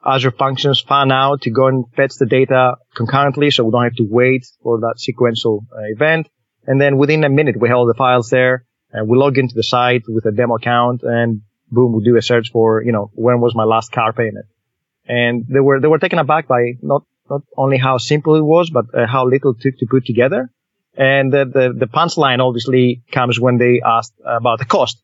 Azure 0.05 0.31
functions 0.31 0.81
fan 0.81 1.11
out 1.11 1.41
to 1.41 1.49
go 1.49 1.67
and 1.67 1.85
fetch 1.95 2.15
the 2.19 2.25
data 2.25 2.75
concurrently, 2.95 3.49
so 3.51 3.63
we 3.63 3.71
don't 3.71 3.83
have 3.83 3.95
to 3.95 4.07
wait 4.07 4.45
for 4.61 4.79
that 4.81 4.95
sequential 4.97 5.65
uh, 5.71 5.81
event. 5.85 6.29
And 6.67 6.79
then 6.79 6.97
within 6.97 7.23
a 7.23 7.29
minute, 7.29 7.59
we 7.59 7.69
have 7.69 7.77
all 7.77 7.87
the 7.87 7.93
files 7.93 8.29
there. 8.29 8.65
And 8.91 9.07
we 9.07 9.17
log 9.17 9.37
into 9.37 9.55
the 9.55 9.63
site 9.63 10.03
with 10.07 10.25
a 10.25 10.31
demo 10.31 10.55
account, 10.55 11.01
and 11.01 11.41
boom, 11.71 11.93
we 11.93 12.03
do 12.03 12.15
a 12.15 12.21
search 12.21 12.51
for 12.51 12.83
you 12.83 12.91
know 12.91 13.09
when 13.15 13.41
was 13.41 13.55
my 13.55 13.63
last 13.63 13.91
car 13.91 14.13
payment. 14.13 14.45
And 15.07 15.45
they 15.47 15.59
were 15.59 15.79
they 15.79 15.87
were 15.87 15.97
taken 15.97 16.19
aback 16.19 16.47
by 16.47 16.73
not 16.81 17.03
not 17.27 17.41
only 17.57 17.77
how 17.77 17.97
simple 17.97 18.35
it 18.35 18.43
was, 18.43 18.69
but 18.69 18.85
uh, 18.93 19.07
how 19.07 19.25
little 19.25 19.51
it 19.51 19.61
took 19.61 19.77
to 19.79 19.87
put 19.89 20.05
together. 20.05 20.51
And 20.95 21.33
the, 21.33 21.45
the, 21.45 21.73
the 21.77 21.87
punchline 21.87 22.39
obviously 22.39 23.03
comes 23.11 23.39
when 23.39 23.57
they 23.57 23.81
ask 23.83 24.11
about 24.25 24.59
the 24.59 24.65
cost. 24.65 25.01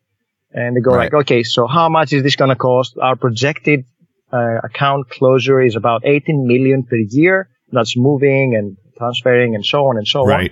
And 0.51 0.75
they 0.75 0.81
go 0.81 0.91
Right. 0.91 1.11
like, 1.11 1.21
okay, 1.23 1.43
so 1.43 1.67
how 1.67 1.89
much 1.89 2.13
is 2.13 2.23
this 2.23 2.35
going 2.35 2.49
to 2.49 2.55
cost? 2.55 2.97
Our 3.01 3.15
projected 3.15 3.85
uh, 4.31 4.57
account 4.63 5.09
closure 5.09 5.59
is 5.61 5.75
about 5.75 6.01
18 6.05 6.45
million 6.47 6.83
per 6.83 6.95
year. 6.95 7.49
That's 7.71 7.95
moving 7.97 8.55
and 8.55 8.77
transferring 8.97 9.55
and 9.55 9.65
so 9.65 9.85
on 9.87 9.97
and 9.97 10.07
so 10.07 10.23
Right. 10.25 10.51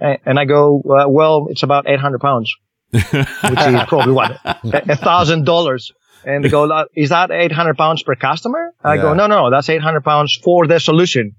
on. 0.00 0.08
A- 0.10 0.18
And 0.28 0.38
I 0.38 0.44
go, 0.44 0.80
uh, 0.80 1.08
well, 1.08 1.46
it's 1.50 1.62
about 1.62 1.88
800 1.88 2.20
pounds, 2.20 2.52
which 2.92 3.02
is 3.12 3.82
probably 3.88 4.12
what? 4.12 4.38
A 4.64 4.96
thousand 4.96 5.44
dollars. 5.46 5.92
And 6.24 6.44
they 6.44 6.48
go, 6.50 6.70
"Uh, 6.70 6.84
is 6.94 7.08
that 7.10 7.30
800 7.30 7.76
pounds 7.78 8.02
per 8.02 8.14
customer? 8.14 8.72
I 8.84 8.96
go, 8.98 9.08
Yeah. 9.08 9.14
no, 9.14 9.26
no, 9.26 9.50
that's 9.50 9.68
800 9.68 10.02
pounds 10.04 10.34
for 10.36 10.66
the 10.66 10.78
solution. 10.78 11.32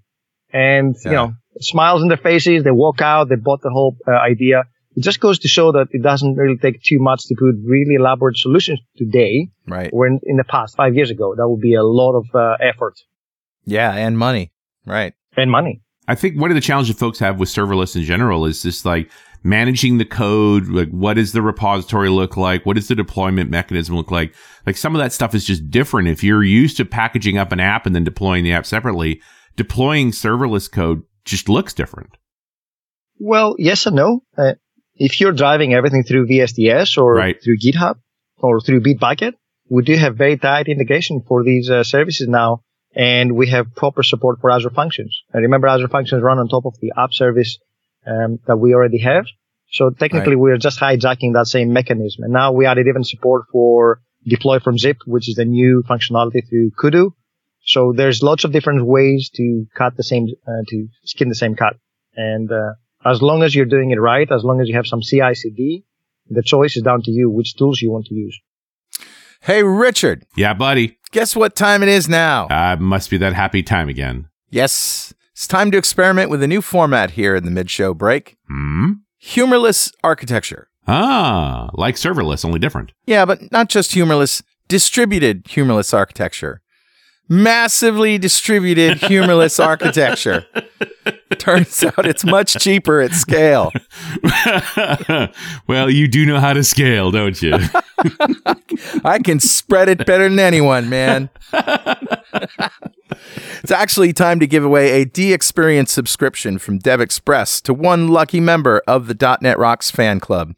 And, 0.51 0.95
you 1.05 1.11
know, 1.11 1.33
smiles 1.59 2.01
in 2.01 2.07
their 2.07 2.17
faces. 2.17 2.63
They 2.63 2.71
walk 2.71 3.01
out. 3.01 3.29
They 3.29 3.35
bought 3.35 3.61
the 3.61 3.69
whole 3.69 3.97
uh, 4.07 4.11
idea. 4.11 4.63
It 4.95 5.03
just 5.03 5.19
goes 5.21 5.39
to 5.39 5.47
show 5.47 5.71
that 5.71 5.87
it 5.91 6.01
doesn't 6.03 6.35
really 6.35 6.57
take 6.57 6.81
too 6.83 6.99
much 6.99 7.23
to 7.27 7.35
put 7.35 7.55
really 7.65 7.95
elaborate 7.95 8.37
solutions 8.37 8.79
today. 8.97 9.47
Right. 9.67 9.89
When 9.93 10.19
in 10.23 10.35
the 10.37 10.43
past, 10.43 10.75
five 10.75 10.95
years 10.95 11.09
ago, 11.09 11.33
that 11.35 11.47
would 11.47 11.61
be 11.61 11.75
a 11.75 11.83
lot 11.83 12.13
of 12.17 12.25
uh, 12.35 12.57
effort 12.61 12.95
Yeah, 13.65 13.93
and 13.93 14.17
money. 14.17 14.51
Right. 14.85 15.13
and 15.37 15.49
money. 15.49 15.81
I 16.07 16.15
think 16.15 16.39
one 16.39 16.51
of 16.51 16.55
the 16.55 16.61
challenges 16.61 16.95
folks 16.97 17.19
have 17.19 17.39
with 17.39 17.47
serverless 17.47 17.95
in 17.95 18.01
general 18.03 18.45
is 18.45 18.61
just 18.63 18.83
like 18.85 19.09
managing 19.43 19.97
the 19.97 20.03
code. 20.03 20.67
Like, 20.67 20.89
what 20.89 21.13
does 21.13 21.31
the 21.31 21.41
repository 21.41 22.09
look 22.09 22.35
like? 22.35 22.65
What 22.65 22.75
does 22.75 22.89
the 22.89 22.95
deployment 22.95 23.49
mechanism 23.49 23.95
look 23.95 24.11
like? 24.11 24.35
Like, 24.65 24.75
some 24.75 24.93
of 24.93 24.99
that 24.99 25.13
stuff 25.13 25.33
is 25.33 25.45
just 25.45 25.69
different. 25.69 26.09
If 26.09 26.21
you're 26.21 26.43
used 26.43 26.75
to 26.77 26.85
packaging 26.85 27.37
up 27.37 27.53
an 27.53 27.61
app 27.61 27.85
and 27.85 27.95
then 27.95 28.03
deploying 28.03 28.43
the 28.43 28.51
app 28.51 28.65
separately, 28.65 29.21
deploying 29.55 30.11
serverless 30.11 30.69
code 30.69 31.03
just 31.25 31.49
looks 31.49 31.73
different. 31.73 32.17
Well, 33.19 33.55
yes 33.59 33.85
and 33.85 33.95
no. 33.95 34.23
Uh, 34.37 34.53
if 34.95 35.19
you're 35.21 35.31
driving 35.31 35.73
everything 35.73 36.03
through 36.03 36.27
VSTS 36.27 36.97
or 36.97 37.13
Right. 37.15 37.37
through 37.43 37.57
GitHub 37.57 37.95
or 38.37 38.61
through 38.61 38.81
Bitbucket, 38.81 39.33
we 39.69 39.83
do 39.83 39.95
have 39.95 40.17
very 40.17 40.37
tight 40.37 40.67
integration 40.67 41.21
for 41.27 41.43
these 41.43 41.69
uh, 41.69 41.83
services 41.83 42.27
now, 42.27 42.63
and 42.95 43.35
we 43.35 43.47
have 43.49 43.73
proper 43.75 44.03
support 44.03 44.39
for 44.41 44.51
Azure 44.51 44.69
Functions. 44.69 45.17
And 45.33 45.43
remember, 45.43 45.67
Azure 45.67 45.87
Functions 45.87 46.21
run 46.21 46.39
on 46.39 46.47
top 46.49 46.65
of 46.65 46.75
the 46.81 46.91
app 46.97 47.13
service 47.13 47.57
um, 48.05 48.39
that 48.47 48.57
we 48.57 48.73
already 48.73 48.99
have. 48.99 49.25
So 49.71 49.89
technically, 49.91 50.35
we're 50.35 50.57
just 50.57 50.79
hijacking 50.79 51.33
that 51.33 51.47
same 51.47 51.71
mechanism. 51.71 52.23
And 52.25 52.33
now 52.33 52.51
we 52.51 52.65
added 52.65 52.87
even 52.87 53.03
support 53.05 53.43
for 53.51 54.01
deploy 54.27 54.59
from 54.59 54.77
zip, 54.77 54.97
which 55.05 55.29
is 55.29 55.35
the 55.35 55.45
new 55.45 55.83
functionality 55.89 56.47
through 56.47 56.71
Kudu. 56.77 57.11
So 57.63 57.93
there's 57.95 58.23
lots 58.23 58.43
of 58.43 58.51
different 58.51 58.85
ways 58.85 59.29
to 59.35 59.65
cut 59.75 59.95
the 59.97 60.03
same, 60.03 60.27
uh, 60.47 60.63
to 60.67 60.87
skin 61.05 61.29
the 61.29 61.35
same 61.35 61.55
cut. 61.55 61.75
And 62.15 62.51
uh, 62.51 62.73
as 63.05 63.21
long 63.21 63.43
as 63.43 63.53
you're 63.55 63.65
doing 63.65 63.91
it 63.91 63.99
right, 63.99 64.29
as 64.31 64.43
long 64.43 64.59
as 64.61 64.67
you 64.67 64.75
have 64.75 64.87
some 64.87 65.01
CI/CD, 65.01 65.83
the 66.29 66.41
choice 66.43 66.75
is 66.75 66.83
down 66.83 67.01
to 67.03 67.11
you 67.11 67.29
which 67.29 67.55
tools 67.55 67.81
you 67.81 67.91
want 67.91 68.05
to 68.07 68.15
use. 68.15 68.37
Hey, 69.41 69.63
Richard, 69.63 70.25
Yeah, 70.35 70.53
buddy. 70.53 70.97
guess 71.11 71.35
what 71.35 71.55
time 71.55 71.81
it 71.81 71.89
is 71.89 72.07
now? 72.07 72.47
Uh, 72.47 72.77
must 72.79 73.09
be 73.09 73.17
that 73.17 73.33
happy 73.33 73.63
time 73.63 73.89
again. 73.89 74.27
yes, 74.49 75.13
it's 75.33 75.47
time 75.47 75.71
to 75.71 75.77
experiment 75.77 76.29
with 76.29 76.43
a 76.43 76.47
new 76.47 76.61
format 76.61 77.11
here 77.11 77.35
in 77.35 77.45
the 77.45 77.51
mid 77.51 77.69
show 77.69 77.93
break 77.93 78.37
Hmm. 78.47 78.91
humorless 79.17 79.91
architecture. 80.03 80.67
Ah, 80.87 81.69
like 81.73 81.95
serverless, 81.95 82.43
only 82.45 82.59
different. 82.59 82.91
Yeah, 83.05 83.25
but 83.25 83.51
not 83.51 83.69
just 83.69 83.93
humorless, 83.93 84.43
distributed 84.67 85.43
humorless 85.47 85.93
architecture. 85.93 86.61
Massively 87.31 88.17
distributed 88.17 88.97
humorless 88.97 89.57
architecture. 89.71 90.45
Turns 91.37 91.81
out 91.81 92.05
it's 92.05 92.25
much 92.25 92.55
cheaper 92.55 92.99
at 92.99 93.13
scale. 93.13 93.71
well, 95.65 95.89
you 95.89 96.09
do 96.09 96.25
know 96.25 96.41
how 96.41 96.51
to 96.51 96.61
scale, 96.61 97.09
don't 97.09 97.41
you? 97.41 97.53
I 99.05 99.19
can 99.23 99.39
spread 99.39 99.87
it 99.87 100.05
better 100.05 100.27
than 100.27 100.39
anyone, 100.39 100.89
man. 100.89 101.29
it's 103.63 103.71
actually 103.71 104.13
time 104.13 104.39
to 104.39 104.47
give 104.47 104.63
away 104.63 105.01
a 105.01 105.05
DXperience 105.05 105.89
subscription 105.89 106.57
from 106.57 106.79
DevExpress 106.79 107.61
to 107.63 107.73
one 107.73 108.07
lucky 108.07 108.39
member 108.39 108.81
of 108.87 109.07
the 109.07 109.37
.NET 109.41 109.57
Rocks 109.59 109.91
fan 109.91 110.19
club. 110.19 110.55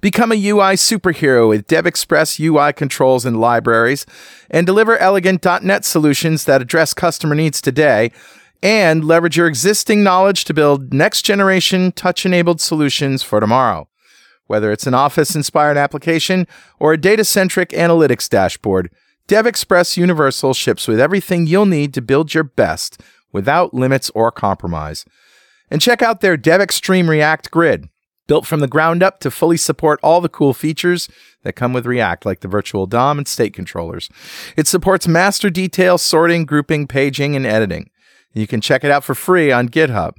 Become 0.00 0.32
a 0.32 0.48
UI 0.48 0.74
superhero 0.74 1.48
with 1.48 1.66
DevExpress 1.66 2.40
UI 2.40 2.72
controls 2.72 3.24
and 3.24 3.40
libraries, 3.40 4.06
and 4.50 4.66
deliver 4.66 4.96
elegant 4.98 5.44
.NET 5.62 5.84
solutions 5.84 6.44
that 6.44 6.62
address 6.62 6.94
customer 6.94 7.34
needs 7.34 7.60
today 7.60 8.12
and 8.62 9.04
leverage 9.04 9.36
your 9.36 9.46
existing 9.46 10.02
knowledge 10.02 10.44
to 10.44 10.54
build 10.54 10.92
next 10.92 11.22
generation 11.22 11.92
touch 11.92 12.24
enabled 12.24 12.60
solutions 12.60 13.22
for 13.22 13.40
tomorrow. 13.40 13.88
Whether 14.46 14.70
it's 14.70 14.86
an 14.86 14.94
Office 14.94 15.34
inspired 15.34 15.76
application 15.76 16.46
or 16.78 16.92
a 16.92 16.98
data 16.98 17.24
centric 17.24 17.70
analytics 17.70 18.28
dashboard, 18.28 18.90
DevExpress 19.28 19.96
Universal 19.96 20.54
ships 20.54 20.86
with 20.86 21.00
everything 21.00 21.48
you'll 21.48 21.66
need 21.66 21.92
to 21.94 22.00
build 22.00 22.32
your 22.32 22.44
best 22.44 23.00
without 23.32 23.74
limits 23.74 24.08
or 24.14 24.30
compromise. 24.30 25.04
And 25.68 25.80
check 25.80 26.00
out 26.00 26.20
their 26.20 26.38
DevExtreme 26.38 27.08
React 27.08 27.50
Grid, 27.50 27.88
built 28.28 28.46
from 28.46 28.60
the 28.60 28.68
ground 28.68 29.02
up 29.02 29.18
to 29.20 29.32
fully 29.32 29.56
support 29.56 29.98
all 30.00 30.20
the 30.20 30.28
cool 30.28 30.54
features 30.54 31.08
that 31.42 31.54
come 31.54 31.72
with 31.72 31.86
React, 31.86 32.24
like 32.24 32.38
the 32.38 32.46
virtual 32.46 32.86
DOM 32.86 33.18
and 33.18 33.26
state 33.26 33.52
controllers. 33.52 34.08
It 34.56 34.68
supports 34.68 35.08
master 35.08 35.50
detail, 35.50 35.98
sorting, 35.98 36.44
grouping, 36.44 36.86
paging, 36.86 37.34
and 37.34 37.44
editing. 37.44 37.90
You 38.32 38.46
can 38.46 38.60
check 38.60 38.84
it 38.84 38.92
out 38.92 39.02
for 39.02 39.16
free 39.16 39.50
on 39.50 39.70
GitHub. 39.70 40.16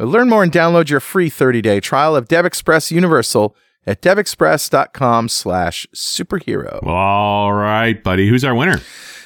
Learn 0.00 0.28
more 0.28 0.42
and 0.42 0.50
download 0.50 0.88
your 0.88 0.98
free 0.98 1.30
30-day 1.30 1.78
trial 1.78 2.16
of 2.16 2.26
DevExpress 2.26 2.90
Universal 2.90 3.54
at 3.86 4.02
devexpress.com 4.02 5.28
slash 5.28 5.86
superhero. 5.94 6.84
All 6.86 7.52
right, 7.52 8.02
buddy. 8.02 8.28
Who's 8.28 8.44
our 8.44 8.54
winner? 8.54 8.80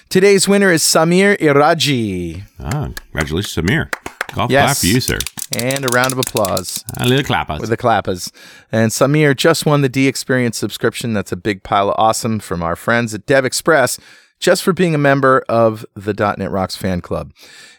Today's 0.08 0.46
winner 0.46 0.70
is 0.70 0.82
Samir 0.82 1.36
Iraji. 1.38 2.42
Ah, 2.60 2.90
congratulations, 3.10 3.54
Samir. 3.54 3.90
Golf 4.34 4.50
Yes. 4.50 4.66
clap 4.66 4.76
for 4.78 4.86
you, 4.86 5.00
sir. 5.00 5.18
And 5.58 5.84
a 5.84 5.88
round 5.88 6.12
of 6.12 6.18
applause 6.18 6.84
A 6.98 7.06
little 7.06 7.24
clap 7.24 7.50
us. 7.50 7.60
with 7.60 7.70
the 7.70 7.76
clappers. 7.76 8.30
And 8.72 8.90
Samir 8.90 9.36
just 9.36 9.66
won 9.66 9.82
the 9.82 9.88
DXperience 9.90 10.54
subscription. 10.56 11.12
That's 11.14 11.32
a 11.32 11.36
big 11.36 11.62
pile 11.62 11.90
of 11.90 11.94
awesome 11.98 12.38
from 12.40 12.62
our 12.62 12.74
friends 12.76 13.14
at 13.14 13.26
DevExpress 13.26 13.98
just 14.40 14.62
for 14.62 14.72
being 14.72 14.94
a 14.94 14.98
member 14.98 15.44
of 15.48 15.86
the 15.94 16.12
.NET 16.38 16.50
Rocks 16.50 16.76
fan 16.76 17.00
club. 17.00 17.32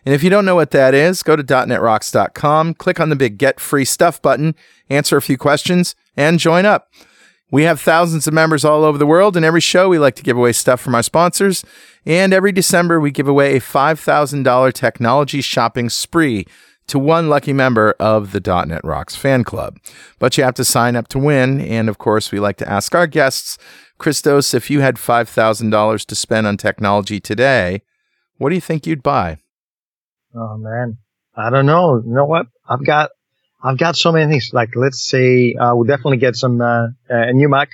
And 0.05 0.15
if 0.15 0.23
you 0.23 0.29
don't 0.29 0.45
know 0.45 0.55
what 0.55 0.71
that 0.71 0.93
is, 0.93 1.21
go 1.23 1.35
to 1.35 1.43
.NET 1.43 1.67
.NETRocks.com, 1.67 2.75
click 2.75 2.99
on 2.99 3.09
the 3.09 3.15
big 3.15 3.37
Get 3.37 3.59
Free 3.59 3.85
Stuff 3.85 4.21
button, 4.21 4.55
answer 4.89 5.17
a 5.17 5.21
few 5.21 5.37
questions, 5.37 5.95
and 6.17 6.39
join 6.39 6.65
up. 6.65 6.89
We 7.51 7.63
have 7.63 7.79
thousands 7.79 8.27
of 8.27 8.33
members 8.33 8.65
all 8.65 8.83
over 8.83 8.97
the 8.97 9.05
world, 9.05 9.37
and 9.37 9.45
every 9.45 9.61
show 9.61 9.87
we 9.87 9.99
like 9.99 10.15
to 10.15 10.23
give 10.23 10.37
away 10.37 10.51
stuff 10.51 10.81
from 10.81 10.95
our 10.95 11.03
sponsors. 11.03 11.63
And 12.05 12.33
every 12.33 12.51
December 12.51 12.99
we 12.99 13.11
give 13.11 13.27
away 13.27 13.55
a 13.55 13.61
$5,000 13.61 14.73
technology 14.73 15.41
shopping 15.41 15.89
spree 15.89 16.45
to 16.87 16.99
one 16.99 17.29
lucky 17.29 17.53
member 17.53 17.95
of 17.99 18.31
the 18.31 18.39
.NET 18.67 18.83
Rocks 18.83 19.15
fan 19.15 19.43
club. 19.43 19.79
But 20.19 20.37
you 20.37 20.43
have 20.43 20.53
to 20.55 20.65
sign 20.65 20.95
up 20.95 21.07
to 21.09 21.19
win, 21.19 21.61
and 21.61 21.89
of 21.89 21.97
course 21.97 22.31
we 22.31 22.39
like 22.39 22.57
to 22.57 22.69
ask 22.69 22.93
our 22.93 23.07
guests, 23.07 23.57
Christos, 23.97 24.53
if 24.53 24.69
you 24.69 24.81
had 24.81 24.95
$5,000 24.95 26.05
to 26.05 26.15
spend 26.15 26.47
on 26.47 26.57
technology 26.57 27.19
today, 27.19 27.81
what 28.37 28.49
do 28.49 28.55
you 28.55 28.61
think 28.61 28.85
you'd 28.85 29.03
buy? 29.03 29.37
Oh 30.35 30.57
man, 30.57 30.97
I 31.35 31.49
don't 31.49 31.65
know. 31.65 32.01
You 32.05 32.13
know 32.13 32.25
what? 32.25 32.47
I've 32.67 32.85
got, 32.85 33.11
I've 33.65 33.77
got 33.77 33.95
so 33.95 34.11
many 34.11 34.31
things. 34.31 34.51
Like, 34.53 34.69
let's 34.75 35.03
say, 35.03 35.55
I 35.59 35.73
would 35.73 35.87
definitely 35.87 36.17
get 36.17 36.35
some, 36.35 36.61
uh, 36.61 36.87
a 37.09 37.33
new 37.33 37.49
Mac 37.49 37.69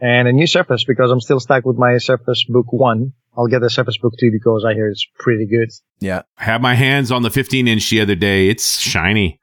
and 0.00 0.28
a 0.28 0.32
new 0.32 0.46
Surface 0.46 0.84
because 0.84 1.10
I'm 1.10 1.20
still 1.20 1.40
stuck 1.40 1.64
with 1.64 1.78
my 1.78 1.96
Surface 1.98 2.44
Book 2.48 2.66
1. 2.72 3.12
I'll 3.36 3.46
get 3.46 3.60
the 3.62 3.70
Surface 3.70 3.96
Book 3.96 4.12
2 4.20 4.30
because 4.30 4.64
I 4.68 4.74
hear 4.74 4.88
it's 4.88 5.06
pretty 5.18 5.46
good. 5.46 5.70
Yeah. 6.00 6.22
I 6.38 6.44
had 6.44 6.60
my 6.60 6.74
hands 6.74 7.10
on 7.10 7.22
the 7.22 7.30
15 7.30 7.66
inch 7.66 7.88
the 7.90 8.00
other 8.02 8.14
day. 8.14 8.48
It's 8.48 8.78
shiny. 8.78 9.40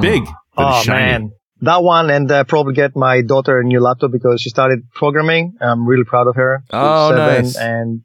Big, 0.00 0.22
but 0.54 0.64
Oh 0.64 0.76
it's 0.76 0.84
shiny. 0.86 1.00
man. 1.24 1.32
That 1.62 1.82
one 1.82 2.10
and 2.10 2.30
uh, 2.30 2.44
probably 2.44 2.74
get 2.74 2.94
my 2.96 3.22
daughter 3.22 3.58
a 3.58 3.64
new 3.64 3.80
laptop 3.80 4.10
because 4.12 4.40
she 4.42 4.50
started 4.50 4.80
programming. 4.94 5.54
I'm 5.60 5.86
really 5.86 6.04
proud 6.04 6.26
of 6.28 6.36
her. 6.36 6.62
She's 6.66 6.70
Oh, 6.74 7.10
seven 7.10 7.42
nice. 7.44 7.56
And 7.56 8.00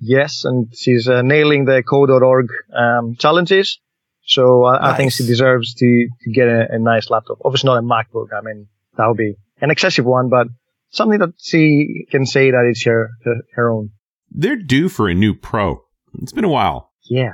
yes, 0.00 0.44
and 0.44 0.68
she's 0.74 1.08
uh, 1.08 1.22
nailing 1.22 1.64
the 1.66 1.82
code.org 1.82 2.46
um, 2.74 3.16
challenges. 3.16 3.78
So 4.24 4.64
I, 4.64 4.92
I 4.92 4.96
think 4.96 5.12
she 5.12 5.26
deserves 5.26 5.74
to, 5.74 6.08
to 6.22 6.30
get 6.32 6.46
a, 6.48 6.66
a 6.74 6.78
nice 6.78 7.10
laptop. 7.10 7.38
Obviously 7.44 7.68
not 7.68 7.78
a 7.78 7.82
MacBook. 7.82 8.28
I 8.36 8.42
mean, 8.42 8.68
that 8.96 9.06
would 9.06 9.16
be 9.16 9.34
an 9.60 9.70
excessive 9.70 10.04
one, 10.04 10.28
but 10.28 10.46
something 10.90 11.18
that 11.18 11.34
she 11.38 12.06
can 12.10 12.26
say 12.26 12.50
that 12.50 12.66
it's 12.70 12.84
her, 12.84 13.10
her, 13.24 13.34
her 13.54 13.70
own. 13.70 13.90
They're 14.30 14.56
due 14.56 14.88
for 14.88 15.08
a 15.08 15.14
new 15.14 15.34
Pro. 15.34 15.82
It's 16.22 16.32
been 16.32 16.44
a 16.44 16.48
while. 16.48 16.92
Yeah. 17.08 17.32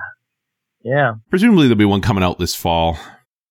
Yeah. 0.83 1.15
Presumably 1.31 1.65
there'll 1.67 1.77
be 1.79 1.85
one 1.85 2.01
coming 2.01 2.25
out 2.25 2.39
this 2.39 2.55
fall. 2.55 2.97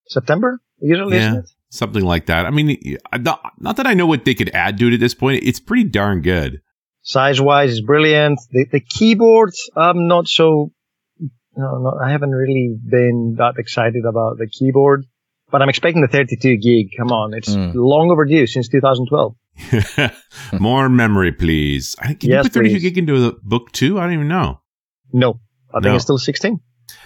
September, 0.08 0.60
usually, 0.80 1.18
Yeah. 1.18 1.28
isn't 1.30 1.40
it? 1.40 1.50
Something 1.70 2.04
like 2.06 2.28
that. 2.28 2.46
I 2.46 2.52
mean, 2.52 2.98
not, 3.20 3.54
not 3.60 3.76
that 3.78 3.86
I 3.88 3.94
know 3.94 4.06
what 4.08 4.24
they 4.24 4.34
could 4.34 4.50
add 4.56 4.78
to 4.78 4.88
it 4.88 4.94
at 4.94 5.00
this 5.00 5.14
point. 5.14 5.44
It's 5.44 5.60
pretty 5.60 5.84
darn 5.84 6.22
good. 6.22 6.62
size 7.02 7.42
wise 7.42 7.72
is 7.72 7.82
brilliant. 7.82 8.40
The, 8.52 8.66
the 8.72 8.80
keyboard, 8.80 9.52
I'm 9.76 10.08
not 10.08 10.28
so, 10.28 10.72
no, 11.58 11.78
no, 11.80 11.98
I 12.04 12.12
haven't 12.12 12.32
really 12.32 12.76
been 12.84 13.36
that 13.38 13.56
excited 13.58 14.04
about 14.08 14.38
the 14.38 14.48
keyboard, 14.48 15.06
but 15.52 15.62
I'm 15.62 15.70
expecting 15.70 16.02
the 16.02 16.08
32 16.08 16.58
gig. 16.58 16.90
Come 16.98 17.12
on. 17.12 17.34
It's 17.34 17.50
Mm. 17.56 17.74
long 17.76 18.12
overdue 18.12 18.48
since 18.48 18.68
2012. 18.68 19.36
More 20.60 20.90
memory, 20.90 21.32
please. 21.32 21.96
I- 22.00 22.14
Can 22.14 22.32
you 22.32 22.42
put 22.42 22.54
32 22.54 22.74
please. 22.76 22.82
gig 22.82 22.98
into 22.98 23.20
the 23.20 23.38
book 23.44 23.72
too? 23.72 24.00
I 24.00 24.04
don't 24.04 24.14
even 24.14 24.28
know. 24.28 24.62
No, 25.14 25.40
I 25.74 25.78
think 25.78 25.86
No. 25.86 25.96
it's 25.96 26.04
still 26.04 26.18
16, 26.18 26.60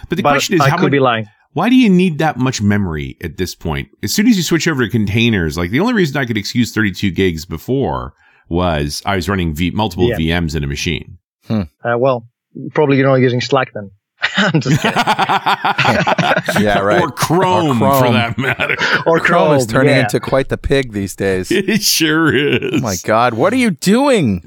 But 0.08 0.16
the 0.16 0.22
but 0.22 0.30
question 0.30 0.54
is, 0.56 0.60
I 0.60 0.70
how 0.70 0.76
could 0.76 0.84
much, 0.84 0.92
be 0.92 1.00
lying. 1.00 1.26
why 1.52 1.68
do 1.68 1.76
you 1.76 1.88
need 1.88 2.18
that 2.18 2.36
much 2.38 2.60
memory 2.60 3.16
at 3.22 3.36
this 3.36 3.54
point? 3.54 3.88
As 4.02 4.12
soon 4.12 4.26
as 4.26 4.36
you 4.36 4.42
switch 4.42 4.66
over 4.66 4.84
to 4.84 4.90
containers, 4.90 5.56
like 5.56 5.70
the 5.70 5.80
only 5.80 5.92
reason 5.94 6.16
I 6.16 6.24
could 6.24 6.36
excuse 6.36 6.72
32 6.72 7.10
gigs 7.12 7.44
before 7.44 8.14
was 8.48 9.00
I 9.06 9.14
was 9.16 9.28
running 9.28 9.54
v- 9.54 9.70
multiple 9.70 10.08
Yeah. 10.08 10.16
VMs 10.40 10.56
in 10.56 10.64
a 10.64 10.66
machine. 10.66 11.18
Uh, 11.48 11.64
well, 11.98 12.28
probably 12.74 12.96
you're 12.96 13.06
not 13.08 13.16
using 13.16 13.40
Slack 13.40 13.72
then. 13.74 13.90
I'm 14.36 14.60
just 14.60 14.82
kidding. 14.82 14.96
Yeah, 16.60 16.80
right. 16.80 17.00
Or 17.00 17.10
Chrome, 17.10 17.82
Or 17.82 17.90
Chrome. 17.90 18.04
for 18.04 18.12
that 18.12 18.38
matter. 18.38 18.76
or 19.06 19.20
Chrome 19.20 19.56
is 19.56 19.66
turning 19.66 19.94
yeah. 19.94 20.02
into 20.02 20.20
quite 20.20 20.48
the 20.48 20.58
pig 20.58 20.92
these 20.92 21.16
days. 21.16 21.50
it 21.50 21.82
sure 21.82 22.34
is. 22.34 22.74
Oh 22.74 22.80
my 22.80 22.96
God. 23.04 23.34
What 23.34 23.52
are 23.52 23.56
you 23.56 23.70
doing? 23.70 24.44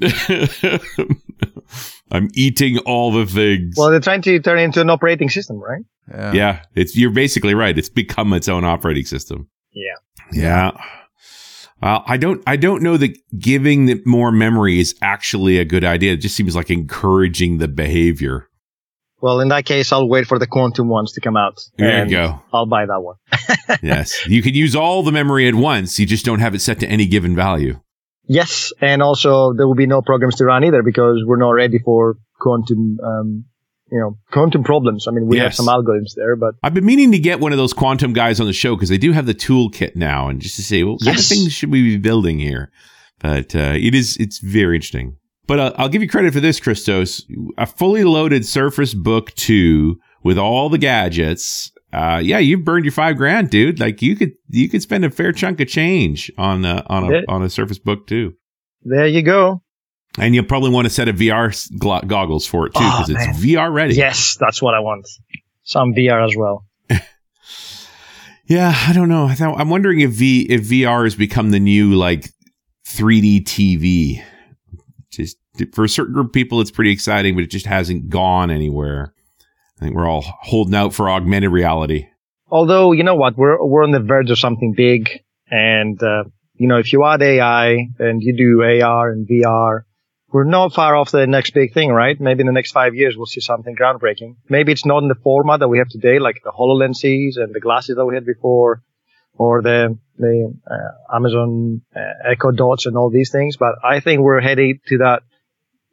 I'm 2.10 2.28
eating 2.34 2.78
all 2.78 3.10
the 3.12 3.26
things. 3.26 3.74
Well, 3.76 3.90
they're 3.90 4.00
trying 4.00 4.22
to 4.22 4.38
turn 4.40 4.58
it 4.58 4.62
into 4.62 4.80
an 4.80 4.90
operating 4.90 5.28
system, 5.28 5.58
right? 5.58 5.82
Yeah. 6.08 6.32
yeah, 6.32 6.62
it's 6.74 6.96
you're 6.96 7.10
basically 7.10 7.54
right. 7.54 7.76
It's 7.76 7.88
become 7.88 8.32
its 8.34 8.48
own 8.48 8.64
operating 8.64 9.06
system. 9.06 9.48
Yeah. 9.72 9.94
Yeah. 10.32 10.70
Well, 11.82 12.04
I 12.06 12.16
don't 12.16 12.42
I 12.46 12.56
don't 12.56 12.82
know 12.82 12.96
that 12.98 13.16
giving 13.38 13.88
it 13.88 14.06
more 14.06 14.30
memory 14.30 14.78
is 14.78 14.94
actually 15.02 15.58
a 15.58 15.64
good 15.64 15.84
idea. 15.84 16.12
It 16.12 16.18
just 16.18 16.36
seems 16.36 16.54
like 16.54 16.70
encouraging 16.70 17.58
the 17.58 17.68
behavior. 17.68 18.48
Well, 19.24 19.40
in 19.40 19.48
that 19.48 19.64
case, 19.64 19.90
I'll 19.90 20.06
wait 20.06 20.26
for 20.26 20.38
the 20.38 20.46
quantum 20.46 20.86
ones 20.86 21.12
to 21.12 21.20
come 21.22 21.34
out. 21.34 21.58
There 21.78 22.04
you 22.04 22.10
go. 22.10 22.42
I'll 22.52 22.66
buy 22.66 22.84
that 22.84 23.00
one. 23.00 23.16
yes. 23.82 24.26
You 24.26 24.42
can 24.42 24.52
use 24.52 24.76
all 24.76 25.02
the 25.02 25.12
memory 25.12 25.48
at 25.48 25.54
once. 25.54 25.98
You 25.98 26.04
just 26.04 26.26
don't 26.26 26.40
have 26.40 26.54
it 26.54 26.60
set 26.60 26.80
to 26.80 26.86
any 26.86 27.06
given 27.06 27.34
value. 27.34 27.80
Yes, 28.26 28.74
and 28.82 29.02
also 29.02 29.54
there 29.54 29.66
will 29.66 29.76
be 29.76 29.86
no 29.86 30.02
programs 30.02 30.34
to 30.36 30.44
run 30.44 30.62
either 30.62 30.82
because 30.82 31.24
we're 31.26 31.38
not 31.38 31.52
ready 31.52 31.78
for 31.78 32.18
quantum, 32.38 32.98
um, 33.02 33.46
you 33.90 33.98
know, 33.98 34.18
quantum 34.30 34.62
problems. 34.62 35.08
I 35.08 35.12
mean, 35.12 35.26
we 35.26 35.38
have 35.38 35.54
some 35.54 35.68
algorithms 35.68 36.14
there, 36.14 36.36
but 36.36 36.56
I've 36.62 36.74
been 36.74 36.84
meaning 36.84 37.10
to 37.12 37.18
get 37.18 37.40
one 37.40 37.52
of 37.52 37.56
those 37.56 37.72
quantum 37.72 38.12
guys 38.12 38.40
on 38.40 38.46
the 38.46 38.52
show 38.52 38.76
because 38.76 38.90
they 38.90 38.98
do 38.98 39.12
have 39.12 39.24
the 39.24 39.34
toolkit 39.34 39.96
now, 39.96 40.28
and 40.28 40.38
just 40.38 40.56
to 40.56 40.62
say, 40.62 40.82
well, 40.82 40.96
what 40.96 41.04
kind 41.04 41.18
of 41.18 41.24
things 41.24 41.50
should 41.50 41.72
we 41.72 41.80
be 41.80 41.96
building 41.96 42.38
here? 42.38 42.70
But 43.20 43.56
uh, 43.56 43.72
it 43.74 43.94
is 43.94 44.18
it's 44.18 44.38
very 44.40 44.76
interesting. 44.76 45.16
But 45.46 45.58
uh, 45.60 45.72
I'll 45.76 45.88
give 45.90 46.00
you 46.02 46.08
credit 46.08 46.32
for 46.32 46.40
this, 46.40 46.58
Christos. 46.60 47.24
A 47.58 47.66
fully 47.66 48.04
loaded 48.04 48.46
Surface 48.46 48.94
Book 48.94 49.32
Two 49.34 49.98
with 50.22 50.38
all 50.38 50.68
the 50.70 50.78
gadgets. 50.78 51.70
Uh, 51.92 52.20
yeah, 52.22 52.38
you've 52.38 52.64
burned 52.64 52.84
your 52.84 52.92
five 52.92 53.16
grand, 53.16 53.50
dude. 53.50 53.78
Like 53.78 54.00
you 54.02 54.16
could 54.16 54.32
you 54.48 54.68
could 54.68 54.82
spend 54.82 55.04
a 55.04 55.10
fair 55.10 55.32
chunk 55.32 55.60
of 55.60 55.68
change 55.68 56.30
on 56.38 56.64
a, 56.64 56.82
on 56.88 57.04
a 57.04 57.12
Yeah. 57.12 57.20
on 57.28 57.42
a 57.42 57.50
Surface 57.50 57.78
Book 57.78 58.06
Two, 58.06 58.32
there 58.82 59.06
you 59.06 59.22
go. 59.22 59.62
and 60.18 60.34
you'll 60.34 60.44
probably 60.44 60.70
want 60.70 60.86
a 60.86 60.90
set 60.90 61.08
of 61.08 61.16
VR 61.16 61.54
glo- 61.78 62.00
goggles 62.06 62.46
for 62.46 62.66
it 62.66 62.70
too 62.74 62.80
Oh, 62.82 63.04
because 63.06 63.28
it's. 63.28 63.38
VR 63.44 63.72
ready. 63.72 63.94
Yes, 63.94 64.36
that's 64.40 64.60
what 64.62 64.74
I 64.74 64.80
want. 64.80 65.06
Some 65.64 65.92
VR 65.94 66.24
as 66.26 66.34
well. 66.36 66.64
Yeah, 68.46 68.74
I 68.88 68.92
don't 68.92 69.08
know. 69.08 69.24
I 69.26 69.34
thought, 69.34 69.58
I'm 69.58 69.70
wondering 69.70 70.00
if 70.00 70.10
V 70.10 70.42
if 70.50 70.62
VR 70.68 71.04
has 71.04 71.14
become 71.14 71.50
the 71.50 71.60
new 71.60 71.94
like 71.94 72.28
3D 72.86 73.44
TV. 73.44 74.22
For 75.72 75.84
a 75.84 75.88
certain 75.88 76.14
group 76.14 76.28
of 76.28 76.32
people, 76.32 76.60
it's 76.60 76.70
pretty 76.70 76.90
exciting, 76.90 77.34
but 77.34 77.44
it 77.44 77.50
just 77.50 77.66
hasn't 77.66 78.08
gone 78.08 78.50
anywhere. 78.50 79.14
I 79.78 79.84
think 79.84 79.96
we're 79.96 80.08
all 80.08 80.24
holding 80.42 80.74
out 80.74 80.94
for 80.94 81.08
augmented 81.08 81.52
reality. 81.52 82.08
Although, 82.48 82.92
you 82.92 83.02
know 83.02 83.16
what? 83.16 83.36
We're, 83.36 83.64
we're 83.64 83.84
on 83.84 83.90
the 83.90 84.00
verge 84.00 84.30
of 84.30 84.38
something 84.38 84.74
big. 84.76 85.10
And, 85.50 86.00
uh, 86.02 86.24
you 86.54 86.68
know, 86.68 86.78
if 86.78 86.92
you 86.92 87.04
add 87.04 87.22
AI 87.22 87.88
and 87.98 88.22
you 88.22 88.36
do 88.36 88.62
AR 88.62 89.10
and 89.10 89.28
VR, 89.28 89.82
we're 90.32 90.44
not 90.44 90.72
far 90.72 90.96
off 90.96 91.12
the 91.12 91.26
next 91.28 91.54
big 91.54 91.72
thing, 91.72 91.90
right? 91.90 92.20
Maybe 92.20 92.40
in 92.40 92.46
the 92.46 92.52
next 92.52 92.72
five 92.72 92.94
years, 92.94 93.16
we'll 93.16 93.26
see 93.26 93.40
something 93.40 93.76
groundbreaking. 93.76 94.36
Maybe 94.48 94.72
it's 94.72 94.84
not 94.84 95.02
in 95.02 95.08
the 95.08 95.14
format 95.14 95.60
that 95.60 95.68
we 95.68 95.78
have 95.78 95.88
today, 95.88 96.18
like 96.18 96.40
the 96.42 96.50
HoloLenses 96.50 97.36
and 97.36 97.54
the 97.54 97.60
glasses 97.60 97.94
that 97.96 98.04
we 98.04 98.16
had 98.16 98.26
before, 98.26 98.82
or 99.34 99.62
the, 99.62 99.96
the 100.18 100.54
uh, 100.68 101.16
Amazon 101.16 101.82
uh, 101.94 102.30
Echo 102.32 102.50
Dots 102.50 102.86
and 102.86 102.96
all 102.96 103.10
these 103.10 103.30
things. 103.30 103.56
But 103.56 103.76
I 103.84 104.00
think 104.00 104.22
we're 104.22 104.40
headed 104.40 104.78
to 104.88 104.98
that 104.98 105.22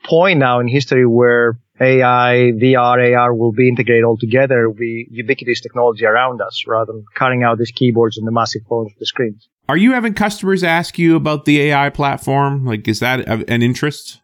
point 0.03 0.39
now 0.39 0.59
in 0.59 0.67
history 0.67 1.05
where 1.05 1.59
AI, 1.79 2.51
VR, 2.61 3.17
AR 3.17 3.33
will 3.33 3.51
be 3.51 3.67
integrated 3.67 4.03
all 4.03 4.17
together, 4.17 4.69
be 4.69 5.07
ubiquitous 5.09 5.61
technology 5.61 6.05
around 6.05 6.41
us 6.41 6.63
rather 6.67 6.93
than 6.93 7.05
cutting 7.15 7.43
out 7.43 7.57
these 7.57 7.71
keyboards 7.71 8.17
and 8.17 8.27
the 8.27 8.31
massive 8.31 8.61
phones 8.69 8.91
with 8.91 8.99
the 8.99 9.05
screens. 9.05 9.49
Are 9.67 9.77
you 9.77 9.93
having 9.93 10.13
customers 10.13 10.63
ask 10.63 10.99
you 10.99 11.15
about 11.15 11.45
the 11.45 11.61
AI 11.61 11.89
platform? 11.89 12.65
Like, 12.65 12.87
is 12.87 12.99
that 12.99 13.27
an 13.27 13.61
interest? 13.61 14.21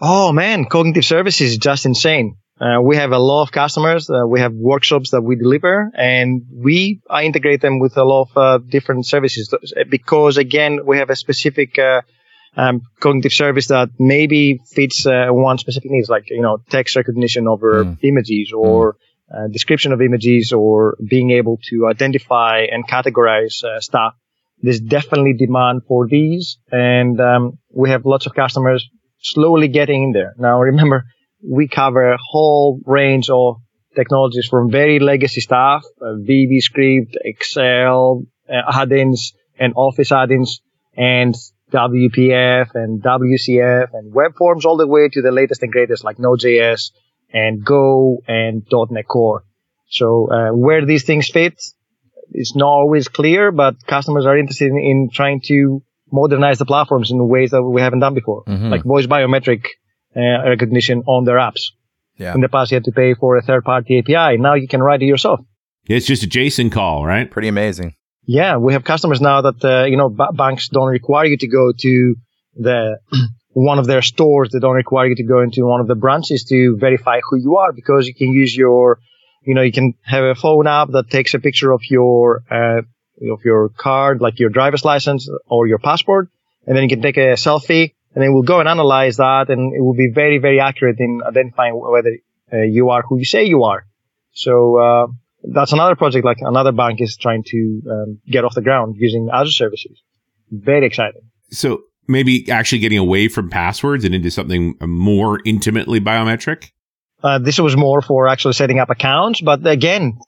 Oh 0.00 0.32
man, 0.32 0.64
cognitive 0.66 1.04
services 1.04 1.52
is 1.52 1.58
just 1.58 1.86
insane. 1.86 2.36
Uh, 2.60 2.80
we 2.82 2.96
have 2.96 3.12
a 3.12 3.18
lot 3.18 3.42
of 3.42 3.52
customers. 3.52 4.08
Uh, 4.08 4.26
we 4.26 4.40
have 4.40 4.52
workshops 4.52 5.10
that 5.10 5.20
we 5.20 5.36
deliver 5.36 5.90
and 5.94 6.42
we 6.50 7.02
I 7.08 7.24
integrate 7.24 7.60
them 7.60 7.80
with 7.80 7.96
a 7.98 8.04
lot 8.04 8.28
of 8.30 8.36
uh, 8.36 8.58
different 8.66 9.06
services 9.06 9.52
because 9.90 10.38
again, 10.38 10.80
we 10.86 10.98
have 10.98 11.10
a 11.10 11.16
specific, 11.16 11.78
uh, 11.78 12.00
um, 12.56 12.82
cognitive 13.00 13.32
service 13.32 13.68
that 13.68 13.90
maybe 13.98 14.60
fits 14.72 15.06
uh, 15.06 15.26
one 15.30 15.58
specific 15.58 15.90
needs, 15.90 16.08
like, 16.08 16.24
you 16.28 16.42
know, 16.42 16.58
text 16.70 16.96
recognition 16.96 17.46
over 17.46 17.84
mm. 17.84 17.98
images 18.02 18.52
or 18.56 18.96
mm. 19.32 19.52
description 19.52 19.92
of 19.92 20.00
images 20.00 20.52
or 20.52 20.96
being 21.08 21.30
able 21.30 21.58
to 21.70 21.86
identify 21.86 22.64
and 22.70 22.88
categorize 22.88 23.62
stuff. 23.80 24.14
There's 24.62 24.80
definitely 24.80 25.34
demand 25.34 25.82
for 25.86 26.06
these 26.08 26.58
and, 26.72 27.20
um, 27.20 27.58
we 27.70 27.90
have 27.90 28.06
lots 28.06 28.24
of 28.24 28.34
customers 28.34 28.88
slowly 29.18 29.68
getting 29.68 30.04
in 30.04 30.12
there. 30.12 30.34
Now 30.38 30.60
remember, 30.72 31.04
we 31.46 31.68
cover 31.68 32.12
a 32.12 32.18
whole 32.18 32.80
range 32.86 33.28
of 33.28 33.56
technologies 33.94 34.46
from 34.48 34.70
very 34.70 34.98
legacy 34.98 35.40
stuff, 35.40 35.84
uh, 36.00 36.16
VB 36.28 36.60
script, 36.60 37.16
Excel, 37.22 38.22
uh, 38.48 38.80
add-ins 38.80 39.32
and 39.58 39.72
Office 39.76 40.12
add-ins 40.12 40.60
and 40.96 41.34
WPF 41.72 42.74
and 42.74 43.02
WCF 43.02 43.88
and 43.92 44.14
web 44.14 44.36
forms 44.36 44.64
all 44.64 44.76
the 44.76 44.86
way 44.86 45.08
to 45.08 45.22
the 45.22 45.32
latest 45.32 45.62
and 45.62 45.72
greatest 45.72 46.04
like 46.04 46.18
Node.js 46.18 46.92
and 47.32 47.64
Go 47.64 48.18
and 48.26 48.64
.NET 48.90 49.08
Core. 49.08 49.44
So 49.88 50.30
uh, 50.30 50.50
where 50.50 50.84
these 50.84 51.04
things 51.04 51.28
fit, 51.28 51.60
it's 52.32 52.54
not 52.54 52.68
always 52.68 53.08
clear, 53.08 53.52
but 53.52 53.74
customers 53.86 54.26
are 54.26 54.36
interested 54.36 54.68
in, 54.68 54.78
in 54.78 55.10
trying 55.12 55.40
to 55.46 55.82
modernize 56.10 56.58
the 56.58 56.66
platforms 56.66 57.10
in 57.10 57.28
ways 57.28 57.50
that 57.50 57.62
we 57.62 57.80
haven't 57.80 58.00
done 58.00 58.14
before, 58.14 58.44
mm-hmm. 58.44 58.70
like 58.70 58.84
voice 58.84 59.06
biometric 59.06 59.66
uh, 60.16 60.48
recognition 60.48 61.02
on 61.06 61.24
their 61.24 61.36
apps. 61.36 61.72
Yeah. 62.16 62.34
In 62.34 62.40
the 62.40 62.48
past, 62.48 62.70
you 62.70 62.76
had 62.76 62.84
to 62.84 62.92
pay 62.92 63.14
for 63.14 63.36
a 63.36 63.42
third 63.42 63.64
party 63.64 63.98
API. 63.98 64.38
Now 64.38 64.54
you 64.54 64.68
can 64.68 64.82
write 64.82 65.02
it 65.02 65.06
yourself. 65.06 65.40
It's 65.86 66.06
just 66.06 66.24
a 66.24 66.26
JSON 66.26 66.72
call, 66.72 67.04
right? 67.04 67.30
Pretty 67.30 67.48
amazing. 67.48 67.94
Yeah, 68.26 68.56
we 68.56 68.72
have 68.72 68.82
customers 68.82 69.20
now 69.20 69.40
that 69.42 69.64
uh, 69.64 69.84
you 69.84 69.96
know 69.96 70.08
b- 70.08 70.24
banks 70.34 70.68
don't 70.68 70.88
require 70.88 71.26
you 71.26 71.36
to 71.38 71.46
go 71.46 71.72
to 71.78 72.16
the 72.56 72.98
one 73.52 73.78
of 73.78 73.86
their 73.86 74.02
stores. 74.02 74.50
They 74.52 74.58
don't 74.58 74.74
require 74.74 75.06
you 75.06 75.14
to 75.16 75.22
go 75.22 75.40
into 75.40 75.64
one 75.64 75.80
of 75.80 75.86
the 75.86 75.94
branches 75.94 76.44
to 76.44 76.76
verify 76.76 77.20
who 77.20 77.36
you 77.36 77.56
are 77.56 77.72
because 77.72 78.08
you 78.08 78.14
can 78.14 78.32
use 78.32 78.54
your, 78.54 78.98
you 79.42 79.54
know, 79.54 79.62
you 79.62 79.72
can 79.72 79.94
have 80.02 80.24
a 80.24 80.34
phone 80.34 80.66
app 80.66 80.88
that 80.90 81.08
takes 81.08 81.34
a 81.34 81.38
picture 81.38 81.70
of 81.70 81.82
your 81.88 82.42
uh, 82.50 82.82
of 83.30 83.44
your 83.44 83.68
card, 83.68 84.20
like 84.20 84.40
your 84.40 84.50
driver's 84.50 84.84
license 84.84 85.30
or 85.46 85.68
your 85.68 85.78
passport, 85.78 86.28
and 86.66 86.76
then 86.76 86.82
you 86.82 86.88
can 86.88 87.02
take 87.02 87.16
a 87.16 87.34
selfie, 87.34 87.94
and 88.14 88.24
then 88.24 88.34
we'll 88.34 88.42
go 88.42 88.58
and 88.58 88.68
analyze 88.68 89.18
that, 89.18 89.50
and 89.50 89.72
it 89.72 89.80
will 89.80 89.94
be 89.94 90.10
very, 90.12 90.38
very 90.38 90.58
accurate 90.60 90.96
in 90.98 91.22
identifying 91.24 91.74
whether 91.78 92.10
uh, 92.52 92.62
you 92.62 92.90
are 92.90 93.02
who 93.02 93.18
you 93.18 93.24
say 93.24 93.44
you 93.44 93.62
are. 93.62 93.86
So 94.32 94.76
uh, 94.76 95.06
that's 95.52 95.72
another 95.72 95.96
project, 95.96 96.24
like 96.24 96.38
another 96.40 96.72
bank 96.72 97.00
is 97.00 97.16
trying 97.16 97.44
to 97.46 97.82
um, 97.90 98.20
get 98.26 98.44
off 98.44 98.54
the 98.54 98.62
ground 98.62 98.96
using 98.98 99.28
Azure 99.32 99.52
services. 99.52 100.02
Very 100.50 100.86
exciting. 100.86 101.22
So 101.50 101.82
maybe 102.08 102.50
actually 102.50 102.78
getting 102.78 102.98
away 102.98 103.28
from 103.28 103.50
passwords 103.50 104.04
and 104.04 104.14
into 104.14 104.30
something 104.30 104.76
more 104.80 105.40
intimately 105.44 106.00
biometric. 106.00 106.70
Uh, 107.22 107.38
this 107.38 107.58
was 107.58 107.76
more 107.76 108.02
for 108.02 108.28
actually 108.28 108.52
setting 108.52 108.78
up 108.78 108.90
accounts, 108.90 109.40
but 109.40 109.66
again, 109.66 110.18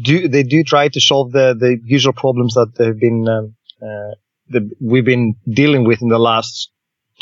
do, 0.00 0.28
they 0.28 0.42
do 0.42 0.62
try 0.62 0.88
to 0.88 1.00
solve 1.00 1.32
the, 1.32 1.54
the 1.58 1.78
usual 1.84 2.12
problems 2.12 2.54
that 2.54 2.74
they've 2.76 2.98
been, 2.98 3.28
um, 3.28 3.54
uh, 3.82 4.14
the, 4.48 4.70
we've 4.80 5.04
been 5.04 5.34
dealing 5.50 5.84
with 5.84 6.00
in 6.00 6.08
the 6.08 6.18
last 6.18 6.70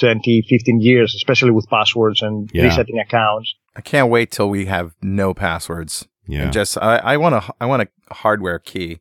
20, 0.00 0.44
15 0.48 0.80
years, 0.80 1.14
especially 1.14 1.50
with 1.50 1.66
passwords 1.68 2.22
and 2.22 2.50
yeah. 2.52 2.64
resetting 2.64 2.98
accounts. 2.98 3.54
I 3.74 3.80
can't 3.80 4.10
wait 4.10 4.30
till 4.30 4.48
we 4.48 4.66
have 4.66 4.94
no 5.02 5.34
passwords. 5.34 6.06
Yeah. 6.26 6.42
And 6.42 6.52
just, 6.52 6.76
I, 6.78 6.96
I 6.98 7.16
want 7.16 7.34
a, 7.34 7.54
I 7.60 7.66
want 7.66 7.82
a 7.82 8.14
hardware 8.14 8.58
key 8.58 9.00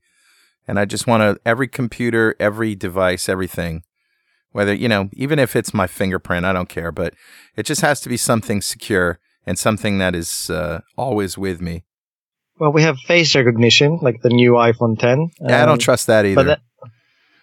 and 0.68 0.80
I 0.80 0.86
just 0.86 1.08
want 1.08 1.22
to, 1.22 1.40
every 1.46 1.68
computer, 1.68 2.36
every 2.40 2.76
device, 2.76 3.30
everything, 3.30 3.84
whether, 4.52 4.74
you 4.74 4.88
know, 4.88 5.10
even 5.14 5.40
if 5.40 5.56
it's 5.56 5.74
my 5.74 5.88
fingerprint, 5.88 6.46
I 6.46 6.54
don't 6.54 6.70
care, 6.70 6.92
but 6.92 7.14
it 7.56 7.66
just 7.66 7.82
has 7.82 8.02
to 8.02 8.10
be 8.10 8.18
something 8.18 8.62
secure 8.62 9.20
and 9.46 9.60
something 9.60 9.98
that 10.00 10.16
is 10.16 10.50
uh, 10.50 10.82
always 10.98 11.38
with 11.38 11.62
me. 11.62 11.84
Well, 12.58 12.72
we 12.72 12.84
have 12.84 12.98
face 13.00 13.36
recognition, 13.36 14.00
like 14.02 14.22
the 14.22 14.30
new 14.30 14.54
iPhone 14.54 14.98
10. 14.98 15.30
Yeah, 15.42 15.48
um, 15.48 15.54
I 15.54 15.66
don't 15.66 15.74
um, 15.74 15.78
trust 15.80 16.08
that 16.08 16.26
either. 16.26 16.36
But 16.36 16.46
that, 16.46 16.62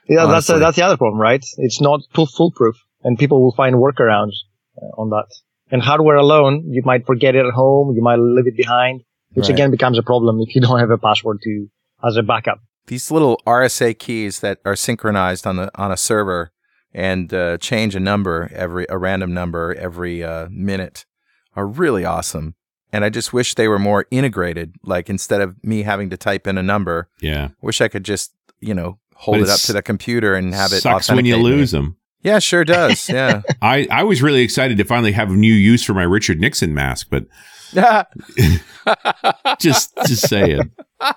yeah, 0.09 0.27
that's 0.27 0.49
a, 0.49 0.59
that's 0.59 0.77
the 0.77 0.85
other 0.85 0.97
problem, 0.97 1.21
right? 1.21 1.45
It's 1.59 1.81
not 1.81 2.01
foolproof, 2.15 2.77
and 3.03 3.19
people 3.19 3.43
will 3.43 3.53
find 3.53 3.77
workarounds 3.77 4.33
uh, 4.79 5.01
on 5.01 5.11
that. 5.11 5.27
And 5.71 5.83
hardware 5.83 6.17
alone, 6.17 6.65
you 6.67 6.83
might 6.85 7.07
forget 7.07 7.35
it 7.35 7.45
at 7.45 7.53
home, 7.53 7.95
you 7.95 8.03
might 8.03 8.19
leave 8.19 8.47
it 8.47 8.57
behind, 8.57 9.03
which 9.35 9.45
right. 9.49 9.55
again 9.55 9.71
becomes 9.71 9.99
a 9.99 10.03
problem 10.03 10.41
if 10.41 10.55
you 10.55 10.61
don't 10.61 10.79
have 10.79 10.91
a 10.91 10.99
password 10.99 11.39
to 11.43 11.69
as 12.05 12.17
a 12.17 12.23
backup. 12.23 12.61
These 12.87 13.11
little 13.11 13.41
RSA 13.47 13.99
keys 13.99 14.41
that 14.41 14.59
are 14.65 14.77
synchronized 14.77 15.47
on 15.47 15.57
the 15.57 15.71
on 15.81 15.93
a 15.93 15.97
server 15.97 16.53
and 16.95 17.33
uh, 17.33 17.59
change 17.59 17.95
a 17.95 18.01
number 18.01 18.51
every 18.55 18.87
a 18.89 18.99
random 18.99 19.33
number 19.33 19.75
every 19.75 20.23
uh, 20.23 20.49
minute 20.51 21.07
are 21.55 21.67
really 21.67 22.05
awesome. 22.05 22.55
And 22.95 23.05
I 23.05 23.09
just 23.09 23.33
wish 23.33 23.55
they 23.55 23.69
were 23.69 23.79
more 23.79 24.07
integrated. 24.11 24.75
Like 24.83 25.09
instead 25.09 25.41
of 25.41 25.63
me 25.65 25.83
having 25.83 26.11
to 26.11 26.17
type 26.17 26.47
in 26.47 26.59
a 26.59 26.63
number, 26.63 27.09
yeah, 27.21 27.49
wish 27.61 27.81
I 27.81 27.89
could 27.89 28.05
just 28.05 28.35
you 28.61 28.75
know 28.75 28.99
hold 29.15 29.39
it 29.39 29.49
up 29.49 29.61
to 29.61 29.73
the 29.73 29.83
computer 29.83 30.35
and 30.35 30.53
have 30.55 30.73
it. 30.73 30.81
Sucks 30.81 31.11
when 31.11 31.25
you 31.25 31.37
lose 31.37 31.73
me. 31.73 31.79
them. 31.79 31.97
Yeah, 32.23 32.39
sure 32.39 32.65
does. 32.65 33.09
Yeah, 33.13 33.43
I 33.63 33.87
I 33.91 34.03
was 34.03 34.23
really 34.23 34.43
excited 34.43 34.77
to 34.79 34.85
finally 34.85 35.13
have 35.13 35.31
a 35.31 35.35
new 35.35 35.55
use 35.55 35.83
for 35.83 35.95
my 35.95 36.03
Richard 36.03 36.41
Nixon 36.41 36.75
mask, 36.75 37.09
but 37.11 37.27
just 39.59 39.97
just 40.07 40.29
saying. 40.29 40.71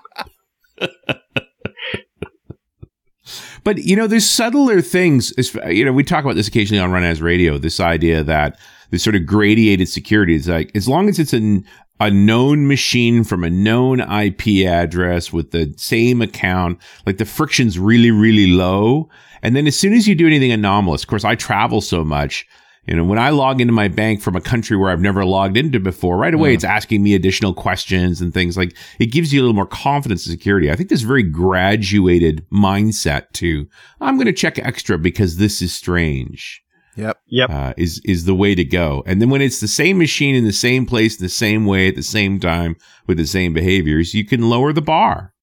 but 3.64 3.78
you 3.78 3.96
know, 3.96 4.06
there's 4.06 4.28
subtler 4.28 4.80
things. 4.80 5.32
You 5.68 5.84
know, 5.84 5.92
we 5.92 6.04
talk 6.04 6.24
about 6.24 6.36
this 6.36 6.48
occasionally 6.48 6.80
on 6.80 6.90
RunAs 6.90 7.20
Radio. 7.22 7.58
This 7.58 7.80
idea 7.80 8.22
that 8.24 8.58
this 8.90 9.02
sort 9.02 9.16
of 9.16 9.26
gradiated 9.26 9.88
security. 9.88 10.36
It's 10.36 10.48
like 10.48 10.70
as 10.74 10.88
long 10.88 11.08
as 11.08 11.18
it's 11.18 11.32
an, 11.32 11.64
a 12.00 12.10
known 12.10 12.66
machine 12.66 13.24
from 13.24 13.44
a 13.44 13.50
known 13.50 14.00
IP 14.00 14.66
address 14.66 15.32
with 15.32 15.50
the 15.50 15.74
same 15.76 16.22
account, 16.22 16.80
like 17.06 17.18
the 17.18 17.24
friction's 17.24 17.78
really, 17.78 18.10
really 18.10 18.46
low. 18.46 19.08
And 19.42 19.54
then 19.56 19.66
as 19.66 19.78
soon 19.78 19.92
as 19.92 20.06
you 20.08 20.14
do 20.14 20.26
anything 20.26 20.52
anomalous, 20.52 21.02
of 21.02 21.08
course, 21.08 21.24
I 21.24 21.34
travel 21.34 21.80
so 21.80 22.04
much. 22.04 22.46
You 22.86 22.94
know, 22.94 23.04
when 23.04 23.18
I 23.18 23.30
log 23.30 23.60
into 23.60 23.72
my 23.72 23.88
bank 23.88 24.22
from 24.22 24.36
a 24.36 24.40
country 24.40 24.76
where 24.76 24.90
I've 24.90 25.00
never 25.00 25.24
logged 25.24 25.56
into 25.56 25.80
before, 25.80 26.16
right 26.16 26.32
away, 26.32 26.52
mm. 26.52 26.54
it's 26.54 26.64
asking 26.64 27.02
me 27.02 27.14
additional 27.14 27.52
questions 27.52 28.20
and 28.20 28.32
things 28.32 28.56
like 28.56 28.76
it 29.00 29.06
gives 29.06 29.32
you 29.32 29.40
a 29.40 29.42
little 29.42 29.54
more 29.54 29.66
confidence 29.66 30.24
and 30.26 30.32
security. 30.32 30.70
I 30.70 30.76
think 30.76 30.88
this 30.88 31.02
very 31.02 31.24
graduated 31.24 32.46
mindset 32.50 33.32
to, 33.34 33.66
I'm 34.00 34.16
going 34.16 34.26
to 34.26 34.32
check 34.32 34.58
extra 34.60 34.98
because 34.98 35.36
this 35.36 35.60
is 35.60 35.74
strange. 35.74 36.62
Yep. 36.96 37.18
Yep. 37.26 37.50
Uh, 37.50 37.74
is 37.76 38.00
is 38.04 38.24
the 38.24 38.34
way 38.34 38.54
to 38.54 38.64
go. 38.64 39.02
And 39.06 39.20
then 39.20 39.28
when 39.28 39.42
it's 39.42 39.60
the 39.60 39.68
same 39.68 39.98
machine 39.98 40.34
in 40.34 40.44
the 40.44 40.52
same 40.52 40.86
place, 40.86 41.18
the 41.18 41.28
same 41.28 41.66
way, 41.66 41.88
at 41.88 41.94
the 41.94 42.02
same 42.02 42.40
time, 42.40 42.76
with 43.06 43.18
the 43.18 43.26
same 43.26 43.52
behaviors, 43.52 44.14
you 44.14 44.24
can 44.24 44.48
lower 44.48 44.72
the 44.72 44.80
bar. 44.80 45.34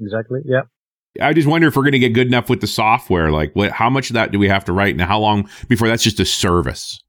Exactly. 0.00 0.40
Yep. 0.44 0.68
I 1.20 1.32
just 1.32 1.48
wonder 1.48 1.68
if 1.68 1.76
we're 1.76 1.82
going 1.82 1.92
to 1.92 1.98
get 1.98 2.12
good 2.12 2.26
enough 2.26 2.48
with 2.48 2.60
the 2.60 2.66
software. 2.66 3.30
Like, 3.30 3.54
what? 3.54 3.72
How 3.72 3.90
much 3.90 4.10
of 4.10 4.14
that 4.14 4.32
do 4.32 4.38
we 4.38 4.48
have 4.48 4.64
to 4.66 4.72
write, 4.72 4.94
and 4.94 5.00
how 5.00 5.18
long 5.18 5.48
before 5.68 5.88
that's 5.88 6.02
just 6.02 6.20
a 6.20 6.24
service? 6.24 7.00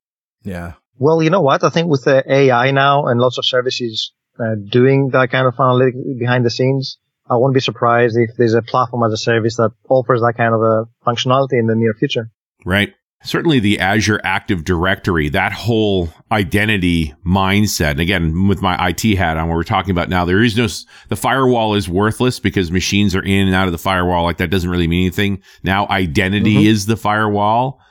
Yeah. 0.44 0.74
Well, 0.98 1.24
you 1.24 1.30
know 1.30 1.42
what? 1.42 1.64
I 1.64 1.70
think 1.70 1.90
with 1.90 2.04
the 2.04 2.24
AI 2.32 2.72
now 2.72 3.06
and 3.06 3.20
lots 3.20 3.38
of 3.38 3.46
services 3.46 4.12
uh, 4.40 4.56
doing 4.70 5.10
that 5.14 5.32
kind 5.32 5.48
of 5.48 5.56
analytics 5.56 6.20
behind 6.20 6.46
the 6.46 6.50
scenes, 6.50 6.98
I 7.30 7.36
won't 7.36 7.54
be 7.54 7.60
surprised 7.60 8.18
if 8.18 8.32
there's 8.38 8.54
a 8.54 8.62
platform 8.62 9.04
as 9.04 9.14
a 9.14 9.18
service 9.18 9.58
that 9.58 9.72
offers 9.88 10.22
that 10.22 10.34
kind 10.36 10.54
of 10.54 10.62
a 10.62 10.86
functionality 11.08 11.60
in 11.60 11.68
the 11.68 11.76
near 11.76 11.94
future. 11.94 12.32
Right. 12.66 12.94
Certainly 13.24 13.60
the 13.60 13.80
Azure 13.80 14.22
Active 14.24 14.64
Directory, 14.64 15.30
that 15.30 15.52
whole 15.52 16.10
identity 16.32 17.14
mindset. 17.26 17.92
And 17.92 18.00
again, 18.00 18.48
with 18.48 18.62
my 18.62 18.90
IT 18.90 19.18
hat 19.18 19.38
on, 19.38 19.50
what 19.50 19.56
we're 19.56 19.64
talking 19.64 19.92
about 19.92 20.10
now, 20.10 20.26
there 20.26 20.42
is 20.42 20.56
no, 20.56 20.68
the 21.10 21.16
firewall 21.16 21.76
is 21.76 21.90
worthless 21.90 22.40
because 22.40 22.72
machines 22.72 23.16
are 23.16 23.24
in 23.24 23.48
and 23.48 23.56
out 23.56 23.68
of 23.68 23.72
the 23.72 23.78
firewall. 23.78 24.24
Like 24.24 24.38
that 24.38 24.50
doesn't 24.50 24.70
really 24.70 24.88
mean 24.88 25.04
anything. 25.04 25.44
Now 25.64 25.88
identity 25.90 26.56
mm-hmm. 26.56 26.68
is 26.68 26.86
the 26.86 26.98
firewall. 26.98 27.82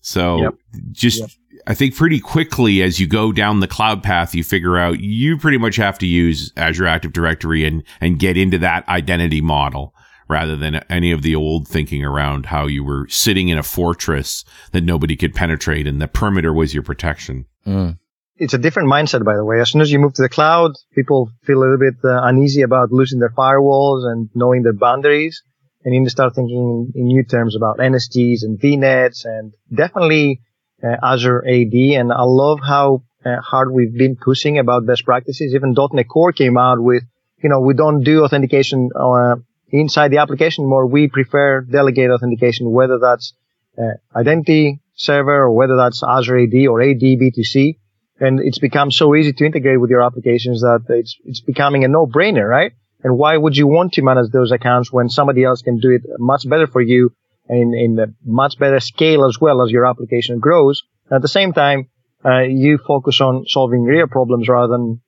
So 0.00 0.38
yep. 0.38 0.54
just, 0.90 1.20
yep. 1.20 1.30
I 1.66 1.74
think 1.74 1.94
pretty 1.94 2.18
quickly 2.18 2.82
as 2.82 2.98
you 2.98 3.06
go 3.06 3.30
down 3.30 3.60
the 3.60 3.68
cloud 3.68 4.02
path, 4.02 4.34
you 4.34 4.42
figure 4.42 4.76
out 4.76 5.00
you 5.00 5.36
pretty 5.36 5.58
much 5.58 5.76
have 5.76 5.98
to 5.98 6.06
use 6.06 6.52
Azure 6.56 6.86
Active 6.86 7.12
Directory 7.12 7.64
and, 7.64 7.84
and 8.00 8.18
get 8.18 8.36
into 8.36 8.58
that 8.58 8.88
identity 8.88 9.40
model 9.40 9.94
rather 10.28 10.56
than 10.56 10.76
any 10.90 11.10
of 11.10 11.22
the 11.22 11.34
old 11.34 11.66
thinking 11.66 12.04
around 12.04 12.46
how 12.46 12.66
you 12.66 12.84
were 12.84 13.06
sitting 13.08 13.48
in 13.48 13.58
a 13.58 13.62
fortress 13.62 14.44
that 14.72 14.84
nobody 14.84 15.16
could 15.16 15.34
penetrate 15.34 15.86
and 15.86 16.00
the 16.00 16.08
perimeter 16.08 16.52
was 16.52 16.74
your 16.74 16.82
protection. 16.82 17.46
Mm. 17.66 17.98
It's 18.36 18.54
a 18.54 18.58
different 18.58 18.88
mindset, 18.88 19.24
by 19.24 19.34
the 19.34 19.44
way. 19.44 19.60
As 19.60 19.70
soon 19.70 19.80
as 19.80 19.90
you 19.90 19.98
move 19.98 20.14
to 20.14 20.22
the 20.22 20.28
cloud, 20.28 20.72
people 20.94 21.30
feel 21.44 21.58
a 21.58 21.60
little 21.60 21.78
bit 21.78 21.94
uh, 22.04 22.20
uneasy 22.22 22.62
about 22.62 22.92
losing 22.92 23.18
their 23.18 23.32
firewalls 23.36 24.04
and 24.04 24.28
knowing 24.34 24.62
their 24.62 24.74
boundaries. 24.74 25.42
And 25.84 25.94
you 25.94 26.00
need 26.00 26.06
to 26.06 26.10
start 26.10 26.34
thinking 26.34 26.92
in 26.94 27.06
new 27.06 27.24
terms 27.24 27.56
about 27.56 27.78
NSGs 27.78 28.42
and 28.42 28.60
VNets 28.60 29.24
and 29.24 29.54
definitely 29.74 30.40
uh, 30.84 30.96
Azure 31.02 31.44
AD. 31.46 31.74
And 31.74 32.12
I 32.12 32.22
love 32.22 32.60
how 32.64 33.02
uh, 33.24 33.40
hard 33.40 33.72
we've 33.72 33.96
been 33.96 34.16
pushing 34.16 34.58
about 34.58 34.86
best 34.86 35.04
practices. 35.04 35.54
Even 35.54 35.74
.NET 35.92 36.08
Core 36.08 36.32
came 36.32 36.56
out 36.56 36.80
with, 36.80 37.02
you 37.42 37.48
know, 37.48 37.60
we 37.60 37.74
don't 37.74 38.04
do 38.04 38.24
authentication 38.24 38.90
uh, 38.94 39.36
inside 39.70 40.10
the 40.10 40.18
application 40.18 40.68
more, 40.68 40.86
we 40.86 41.08
prefer 41.08 41.60
delegate 41.60 42.10
authentication, 42.10 42.70
whether 42.70 42.98
that's 42.98 43.34
uh, 43.78 43.94
identity 44.16 44.80
server 44.94 45.44
or 45.44 45.52
whether 45.52 45.76
that's 45.76 46.02
Azure 46.02 46.38
AD 46.38 46.66
or 46.68 46.82
AD 46.82 47.00
B2C. 47.00 47.78
And 48.20 48.40
it's 48.40 48.58
become 48.58 48.90
so 48.90 49.14
easy 49.14 49.32
to 49.32 49.46
integrate 49.46 49.80
with 49.80 49.90
your 49.90 50.02
applications 50.02 50.62
that 50.62 50.84
it's, 50.88 51.16
it's 51.24 51.40
becoming 51.40 51.84
a 51.84 51.88
no-brainer, 51.88 52.48
right? 52.48 52.72
And 53.04 53.16
why 53.16 53.36
would 53.36 53.56
you 53.56 53.68
want 53.68 53.92
to 53.92 54.02
manage 54.02 54.32
those 54.32 54.50
accounts 54.50 54.92
when 54.92 55.08
somebody 55.08 55.44
else 55.44 55.62
can 55.62 55.78
do 55.78 55.90
it 55.90 56.02
much 56.18 56.48
better 56.48 56.66
for 56.66 56.80
you 56.80 57.12
and 57.48 57.74
in 57.74 57.98
a 57.98 58.06
much 58.24 58.58
better 58.58 58.80
scale 58.80 59.24
as 59.24 59.40
well 59.40 59.62
as 59.62 59.70
your 59.70 59.86
application 59.86 60.40
grows? 60.40 60.82
At 61.10 61.22
the 61.22 61.28
same 61.28 61.52
time, 61.52 61.90
uh, 62.24 62.40
you 62.40 62.78
focus 62.78 63.20
on 63.20 63.44
solving 63.46 63.84
real 63.84 64.08
problems 64.08 64.48
rather 64.48 64.72
than 64.72 65.00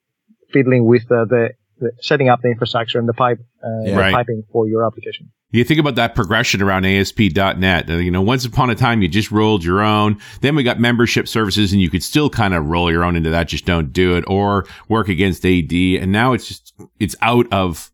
fiddling 0.53 0.85
with 0.85 1.03
uh, 1.11 1.25
the 1.25 1.49
setting 1.99 2.29
up 2.29 2.41
the 2.41 2.49
infrastructure 2.49 2.99
and 2.99 3.07
the 3.07 3.13
pipe, 3.13 3.39
uh, 3.63 3.67
yeah. 3.83 3.91
the 3.91 3.97
right. 3.97 4.13
piping 4.13 4.43
for 4.51 4.67
your 4.67 4.85
application. 4.85 5.31
You 5.51 5.63
think 5.65 5.79
about 5.79 5.95
that 5.95 6.15
progression 6.15 6.61
around 6.61 6.85
ASP.NET. 6.85 7.89
Uh, 7.89 7.93
you 7.97 8.09
know, 8.09 8.21
once 8.21 8.45
upon 8.45 8.69
a 8.69 8.75
time, 8.75 9.01
you 9.01 9.09
just 9.09 9.31
rolled 9.31 9.63
your 9.63 9.81
own. 9.81 10.17
Then 10.39 10.55
we 10.55 10.63
got 10.63 10.79
membership 10.79 11.27
services 11.27 11.73
and 11.73 11.81
you 11.81 11.89
could 11.89 12.03
still 12.03 12.29
kind 12.29 12.53
of 12.53 12.67
roll 12.67 12.89
your 12.89 13.03
own 13.03 13.15
into 13.17 13.29
that. 13.31 13.49
Just 13.49 13.65
don't 13.65 13.91
do 13.91 14.15
it 14.15 14.23
or 14.27 14.65
work 14.87 15.09
against 15.09 15.45
AD. 15.45 15.73
And 15.73 16.11
now 16.11 16.31
it's 16.33 16.47
just, 16.47 16.73
it's 16.99 17.15
out 17.21 17.51
of, 17.51 17.91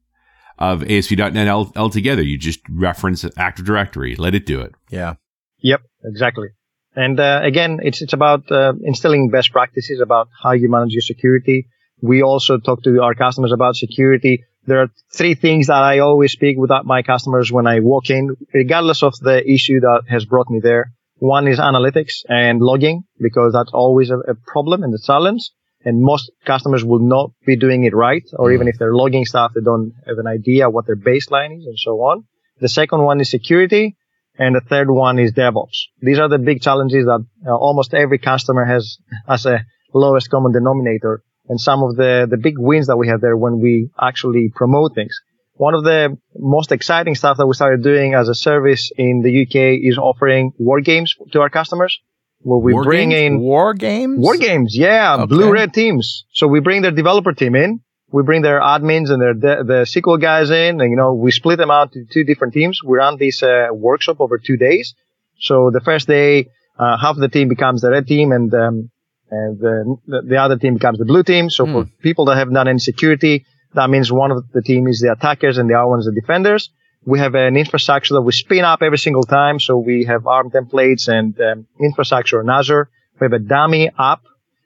of 0.60 0.84
ASP.NET 0.90 1.48
altogether. 1.48 2.22
You 2.22 2.38
just 2.38 2.60
reference 2.70 3.26
Active 3.38 3.66
Directory. 3.66 4.16
Let 4.16 4.36
it 4.36 4.46
do 4.46 4.62
it. 4.62 4.76
Yeah. 4.92 5.16
Yep. 5.60 5.82
Exactly. 6.06 6.50
And, 6.96 7.20
uh, 7.20 7.42
again, 7.44 7.80
it's, 7.82 8.02
it's 8.02 8.14
about, 8.14 8.52
uh, 8.52 8.74
instilling 8.84 9.30
best 9.30 9.52
practices 9.52 10.00
about 10.00 10.30
how 10.44 10.52
you 10.52 10.70
manage 10.70 10.94
your 10.94 11.02
security 11.02 11.68
we 12.02 12.22
also 12.22 12.58
talk 12.58 12.84
to 12.84 13.02
our 13.02 13.16
customers 13.16 13.52
about 13.52 13.76
security. 13.76 14.44
There 14.66 14.82
are 14.82 14.90
three 15.14 15.36
things 15.36 15.68
that 15.68 15.82
I 15.82 16.00
always 16.00 16.32
speak 16.32 16.58
with 16.58 16.72
my 16.84 17.02
customers 17.02 17.52
when 17.52 17.68
I 17.68 17.80
walk 17.80 18.10
in, 18.10 18.36
regardless 18.54 19.02
of 19.04 19.14
the 19.20 19.42
issue 19.50 19.80
that 19.80 20.04
has 20.10 20.26
brought 20.26 20.50
me 20.50 20.60
there. 20.62 20.92
One 21.20 21.48
is 21.48 21.58
analytics 21.60 22.24
and 22.30 22.62
logging 22.62 23.04
because 23.20 23.54
that's 23.54 23.72
always 23.74 24.12
a, 24.12 24.18
a 24.18 24.36
problem 24.36 24.84
and 24.84 24.94
a 24.94 25.00
challenge. 25.04 25.50
And 25.84 26.02
most 26.02 26.32
customers 26.46 26.84
will 26.84 27.00
not 27.00 27.32
be 27.46 27.56
doing 27.56 27.86
it 27.86 27.96
right. 27.96 28.24
Or 28.34 28.52
even 28.52 28.68
if 28.68 28.78
they're 28.78 28.94
logging 28.94 29.26
stuff, 29.26 29.54
they 29.56 29.62
don't 29.62 29.94
have 30.06 30.18
an 30.18 30.28
idea 30.28 30.70
what 30.70 30.86
their 30.86 30.98
baseline 30.98 31.58
is 31.58 31.66
and 31.66 31.80
so 31.80 31.92
on. 32.02 32.26
The 32.60 32.70
second 32.70 33.04
one 33.04 33.22
is 33.22 33.32
security. 33.32 33.96
And 34.40 34.56
the 34.56 34.62
third 34.62 34.92
one 34.92 35.18
is 35.18 35.32
DevOps. 35.32 35.86
These 36.00 36.20
are 36.20 36.30
the 36.30 36.38
big 36.38 36.62
challenges 36.62 37.06
that 37.06 37.26
uh, 37.48 37.56
almost 37.56 37.96
every 37.96 38.20
customer 38.20 38.66
has 38.66 38.98
as 39.28 39.48
a 39.48 39.66
lowest 39.94 40.30
common 40.30 40.52
denominator 40.52 41.24
and 41.50 41.60
some 41.60 41.84
of 41.84 41.96
the, 41.96 42.28
the 42.30 42.38
big 42.38 42.58
wins 42.58 42.88
that 42.88 42.98
we 42.98 43.08
have 43.08 43.22
there 43.22 43.38
when 43.38 43.60
we 43.60 43.90
actually 44.00 44.52
promote 44.54 44.96
things. 44.96 45.20
One 45.54 45.74
of 45.74 45.84
the 45.84 46.18
most 46.38 46.72
exciting 46.72 47.16
stuff 47.16 47.38
that 47.38 47.48
we 47.48 47.54
started 47.54 47.82
doing 47.84 48.14
as 48.14 48.30
a 48.30 48.36
service 48.36 48.92
in 48.96 49.22
the 49.22 49.44
UK 49.44 49.82
is 49.84 49.98
offering 49.98 50.54
war 50.60 50.82
games 50.82 51.16
to 51.32 51.42
our 51.42 51.50
customers. 51.50 52.00
Where 52.42 52.60
we 52.60 52.74
war 52.74 52.84
bring 52.84 53.10
games? 53.10 53.34
in 53.34 53.40
war 53.40 53.74
games, 53.74 54.20
war 54.20 54.38
games, 54.38 54.78
yeah, 54.78 55.16
okay. 55.16 55.26
blue 55.26 55.52
red 55.52 55.74
teams. 55.74 56.26
So 56.34 56.48
we 56.48 56.60
bring 56.60 56.84
their 56.84 56.92
developer 56.92 57.34
team 57.34 57.56
in, 57.56 57.82
we 58.12 58.24
bring 58.24 58.42
their 58.42 58.62
admins 58.62 59.10
and 59.10 59.22
their 59.22 59.34
de- 59.34 59.64
the 59.64 59.82
SQL 59.84 60.22
guys 60.22 60.50
in, 60.50 60.80
and 60.80 60.92
you 60.92 60.96
know 60.96 61.14
we 61.14 61.32
split 61.32 61.58
them 61.58 61.72
out 61.72 61.94
to 61.94 62.06
two 62.06 62.24
different 62.24 62.54
teams. 62.54 62.82
We 62.84 62.98
run 62.98 63.18
this 63.18 63.44
uh, 63.44 63.68
workshop 63.72 64.18
over 64.22 64.38
two 64.38 64.58
days. 64.58 64.94
So 65.40 65.72
the 65.72 65.82
first 65.82 66.08
day, 66.08 66.50
uh, 66.78 66.98
half 66.98 67.16
of 67.16 67.22
the 67.22 67.28
team 67.28 67.50
becomes 67.50 67.82
the 67.82 67.92
red 67.92 68.08
team, 68.08 68.32
and 68.32 68.54
um, 68.54 68.92
and 69.30 69.60
the, 69.60 70.22
the 70.26 70.38
other 70.38 70.58
team 70.58 70.76
becomes 70.76 71.00
the 71.00 71.06
blue 71.06 71.24
team. 71.24 71.50
So 71.50 71.66
mm. 71.66 71.72
for 71.74 71.92
people 72.02 72.26
that 72.26 72.38
have 72.38 72.52
done 72.54 72.68
any 72.68 72.80
security, 72.80 73.46
that 73.74 73.90
means 73.90 74.12
one 74.12 74.32
of 74.32 74.50
the 74.52 74.62
team 74.62 74.88
is 74.88 75.02
the 75.02 75.12
attackers 75.12 75.58
and 75.58 75.70
the 75.70 75.76
other 75.76 75.88
one 75.88 76.00
is 76.00 76.06
the 76.06 76.20
defenders. 76.20 76.70
We 77.06 77.20
have 77.20 77.36
an 77.36 77.56
infrastructure 77.58 78.16
that 78.16 78.22
we 78.22 78.32
spin 78.32 78.66
up 78.66 78.82
every 78.82 78.98
single 78.98 79.24
time. 79.24 79.60
So 79.60 79.78
we 79.78 80.06
have 80.06 80.28
ARM 80.28 80.52
templates 80.52 81.08
and 81.08 81.40
um, 81.40 81.68
infrastructure 81.80 82.40
on 82.40 82.50
Azure. 82.50 82.90
We 83.20 83.26
have 83.26 83.34
a 83.34 83.40
dummy 83.40 83.90
app 83.98 84.22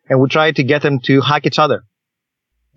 and 0.10 0.20
we 0.20 0.28
try 0.28 0.52
to 0.52 0.64
get 0.64 0.82
them 0.82 1.00
to 1.02 1.22
hack 1.22 1.46
each 1.46 1.60
other. 1.60 1.84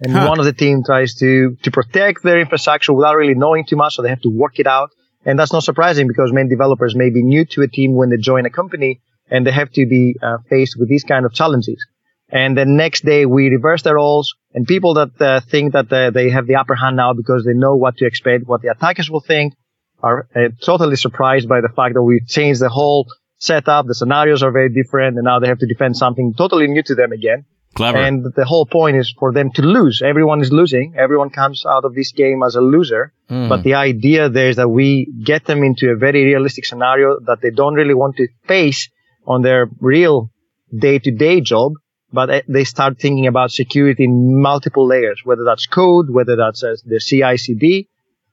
And 0.00 0.12
huh. 0.12 0.26
one 0.28 0.38
of 0.38 0.44
the 0.44 0.52
team 0.52 0.82
tries 0.84 1.14
to, 1.16 1.56
to 1.62 1.70
protect 1.70 2.22
their 2.22 2.40
infrastructure 2.40 2.92
without 2.92 3.14
really 3.14 3.34
knowing 3.34 3.64
too 3.64 3.76
much. 3.76 3.94
So 3.94 4.02
they 4.02 4.08
have 4.08 4.22
to 4.22 4.30
work 4.30 4.58
it 4.58 4.66
out. 4.66 4.90
And 5.24 5.38
that's 5.38 5.52
not 5.52 5.62
surprising 5.62 6.08
because 6.08 6.32
many 6.32 6.48
developers 6.48 6.94
may 6.94 7.10
be 7.10 7.22
new 7.22 7.44
to 7.46 7.62
a 7.62 7.68
team 7.68 7.94
when 7.94 8.10
they 8.10 8.16
join 8.16 8.44
a 8.44 8.50
company 8.50 9.00
and 9.30 9.46
they 9.46 9.52
have 9.52 9.70
to 9.72 9.86
be 9.86 10.16
uh, 10.22 10.38
faced 10.48 10.76
with 10.78 10.88
these 10.88 11.04
kind 11.04 11.24
of 11.26 11.32
challenges. 11.32 11.84
And 12.28 12.56
the 12.56 12.64
next 12.64 13.04
day 13.04 13.26
we 13.26 13.48
reverse 13.48 13.82
their 13.82 13.94
roles 13.94 14.34
and 14.54 14.66
people 14.66 14.94
that 14.94 15.20
uh, 15.20 15.40
think 15.40 15.72
that 15.72 15.92
uh, 15.92 16.10
they 16.10 16.30
have 16.30 16.46
the 16.46 16.56
upper 16.56 16.74
hand 16.74 16.96
now 16.96 17.12
because 17.12 17.44
they 17.44 17.54
know 17.54 17.76
what 17.76 17.96
to 17.98 18.06
expect, 18.06 18.46
what 18.46 18.62
the 18.62 18.68
attackers 18.68 19.10
will 19.10 19.20
think 19.20 19.54
are 20.02 20.28
uh, 20.34 20.48
totally 20.60 20.96
surprised 20.96 21.48
by 21.48 21.60
the 21.60 21.68
fact 21.68 21.94
that 21.94 22.02
we've 22.02 22.26
changed 22.26 22.60
the 22.60 22.68
whole 22.68 23.06
setup. 23.38 23.86
The 23.86 23.94
scenarios 23.94 24.42
are 24.42 24.50
very 24.50 24.68
different 24.68 25.16
and 25.16 25.24
now 25.24 25.38
they 25.38 25.48
have 25.48 25.58
to 25.58 25.66
defend 25.66 25.96
something 25.96 26.34
totally 26.36 26.66
new 26.66 26.82
to 26.84 26.94
them 26.94 27.12
again. 27.12 27.44
Clever. 27.74 27.98
And 27.98 28.24
the 28.36 28.44
whole 28.44 28.66
point 28.66 28.96
is 28.96 29.12
for 29.18 29.32
them 29.32 29.50
to 29.54 29.62
lose. 29.62 30.00
Everyone 30.00 30.40
is 30.40 30.52
losing. 30.52 30.94
Everyone 30.96 31.30
comes 31.30 31.66
out 31.66 31.84
of 31.84 31.94
this 31.94 32.12
game 32.12 32.42
as 32.46 32.54
a 32.54 32.60
loser. 32.60 33.12
Mm. 33.28 33.48
But 33.48 33.64
the 33.64 33.74
idea 33.74 34.28
there 34.28 34.48
is 34.48 34.56
that 34.56 34.68
we 34.68 35.12
get 35.24 35.44
them 35.44 35.64
into 35.64 35.90
a 35.90 35.96
very 35.96 36.24
realistic 36.24 36.64
scenario 36.64 37.18
that 37.26 37.40
they 37.42 37.50
don't 37.50 37.74
really 37.74 37.94
want 37.94 38.16
to 38.16 38.28
face 38.46 38.90
on 39.26 39.42
their 39.42 39.68
real 39.80 40.30
day 40.76 40.98
to 40.98 41.10
day 41.10 41.40
job, 41.40 41.72
but 42.12 42.44
they 42.48 42.64
start 42.64 43.00
thinking 43.00 43.26
about 43.26 43.50
security 43.50 44.04
in 44.04 44.40
multiple 44.40 44.86
layers, 44.86 45.20
whether 45.24 45.44
that's 45.44 45.66
code, 45.66 46.10
whether 46.10 46.36
that's 46.36 46.62
uh, 46.62 46.76
the 46.84 47.00
CI 47.00 47.36
CD, 47.36 47.88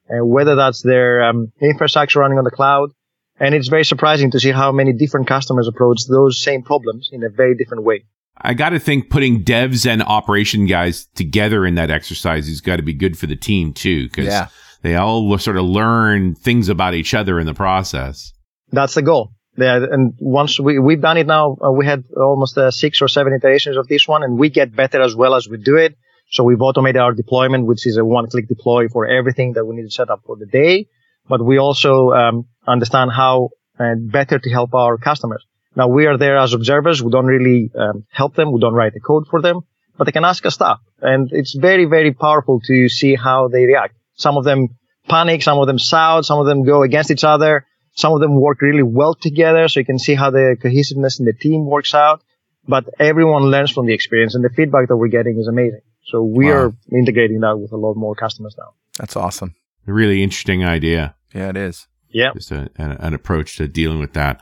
and 0.07 0.29
whether 0.29 0.55
that's 0.55 0.81
their 0.81 1.23
um, 1.23 1.51
infrastructure 1.61 2.19
running 2.19 2.37
on 2.37 2.43
the 2.43 2.51
cloud. 2.51 2.91
And 3.39 3.55
it's 3.55 3.69
very 3.69 3.85
surprising 3.85 4.31
to 4.31 4.39
see 4.39 4.51
how 4.51 4.71
many 4.71 4.93
different 4.93 5.27
customers 5.27 5.67
approach 5.67 6.05
those 6.07 6.39
same 6.39 6.61
problems 6.61 7.09
in 7.11 7.23
a 7.23 7.29
very 7.29 7.55
different 7.55 7.83
way. 7.83 8.05
I 8.37 8.53
got 8.53 8.69
to 8.69 8.79
think 8.79 9.09
putting 9.09 9.43
devs 9.43 9.89
and 9.89 10.03
operation 10.03 10.67
guys 10.67 11.05
together 11.15 11.65
in 11.65 11.75
that 11.75 11.89
exercise 11.89 12.47
has 12.47 12.61
got 12.61 12.77
to 12.77 12.83
be 12.83 12.93
good 12.93 13.17
for 13.17 13.27
the 13.27 13.35
team 13.35 13.73
too, 13.73 14.03
because 14.03 14.27
yeah. 14.27 14.47
they 14.83 14.95
all 14.95 15.37
sort 15.37 15.57
of 15.57 15.65
learn 15.65 16.35
things 16.35 16.69
about 16.69 16.93
each 16.93 17.13
other 17.13 17.39
in 17.39 17.45
the 17.45 17.53
process. 17.53 18.31
That's 18.71 18.93
the 18.93 19.01
goal. 19.01 19.33
Yeah, 19.61 19.85
and 19.91 20.13
once 20.19 20.59
we 20.59 20.79
we've 20.79 21.01
done 21.01 21.17
it 21.17 21.27
now, 21.27 21.57
uh, 21.63 21.71
we 21.71 21.85
had 21.85 22.03
almost 22.17 22.57
uh, 22.57 22.71
six 22.71 23.01
or 23.01 23.07
seven 23.07 23.33
iterations 23.33 23.77
of 23.77 23.87
this 23.87 24.07
one, 24.07 24.23
and 24.23 24.37
we 24.37 24.49
get 24.49 24.75
better 24.75 25.01
as 25.01 25.15
well 25.15 25.35
as 25.35 25.47
we 25.47 25.57
do 25.57 25.75
it. 25.75 25.95
So 26.31 26.43
we've 26.43 26.61
automated 26.61 27.01
our 27.01 27.13
deployment, 27.13 27.65
which 27.65 27.85
is 27.85 27.97
a 27.97 28.05
one-click 28.05 28.47
deploy 28.47 28.87
for 28.87 29.05
everything 29.05 29.53
that 29.53 29.65
we 29.65 29.75
need 29.75 29.83
to 29.83 29.91
set 29.91 30.09
up 30.09 30.21
for 30.25 30.37
the 30.37 30.45
day. 30.45 30.87
But 31.27 31.45
we 31.45 31.57
also 31.59 32.11
um, 32.11 32.47
understand 32.65 33.11
how 33.11 33.49
uh, 33.77 33.95
better 33.97 34.39
to 34.39 34.49
help 34.49 34.73
our 34.73 34.97
customers. 34.97 35.45
Now 35.75 35.87
we 35.87 36.05
are 36.05 36.17
there 36.17 36.37
as 36.37 36.53
observers. 36.53 37.03
We 37.03 37.11
don't 37.11 37.25
really 37.25 37.69
um, 37.77 38.05
help 38.09 38.35
them. 38.35 38.51
We 38.51 38.59
don't 38.59 38.73
write 38.73 38.93
the 38.93 38.99
code 38.99 39.27
for 39.29 39.41
them, 39.41 39.61
but 39.97 40.05
they 40.05 40.11
can 40.11 40.25
ask 40.25 40.45
us 40.45 40.55
stuff, 40.55 40.79
and 41.01 41.29
it's 41.31 41.53
very 41.53 41.85
very 41.85 42.13
powerful 42.13 42.61
to 42.65 42.89
see 42.89 43.15
how 43.15 43.47
they 43.47 43.65
react. 43.65 43.95
Some 44.15 44.37
of 44.37 44.43
them 44.43 44.69
panic, 45.07 45.41
some 45.41 45.59
of 45.59 45.67
them 45.67 45.77
shout, 45.77 46.25
some 46.25 46.39
of 46.39 46.45
them 46.45 46.63
go 46.63 46.83
against 46.83 47.11
each 47.11 47.23
other. 47.23 47.65
Some 47.93 48.13
of 48.13 48.21
them 48.21 48.39
work 48.39 48.61
really 48.61 48.83
well 48.83 49.15
together, 49.15 49.67
so 49.67 49.79
you 49.79 49.85
can 49.85 49.99
see 49.99 50.15
how 50.15 50.31
the 50.31 50.57
cohesiveness 50.61 51.19
in 51.19 51.25
the 51.25 51.33
team 51.33 51.65
works 51.65 51.93
out. 51.93 52.23
But 52.67 52.85
everyone 52.99 53.43
learns 53.43 53.71
from 53.71 53.85
the 53.85 53.93
experience, 53.93 54.35
and 54.35 54.43
the 54.43 54.49
feedback 54.49 54.87
that 54.87 54.97
we're 54.97 55.07
getting 55.07 55.37
is 55.39 55.47
amazing. 55.47 55.81
So 56.05 56.23
we 56.23 56.45
wow. 56.45 56.51
are 56.51 56.75
integrating 56.91 57.39
that 57.41 57.57
with 57.57 57.71
a 57.71 57.77
lot 57.77 57.95
more 57.95 58.15
customers 58.15 58.55
now. 58.57 58.73
That's 58.97 59.15
awesome. 59.15 59.55
A 59.87 59.93
really 59.93 60.21
interesting 60.23 60.63
idea. 60.63 61.15
Yeah, 61.33 61.49
it 61.49 61.57
is. 61.57 61.87
Yeah, 62.09 62.33
just 62.33 62.51
a, 62.51 62.69
an, 62.77 62.91
an 62.91 63.13
approach 63.13 63.57
to 63.57 63.67
dealing 63.67 63.99
with 63.99 64.13
that. 64.13 64.41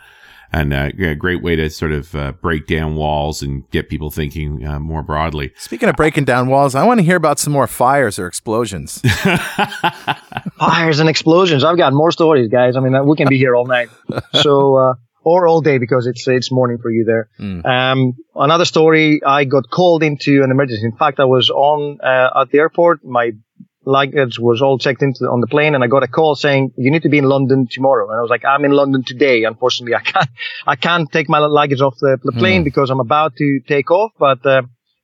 And 0.51 0.73
uh, 0.73 0.89
a 0.99 1.15
great 1.15 1.41
way 1.43 1.55
to 1.55 1.69
sort 1.69 1.91
of 1.91 2.15
uh, 2.15 2.31
break 2.33 2.67
down 2.67 2.95
walls 2.95 3.41
and 3.41 3.69
get 3.71 3.89
people 3.89 4.09
thinking 4.09 4.65
uh, 4.65 4.79
more 4.79 5.03
broadly. 5.03 5.51
Speaking 5.57 5.89
of 5.89 5.95
breaking 5.95 6.25
down 6.25 6.47
walls, 6.47 6.75
I 6.75 6.85
want 6.85 6.99
to 6.99 7.03
hear 7.03 7.15
about 7.15 7.39
some 7.39 7.53
more 7.53 7.67
fires 7.67 8.17
or 8.17 8.27
explosions. 8.27 9.01
fires 10.57 10.99
and 10.99 11.09
explosions. 11.09 11.63
I've 11.63 11.77
got 11.77 11.93
more 11.93 12.11
stories, 12.11 12.49
guys. 12.49 12.75
I 12.75 12.79
mean, 12.79 13.05
we 13.05 13.15
can 13.15 13.27
be 13.29 13.37
here 13.37 13.55
all 13.55 13.65
night. 13.67 13.89
So, 14.33 14.75
uh, 14.75 14.93
or 15.23 15.47
all 15.47 15.61
day 15.61 15.77
because 15.77 16.07
it's 16.07 16.27
it's 16.27 16.51
morning 16.51 16.77
for 16.81 16.89
you 16.89 17.03
there. 17.03 17.29
Mm. 17.39 17.65
Um, 17.65 18.13
another 18.35 18.65
story. 18.65 19.21
I 19.25 19.45
got 19.45 19.69
called 19.69 20.03
into 20.03 20.43
an 20.43 20.51
emergency. 20.51 20.85
In 20.85 20.95
fact, 20.95 21.19
I 21.19 21.25
was 21.25 21.49
on 21.49 21.99
uh, 22.01 22.41
at 22.41 22.49
the 22.51 22.59
airport. 22.59 23.03
My 23.03 23.31
luggage 23.89 24.39
was 24.39 24.61
all 24.61 24.77
checked 24.77 25.01
into 25.01 25.25
on 25.25 25.41
the 25.41 25.47
plane, 25.47 25.75
and 25.75 25.83
I 25.83 25.87
got 25.87 26.03
a 26.03 26.07
call 26.07 26.35
saying 26.35 26.73
you 26.77 26.91
need 26.91 27.03
to 27.03 27.09
be 27.09 27.17
in 27.17 27.25
London 27.25 27.67
tomorrow. 27.69 28.09
And 28.09 28.17
I 28.17 28.21
was 28.21 28.29
like, 28.29 28.45
I'm 28.45 28.63
in 28.65 28.71
London 28.71 29.03
today. 29.03 29.43
Unfortunately, 29.43 29.95
I 29.95 30.01
can't 30.01 30.29
I 30.67 30.75
can't 30.75 31.11
take 31.11 31.29
my 31.29 31.39
luggage 31.39 31.81
off 31.81 31.95
the, 31.99 32.17
the 32.23 32.31
plane 32.31 32.61
mm. 32.61 32.65
because 32.65 32.89
I'm 32.89 32.99
about 32.99 33.35
to 33.37 33.59
take 33.67 33.91
off. 33.91 34.11
But 34.17 34.45
uh, 34.45 34.61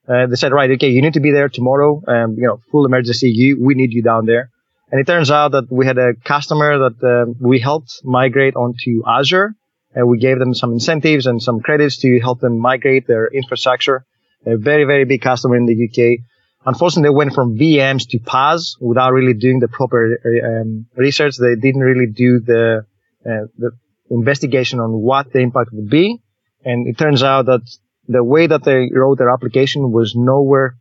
uh, 0.08 0.28
they 0.28 0.36
said, 0.36 0.52
right, 0.52 0.70
okay, 0.72 0.90
you 0.90 1.02
need 1.02 1.14
to 1.14 1.20
be 1.20 1.32
there 1.32 1.50
tomorrow. 1.50 2.02
Um, 2.08 2.36
you 2.38 2.48
know, 2.48 2.60
full 2.72 2.86
emergency. 2.86 3.30
You 3.32 3.62
we 3.62 3.74
need 3.74 3.92
you 3.92 4.04
down 4.04 4.26
there. 4.26 4.52
And 4.92 5.02
it 5.02 5.08
turns 5.08 5.32
out 5.32 5.52
that 5.54 5.72
we 5.72 5.86
had 5.86 5.98
a 5.98 6.14
customer 6.14 6.90
that 6.90 7.04
uh, 7.04 7.34
we 7.40 7.60
helped 7.60 8.02
migrate 8.04 8.56
onto 8.56 9.02
Azure 9.08 9.56
and 9.96 10.08
we 10.08 10.20
gave 10.20 10.38
them 10.38 10.54
some 10.54 10.74
incentives 10.74 11.26
and 11.26 11.42
some 11.42 11.60
credits 11.62 11.98
to 11.98 12.20
help 12.20 12.40
them 12.40 12.60
migrate 12.60 13.08
their 13.08 13.28
infrastructure. 13.28 14.06
A 14.46 14.58
very, 14.58 14.84
very 14.84 15.06
big 15.06 15.22
customer 15.22 15.56
in 15.56 15.66
the 15.66 15.74
UK. 15.74 16.20
Unfortunately, 16.66 17.10
they 17.10 17.16
went 17.16 17.34
from 17.34 17.58
VMs 17.58 18.10
to 18.10 18.20
PaaS 18.20 18.76
without 18.80 19.14
really 19.14 19.34
doing 19.34 19.60
the 19.60 19.68
proper 19.68 20.18
um, 20.26 20.88
research. 20.96 21.38
They 21.38 21.56
didn't 21.56 21.82
really 21.82 22.08
do 22.12 22.40
the, 22.40 22.86
uh, 23.26 23.46
the 23.58 23.72
investigation 24.10 24.80
on 24.80 24.92
what 24.92 25.32
the 25.32 25.40
impact 25.40 25.70
would 25.74 25.90
be. 25.90 26.22
And 26.64 26.88
it 26.88 26.98
turns 26.98 27.22
out 27.22 27.46
that 27.46 27.62
the 28.08 28.24
way 28.24 28.48
that 28.48 28.64
they 28.64 28.90
wrote 28.92 29.20
their 29.20 29.30
application 29.30 29.92
was 29.92 30.14
nowhere 30.16 30.78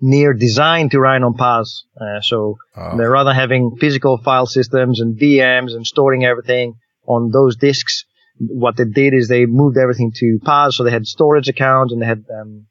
near 0.00 0.32
designed 0.32 0.92
to 0.92 1.00
run 1.00 1.22
on 1.22 1.34
PaaS. 1.34 1.82
Uh, 2.00 2.20
so 2.20 2.56
oh. 2.76 2.96
they're 2.96 3.10
rather 3.10 3.34
having 3.34 3.76
physical 3.78 4.18
file 4.18 4.46
systems 4.46 5.00
and 5.00 5.18
VMs 5.18 5.74
and 5.74 5.86
storing 5.86 6.24
everything 6.24 6.74
on 7.06 7.30
those 7.30 7.56
disks 7.56 8.04
what 8.38 8.76
they 8.76 8.84
did 8.84 9.14
is 9.14 9.28
they 9.28 9.46
moved 9.46 9.76
everything 9.76 10.12
to 10.14 10.38
PaaS. 10.44 10.74
So 10.74 10.84
they 10.84 10.90
had 10.90 11.06
storage 11.06 11.48
accounts 11.48 11.92
and 11.92 12.00
they 12.00 12.06
had 12.06 12.24
um, 12.32 12.66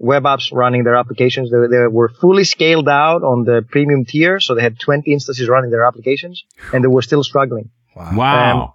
web 0.00 0.24
apps 0.24 0.50
running 0.52 0.82
their 0.82 0.96
applications. 0.96 1.50
They, 1.50 1.58
they, 1.70 1.86
were 1.86 2.08
fully 2.08 2.44
scaled 2.44 2.88
out 2.88 3.22
on 3.22 3.44
the 3.44 3.62
premium 3.68 4.04
tier. 4.06 4.40
So 4.40 4.54
they 4.54 4.62
had 4.62 4.80
20 4.80 5.12
instances 5.12 5.48
running 5.48 5.70
their 5.70 5.84
applications 5.84 6.42
and 6.72 6.82
they 6.82 6.88
were 6.88 7.02
still 7.02 7.22
struggling. 7.22 7.70
Wow. 7.94 8.16
wow. 8.16 8.62
Um, 8.62 8.72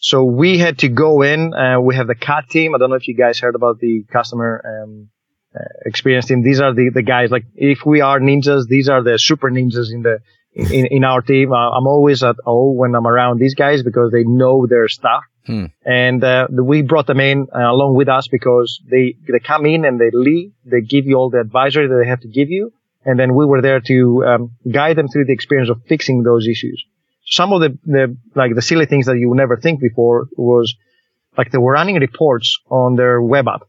so 0.00 0.24
we 0.24 0.58
had 0.58 0.78
to 0.78 0.88
go 0.88 1.22
in. 1.22 1.54
Uh, 1.54 1.80
we 1.80 1.96
have 1.96 2.06
the 2.06 2.14
CAT 2.14 2.48
team. 2.50 2.74
I 2.74 2.78
don't 2.78 2.90
know 2.90 2.96
if 2.96 3.08
you 3.08 3.16
guys 3.16 3.40
heard 3.40 3.54
about 3.54 3.80
the 3.80 4.04
customer 4.12 4.62
um, 4.84 5.08
uh, 5.54 5.64
experience 5.86 6.26
team. 6.26 6.42
These 6.42 6.60
are 6.60 6.72
the, 6.74 6.90
the 6.94 7.02
guys 7.02 7.30
like 7.30 7.46
if 7.56 7.84
we 7.84 8.00
are 8.02 8.20
ninjas, 8.20 8.68
these 8.68 8.88
are 8.88 9.02
the 9.02 9.18
super 9.18 9.50
ninjas 9.50 9.92
in 9.92 10.02
the 10.02 10.20
in, 10.52 10.86
in 10.86 11.04
our 11.04 11.22
team. 11.22 11.52
Uh, 11.52 11.70
I'm 11.70 11.86
always 11.86 12.22
at 12.22 12.36
O 12.46 12.72
when 12.72 12.94
I'm 12.94 13.06
around 13.06 13.40
these 13.40 13.54
guys 13.54 13.82
because 13.82 14.12
they 14.12 14.24
know 14.24 14.66
their 14.66 14.88
stuff. 14.88 15.24
Hmm. 15.48 15.64
And 15.82 16.22
uh, 16.22 16.46
we 16.50 16.82
brought 16.82 17.06
them 17.06 17.20
in 17.20 17.46
uh, 17.54 17.72
along 17.72 17.94
with 17.96 18.08
us 18.08 18.28
because 18.28 18.80
they 18.84 19.16
they 19.26 19.38
come 19.38 19.64
in 19.64 19.86
and 19.86 19.98
they 19.98 20.10
lead. 20.12 20.52
They 20.66 20.82
give 20.82 21.06
you 21.06 21.16
all 21.16 21.30
the 21.30 21.40
advisory 21.40 21.88
that 21.88 21.98
they 22.02 22.06
have 22.06 22.20
to 22.20 22.28
give 22.28 22.50
you, 22.50 22.72
and 23.06 23.18
then 23.18 23.34
we 23.34 23.46
were 23.46 23.62
there 23.62 23.80
to 23.80 24.24
um, 24.26 24.50
guide 24.70 24.96
them 24.96 25.08
through 25.08 25.24
the 25.24 25.32
experience 25.32 25.70
of 25.70 25.80
fixing 25.88 26.22
those 26.22 26.46
issues. 26.46 26.84
Some 27.24 27.54
of 27.54 27.62
the, 27.62 27.78
the 27.86 28.16
like 28.34 28.54
the 28.54 28.60
silly 28.60 28.84
things 28.84 29.06
that 29.06 29.16
you 29.18 29.30
would 29.30 29.38
never 29.38 29.56
think 29.56 29.80
before 29.80 30.28
was 30.36 30.74
like 31.38 31.50
they 31.50 31.58
were 31.58 31.72
running 31.72 31.96
reports 31.96 32.58
on 32.70 32.96
their 32.96 33.22
web 33.22 33.48
app. 33.48 33.62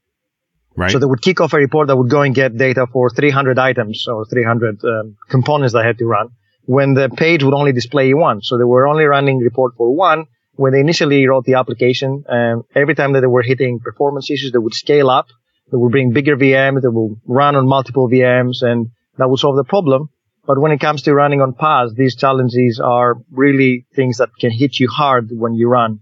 Right. 0.76 0.92
So 0.92 1.00
they 1.00 1.06
would 1.06 1.22
kick 1.22 1.40
off 1.40 1.54
a 1.54 1.58
report 1.58 1.88
that 1.88 1.96
would 1.96 2.10
go 2.10 2.24
and 2.24 2.36
get 2.36 2.58
data 2.58 2.88
for 2.92 3.10
300 3.10 3.58
items 3.58 4.06
or 4.08 4.26
300 4.26 4.84
um, 4.84 5.18
components 5.30 5.74
that 5.74 5.86
had 5.86 5.98
to 6.00 6.06
run 6.06 6.30
when 6.66 6.94
the 6.94 7.10
page 7.10 7.42
would 7.44 7.54
only 7.54 7.72
display 7.72 8.14
one. 8.14 8.42
So 8.42 8.58
they 8.58 8.66
were 8.66 8.86
only 8.86 9.06
running 9.06 9.38
report 9.40 9.76
for 9.78 9.96
one 9.96 10.26
when 10.60 10.74
they 10.74 10.82
initially 10.82 11.26
wrote 11.26 11.46
the 11.46 11.54
application, 11.54 12.26
um, 12.28 12.64
every 12.76 12.94
time 12.94 13.14
that 13.14 13.22
they 13.22 13.28
were 13.28 13.42
hitting 13.42 13.80
performance 13.80 14.30
issues, 14.30 14.52
they 14.52 14.60
would 14.60 14.74
scale 14.74 15.10
up. 15.10 15.28
They 15.72 15.78
would 15.78 15.94
bring 15.94 16.12
bigger 16.12 16.36
VMs. 16.36 16.82
They 16.82 16.90
will 16.90 17.16
run 17.26 17.56
on 17.56 17.66
multiple 17.66 18.10
VMs 18.10 18.62
and 18.62 18.90
that 19.18 19.30
will 19.30 19.38
solve 19.38 19.56
the 19.56 19.64
problem. 19.64 20.10
But 20.46 20.60
when 20.60 20.74
it 20.74 20.82
comes 20.82 21.04
to 21.04 21.14
running 21.14 21.40
on 21.40 21.54
PaaS, 21.54 21.96
these 21.96 22.18
challenges 22.18 22.82
are 22.84 23.16
really 23.32 23.86
things 23.96 24.18
that 24.18 24.32
can 24.38 24.52
hit 24.52 24.78
you 24.78 24.90
hard 24.90 25.30
when 25.32 25.54
you 25.54 25.70
run, 25.70 26.02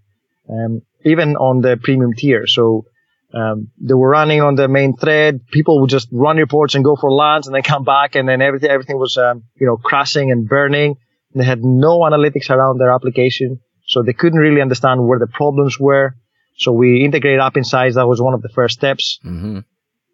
um, 0.50 0.82
even 1.06 1.36
on 1.36 1.62
the 1.62 1.78
premium 1.78 2.14
tier. 2.18 2.48
So, 2.48 2.86
um, 3.36 3.68
they 3.80 3.94
were 3.94 4.10
running 4.10 4.42
on 4.42 4.56
the 4.56 4.68
main 4.68 4.96
thread. 4.96 5.46
People 5.52 5.82
would 5.82 5.92
just 5.92 6.08
run 6.12 6.38
reports 6.38 6.74
and 6.74 6.84
go 6.84 6.96
for 6.96 7.12
lunch 7.12 7.46
and 7.46 7.54
then 7.54 7.62
come 7.62 7.84
back 7.84 8.16
and 8.16 8.28
then 8.28 8.42
everything, 8.42 8.72
everything 8.72 8.98
was, 8.98 9.20
um, 9.20 9.44
you 9.60 9.68
know, 9.68 9.78
crashing 9.78 10.32
and 10.32 10.50
burning. 10.50 10.96
They 11.36 11.44
had 11.44 11.64
no 11.64 12.00
analytics 12.00 12.50
around 12.50 12.80
their 12.80 12.92
application. 12.92 13.60
So 13.88 14.04
they 14.04 14.14
couldn't 14.14 14.40
really 14.40 14.62
understand 14.62 15.08
where 15.08 15.20
the 15.20 15.28
problems 15.28 15.80
were. 15.80 16.16
So 16.58 16.72
we 16.72 17.04
integrated 17.04 17.40
App 17.40 17.56
Insights. 17.56 17.96
That 17.96 18.08
was 18.08 18.22
one 18.22 18.34
of 18.34 18.42
the 18.42 18.50
first 18.50 18.76
steps. 18.76 19.20
Mm-hmm. 19.26 19.60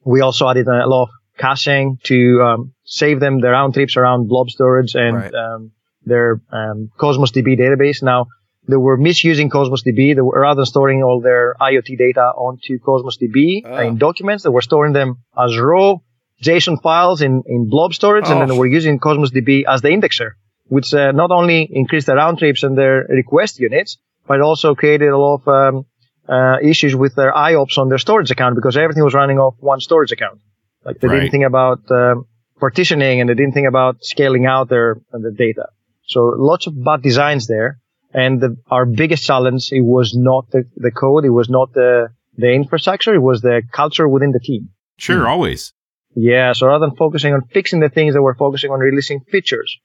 We 0.05 0.21
also 0.21 0.47
added 0.47 0.67
a 0.67 0.87
lot 0.87 1.03
of 1.03 1.09
caching 1.37 1.99
to 2.03 2.41
um, 2.41 2.73
save 2.83 3.19
them 3.19 3.41
their 3.41 3.51
round 3.51 3.73
trips 3.73 3.97
around 3.97 4.27
blob 4.27 4.49
storage 4.49 4.93
and 4.93 5.15
right. 5.15 5.33
um, 5.33 5.71
their 6.05 6.41
um, 6.51 6.91
Cosmos 6.97 7.31
DB 7.31 7.57
database. 7.57 8.03
Now 8.03 8.27
they 8.67 8.75
were 8.75 8.97
misusing 8.97 9.49
Cosmos 9.49 9.83
DB. 9.83 10.15
They 10.15 10.21
were, 10.21 10.39
rather 10.39 10.59
than 10.59 10.65
storing 10.65 11.01
all 11.01 11.21
their 11.21 11.55
IoT 11.59 11.97
data 11.97 12.21
onto 12.21 12.77
Cosmos 12.79 13.17
DB 13.17 13.63
oh. 13.65 13.77
in 13.79 13.97
documents, 13.97 14.43
they 14.43 14.49
were 14.49 14.61
storing 14.61 14.93
them 14.93 15.23
as 15.37 15.57
raw 15.57 15.95
JSON 16.43 16.81
files 16.81 17.21
in, 17.21 17.41
in 17.47 17.69
blob 17.69 17.93
storage, 17.93 18.25
oh. 18.27 18.31
and 18.31 18.41
then 18.41 18.49
they 18.49 18.57
were 18.57 18.67
using 18.67 18.99
Cosmos 18.99 19.31
DB 19.31 19.63
as 19.67 19.81
the 19.81 19.89
indexer 19.89 20.31
which 20.73 20.91
uh, 20.91 21.11
not 21.11 21.29
only 21.29 21.59
increased 21.81 22.07
the 22.07 22.15
round 22.15 22.39
trips 22.39 22.63
and 22.63 22.75
their 22.75 23.05
request 23.21 23.59
units, 23.59 23.97
but 24.27 24.41
also 24.41 24.73
created 24.73 25.09
a 25.09 25.17
lot 25.25 25.35
of 25.35 25.47
um, 25.47 25.85
uh, 26.27 26.57
issues 26.71 26.95
with 26.95 27.13
their 27.15 27.31
IOPS 27.31 27.77
on 27.77 27.89
their 27.89 27.99
storage 27.99 28.31
account 28.31 28.55
because 28.55 28.75
everything 28.75 29.03
was 29.03 29.13
running 29.13 29.37
off 29.37 29.55
one 29.59 29.79
storage 29.79 30.11
account. 30.11 30.39
Like 30.83 30.99
they 30.99 31.07
right. 31.07 31.19
didn't 31.19 31.31
think 31.31 31.45
about 31.45 31.79
um, 31.91 32.25
partitioning 32.59 33.21
and 33.21 33.29
they 33.29 33.35
didn't 33.35 33.53
think 33.53 33.67
about 33.67 34.03
scaling 34.03 34.47
out 34.47 34.67
their 34.69 34.95
the 35.11 35.31
data. 35.45 35.67
So 36.07 36.19
lots 36.51 36.65
of 36.65 36.73
bad 36.83 37.03
designs 37.03 37.45
there. 37.45 37.79
And 38.11 38.41
the, 38.41 38.57
our 38.69 38.85
biggest 38.85 39.25
challenge 39.25 39.69
it 39.71 39.81
was 39.81 40.15
not 40.15 40.49
the, 40.51 40.63
the 40.75 40.91
code, 40.91 41.23
it 41.23 41.35
was 41.41 41.49
not 41.49 41.73
the 41.73 42.09
the 42.35 42.51
infrastructure, 42.51 43.13
it 43.13 43.25
was 43.31 43.41
the 43.41 43.61
culture 43.71 44.07
within 44.09 44.31
the 44.31 44.39
team. 44.39 44.69
Sure, 44.97 45.19
hmm. 45.19 45.33
always. 45.33 45.73
Yeah, 46.15 46.53
so 46.53 46.67
rather 46.67 46.87
than 46.87 46.95
focusing 46.95 47.33
on 47.33 47.41
fixing 47.57 47.79
the 47.79 47.89
things, 47.89 48.13
they 48.13 48.19
were 48.19 48.35
focusing 48.35 48.71
on 48.71 48.79
releasing 48.79 49.19
features 49.33 49.79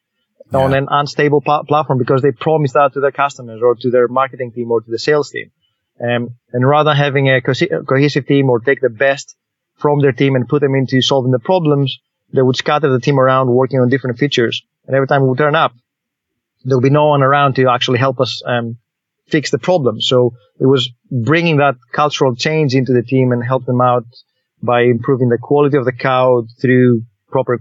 yeah. 0.52 0.58
on 0.58 0.74
an 0.74 0.86
unstable 0.90 1.40
pl- 1.40 1.64
platform 1.66 1.98
because 1.98 2.22
they 2.22 2.32
promised 2.32 2.74
that 2.74 2.92
to 2.94 3.00
their 3.00 3.12
customers 3.12 3.60
or 3.62 3.74
to 3.76 3.90
their 3.90 4.08
marketing 4.08 4.52
team 4.52 4.70
or 4.70 4.80
to 4.80 4.90
the 4.90 4.98
sales 4.98 5.30
team. 5.30 5.50
Um, 6.00 6.36
and 6.52 6.66
rather 6.66 6.94
having 6.94 7.28
a 7.28 7.40
co- 7.40 7.84
cohesive 7.86 8.26
team 8.26 8.50
or 8.50 8.60
take 8.60 8.80
the 8.80 8.88
best 8.88 9.36
from 9.76 10.00
their 10.00 10.12
team 10.12 10.36
and 10.36 10.48
put 10.48 10.60
them 10.60 10.74
into 10.74 11.02
solving 11.02 11.32
the 11.32 11.38
problems, 11.38 11.98
they 12.32 12.42
would 12.42 12.56
scatter 12.56 12.90
the 12.90 13.00
team 13.00 13.18
around 13.18 13.48
working 13.48 13.80
on 13.80 13.88
different 13.88 14.18
features. 14.18 14.62
And 14.86 14.94
every 14.94 15.08
time 15.08 15.26
we 15.26 15.36
turn 15.36 15.54
up, 15.54 15.72
there'll 16.64 16.80
be 16.80 16.90
no 16.90 17.06
one 17.06 17.22
around 17.22 17.54
to 17.56 17.68
actually 17.68 17.98
help 17.98 18.20
us 18.20 18.42
um, 18.46 18.78
fix 19.26 19.50
the 19.50 19.58
problem. 19.58 20.00
So 20.00 20.34
it 20.60 20.66
was 20.66 20.90
bringing 21.10 21.58
that 21.58 21.76
cultural 21.92 22.34
change 22.34 22.74
into 22.74 22.92
the 22.92 23.02
team 23.02 23.32
and 23.32 23.44
help 23.44 23.64
them 23.64 23.80
out 23.80 24.04
by 24.62 24.82
improving 24.82 25.28
the 25.28 25.38
quality 25.38 25.76
of 25.76 25.84
the 25.84 25.92
code 25.92 26.48
through 26.60 27.02
proper 27.28 27.60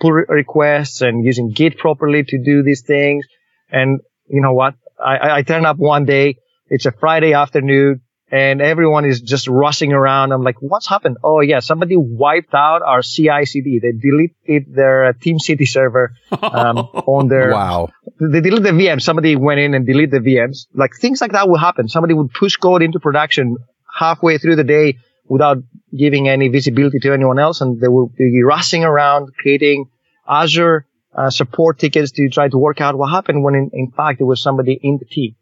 pull 0.00 0.12
requests 0.12 1.00
and 1.00 1.24
using 1.24 1.50
Git 1.50 1.78
properly 1.78 2.24
to 2.24 2.38
do 2.42 2.62
these 2.62 2.82
things. 2.82 3.26
And 3.70 4.00
you 4.28 4.40
know 4.40 4.52
what? 4.52 4.74
I, 4.98 5.38
I 5.38 5.42
turn 5.42 5.66
up 5.66 5.76
one 5.76 6.04
day. 6.04 6.36
It's 6.68 6.86
a 6.86 6.92
Friday 6.92 7.32
afternoon 7.34 8.02
and 8.30 8.60
everyone 8.60 9.04
is 9.04 9.20
just 9.20 9.46
rushing 9.46 9.92
around. 9.92 10.32
I'm 10.32 10.42
like, 10.42 10.56
what's 10.60 10.88
happened? 10.88 11.18
Oh 11.22 11.40
yeah, 11.40 11.60
somebody 11.60 11.94
wiped 11.96 12.54
out 12.54 12.82
our 12.82 13.02
CI 13.02 13.44
CD. 13.44 13.78
They 13.80 13.92
deleted 13.92 14.74
their 14.74 15.04
uh, 15.04 15.12
TeamCity 15.12 15.68
server 15.68 16.12
um, 16.42 16.78
on 17.06 17.28
their. 17.28 17.50
Wow. 17.50 17.90
They 18.18 18.40
deleted 18.40 18.64
the 18.64 18.70
VM. 18.70 19.00
Somebody 19.00 19.36
went 19.36 19.60
in 19.60 19.74
and 19.74 19.86
deleted 19.86 20.10
the 20.10 20.30
VMs. 20.30 20.66
Like 20.74 20.92
things 20.96 21.20
like 21.20 21.32
that 21.32 21.48
will 21.48 21.58
happen. 21.58 21.88
Somebody 21.88 22.14
would 22.14 22.32
push 22.32 22.56
code 22.56 22.82
into 22.82 22.98
production 22.98 23.58
halfway 23.92 24.38
through 24.38 24.56
the 24.56 24.64
day 24.64 24.98
without 25.28 25.58
giving 25.96 26.28
any 26.28 26.48
visibility 26.48 26.98
to 27.00 27.12
anyone 27.12 27.38
else. 27.38 27.60
And 27.60 27.80
they 27.80 27.88
will 27.88 28.08
be 28.08 28.42
rushing 28.42 28.84
around 28.84 29.34
creating 29.36 29.86
Azure 30.28 30.86
uh, 31.16 31.30
support 31.30 31.78
tickets 31.78 32.12
to 32.12 32.28
try 32.28 32.48
to 32.48 32.58
work 32.58 32.80
out 32.80 32.96
what 32.96 33.10
happened 33.10 33.42
when 33.42 33.54
in, 33.54 33.70
in, 33.72 33.90
fact 33.90 34.20
it 34.20 34.24
was 34.24 34.42
somebody 34.42 34.78
in 34.82 34.98
the 34.98 35.06
team. 35.06 35.34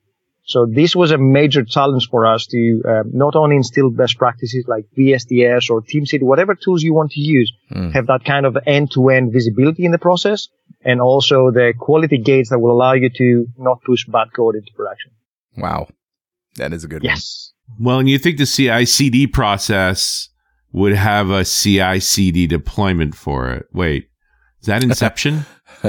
So 0.47 0.67
this 0.67 0.95
was 0.95 1.11
a 1.11 1.19
major 1.19 1.65
challenge 1.65 2.11
for 2.11 2.27
us 2.27 2.47
to 2.49 2.83
uh, 2.87 3.03
not 3.11 3.35
only 3.35 3.57
instill 3.57 3.91
best 3.91 4.19
practices 4.19 4.67
like 4.69 4.85
VSTS 4.97 5.71
or 5.71 5.81
TeamCity, 5.81 6.23
whatever 6.23 6.55
tools 6.55 6.83
you 6.83 6.93
want 6.93 7.13
to 7.13 7.21
use, 7.21 7.51
mm. 7.73 7.93
have 7.93 8.09
that 8.09 8.25
kind 8.27 8.45
of 8.45 8.57
end-to-end 8.67 9.33
visibility 9.33 9.87
in 9.87 9.91
the 9.91 9.99
process, 9.99 10.49
and 10.83 11.01
also 11.01 11.51
the 11.51 11.73
quality 11.79 12.19
gates 12.19 12.51
that 12.51 12.59
will 12.59 12.73
allow 12.73 12.93
you 12.93 13.09
to 13.09 13.47
not 13.57 13.83
push 13.85 14.05
bad 14.05 14.29
code 14.37 14.57
into 14.57 14.71
production. 14.77 15.13
Wow. 15.57 15.89
That 16.57 16.75
is 16.75 16.85
a 16.85 16.89
good 16.89 17.03
one. 17.03 17.11
Yes. 17.11 17.54
Well, 17.79 17.99
and 17.99 18.09
you 18.09 18.19
think 18.19 18.39
the 18.39 18.47
CI/CD 18.47 19.27
process 19.29 20.29
would 20.73 20.95
have 20.95 21.31
a 21.31 21.45
CI/CD 21.45 22.47
deployment 22.47 23.15
for 23.15 23.51
it? 23.51 23.67
Wait, 23.73 24.09
is 24.61 24.67
that 24.67 24.83
Inception? 24.83 25.45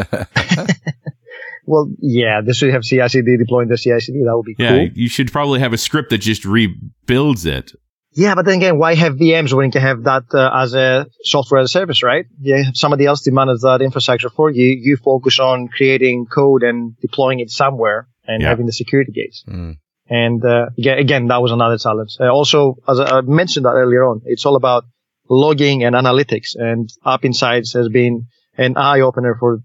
Well, 1.67 1.89
yeah, 1.99 2.41
this 2.45 2.57
should 2.57 2.71
have 2.71 2.83
CI/CD 2.83 3.37
deploying 3.37 3.69
the 3.69 3.77
CI/CD. 3.77 4.23
That 4.25 4.35
would 4.35 4.45
be 4.45 4.55
yeah, 4.59 4.69
cool. 4.69 4.89
you 4.93 5.09
should 5.09 5.31
probably 5.31 5.59
have 5.59 5.73
a 5.73 5.77
script 5.79 6.11
that 6.11 6.19
just 6.19 6.45
rebuilds 6.45 7.45
it. 7.47 7.71
Yeah, 8.13 8.35
but 8.35 8.45
then 8.45 8.57
again, 8.57 8.77
why 8.77 8.93
have 8.93 9.15
VMs 9.15 9.51
when 9.51 9.65
you 9.65 9.71
can 9.71 9.81
have 9.81 10.03
that 10.03 10.25
uh, 10.31 10.51
as 10.53 10.75
a 10.75 11.07
software 11.23 11.59
as 11.61 11.65
a 11.65 11.69
service, 11.69 12.03
right? 12.03 12.25
You 12.39 12.63
have 12.65 12.77
somebody 12.77 13.05
else 13.07 13.21
to 13.23 13.31
manage 13.31 13.61
that 13.61 13.81
infrastructure 13.81 14.29
for 14.29 14.51
you. 14.51 14.67
You 14.79 14.95
focus 14.95 15.39
on 15.39 15.67
creating 15.67 16.27
code 16.27 16.61
and 16.61 16.95
deploying 17.01 17.39
it 17.39 17.49
somewhere 17.49 18.07
and 18.27 18.43
Yeah. 18.43 18.49
having 18.49 18.67
the 18.67 18.71
security 18.71 19.11
gates. 19.11 19.43
Mm. 19.49 19.77
And 20.07 20.43
uh, 20.45 20.67
again, 20.77 21.27
that 21.27 21.41
was 21.41 21.51
another 21.51 21.77
challenge. 21.77 22.17
Uh, 22.19 22.29
also, 22.29 22.75
as 22.87 22.99
I 22.99 23.17
I 23.17 23.21
mentioned 23.21 23.65
that 23.65 23.71
earlier 23.71 24.03
on, 24.05 24.21
it's 24.25 24.45
all 24.45 24.55
about 24.55 24.85
logging 25.29 25.83
and 25.83 25.95
analytics. 25.95 26.55
And 26.55 26.89
App 27.05 27.25
Insights 27.25 27.73
has 27.73 27.89
been 27.89 28.27
an 28.57 28.77
eye 28.77 28.99
opener 29.01 29.35
for 29.39 29.61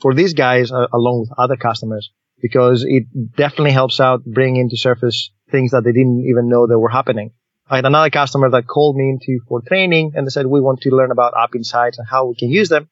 for 0.00 0.14
these 0.14 0.34
guys 0.34 0.70
uh, 0.72 0.86
along 0.92 1.20
with 1.20 1.38
other 1.38 1.56
customers 1.56 2.10
because 2.40 2.84
it 2.86 3.04
definitely 3.36 3.72
helps 3.72 4.00
out 4.00 4.24
bring 4.24 4.56
into 4.56 4.76
surface 4.76 5.30
things 5.50 5.70
that 5.72 5.84
they 5.84 5.92
didn't 5.92 6.24
even 6.28 6.48
know 6.48 6.66
that 6.66 6.78
were 6.78 6.88
happening. 6.88 7.30
I 7.70 7.76
had 7.76 7.86
another 7.86 8.10
customer 8.10 8.50
that 8.50 8.66
called 8.66 8.96
me 8.96 9.10
into 9.10 9.40
for 9.48 9.62
training 9.62 10.12
and 10.14 10.26
they 10.26 10.30
said 10.30 10.46
we 10.46 10.60
want 10.60 10.80
to 10.82 10.90
learn 10.90 11.10
about 11.10 11.34
App 11.36 11.54
Insights 11.54 11.98
and 11.98 12.06
how 12.08 12.26
we 12.26 12.34
can 12.34 12.50
use 12.50 12.68
them. 12.68 12.88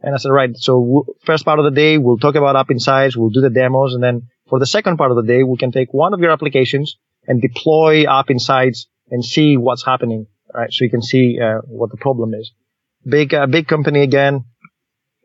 And 0.00 0.14
I 0.14 0.18
said, 0.18 0.30
right. 0.30 0.50
So 0.56 0.74
w- 0.80 1.14
first 1.24 1.44
part 1.44 1.58
of 1.58 1.64
the 1.64 1.70
day, 1.70 1.98
we'll 1.98 2.18
talk 2.18 2.34
about 2.34 2.56
App 2.56 2.70
Insights. 2.70 3.16
We'll 3.16 3.30
do 3.30 3.40
the 3.40 3.50
demos. 3.50 3.94
And 3.94 4.02
then 4.02 4.28
for 4.48 4.58
the 4.58 4.66
second 4.66 4.96
part 4.96 5.10
of 5.10 5.16
the 5.16 5.22
day, 5.22 5.42
we 5.42 5.56
can 5.56 5.72
take 5.72 5.92
one 5.92 6.14
of 6.14 6.20
your 6.20 6.30
applications 6.30 6.96
and 7.26 7.40
deploy 7.40 8.04
App 8.04 8.30
Insights 8.30 8.86
and 9.10 9.24
see 9.24 9.56
what's 9.56 9.84
happening. 9.84 10.26
Right. 10.52 10.72
So 10.72 10.84
you 10.84 10.90
can 10.90 11.02
see 11.02 11.38
uh, 11.40 11.58
what 11.66 11.90
the 11.90 11.98
problem 11.98 12.32
is. 12.34 12.52
Big, 13.06 13.34
uh, 13.34 13.46
big 13.46 13.68
company 13.68 14.02
again. 14.02 14.44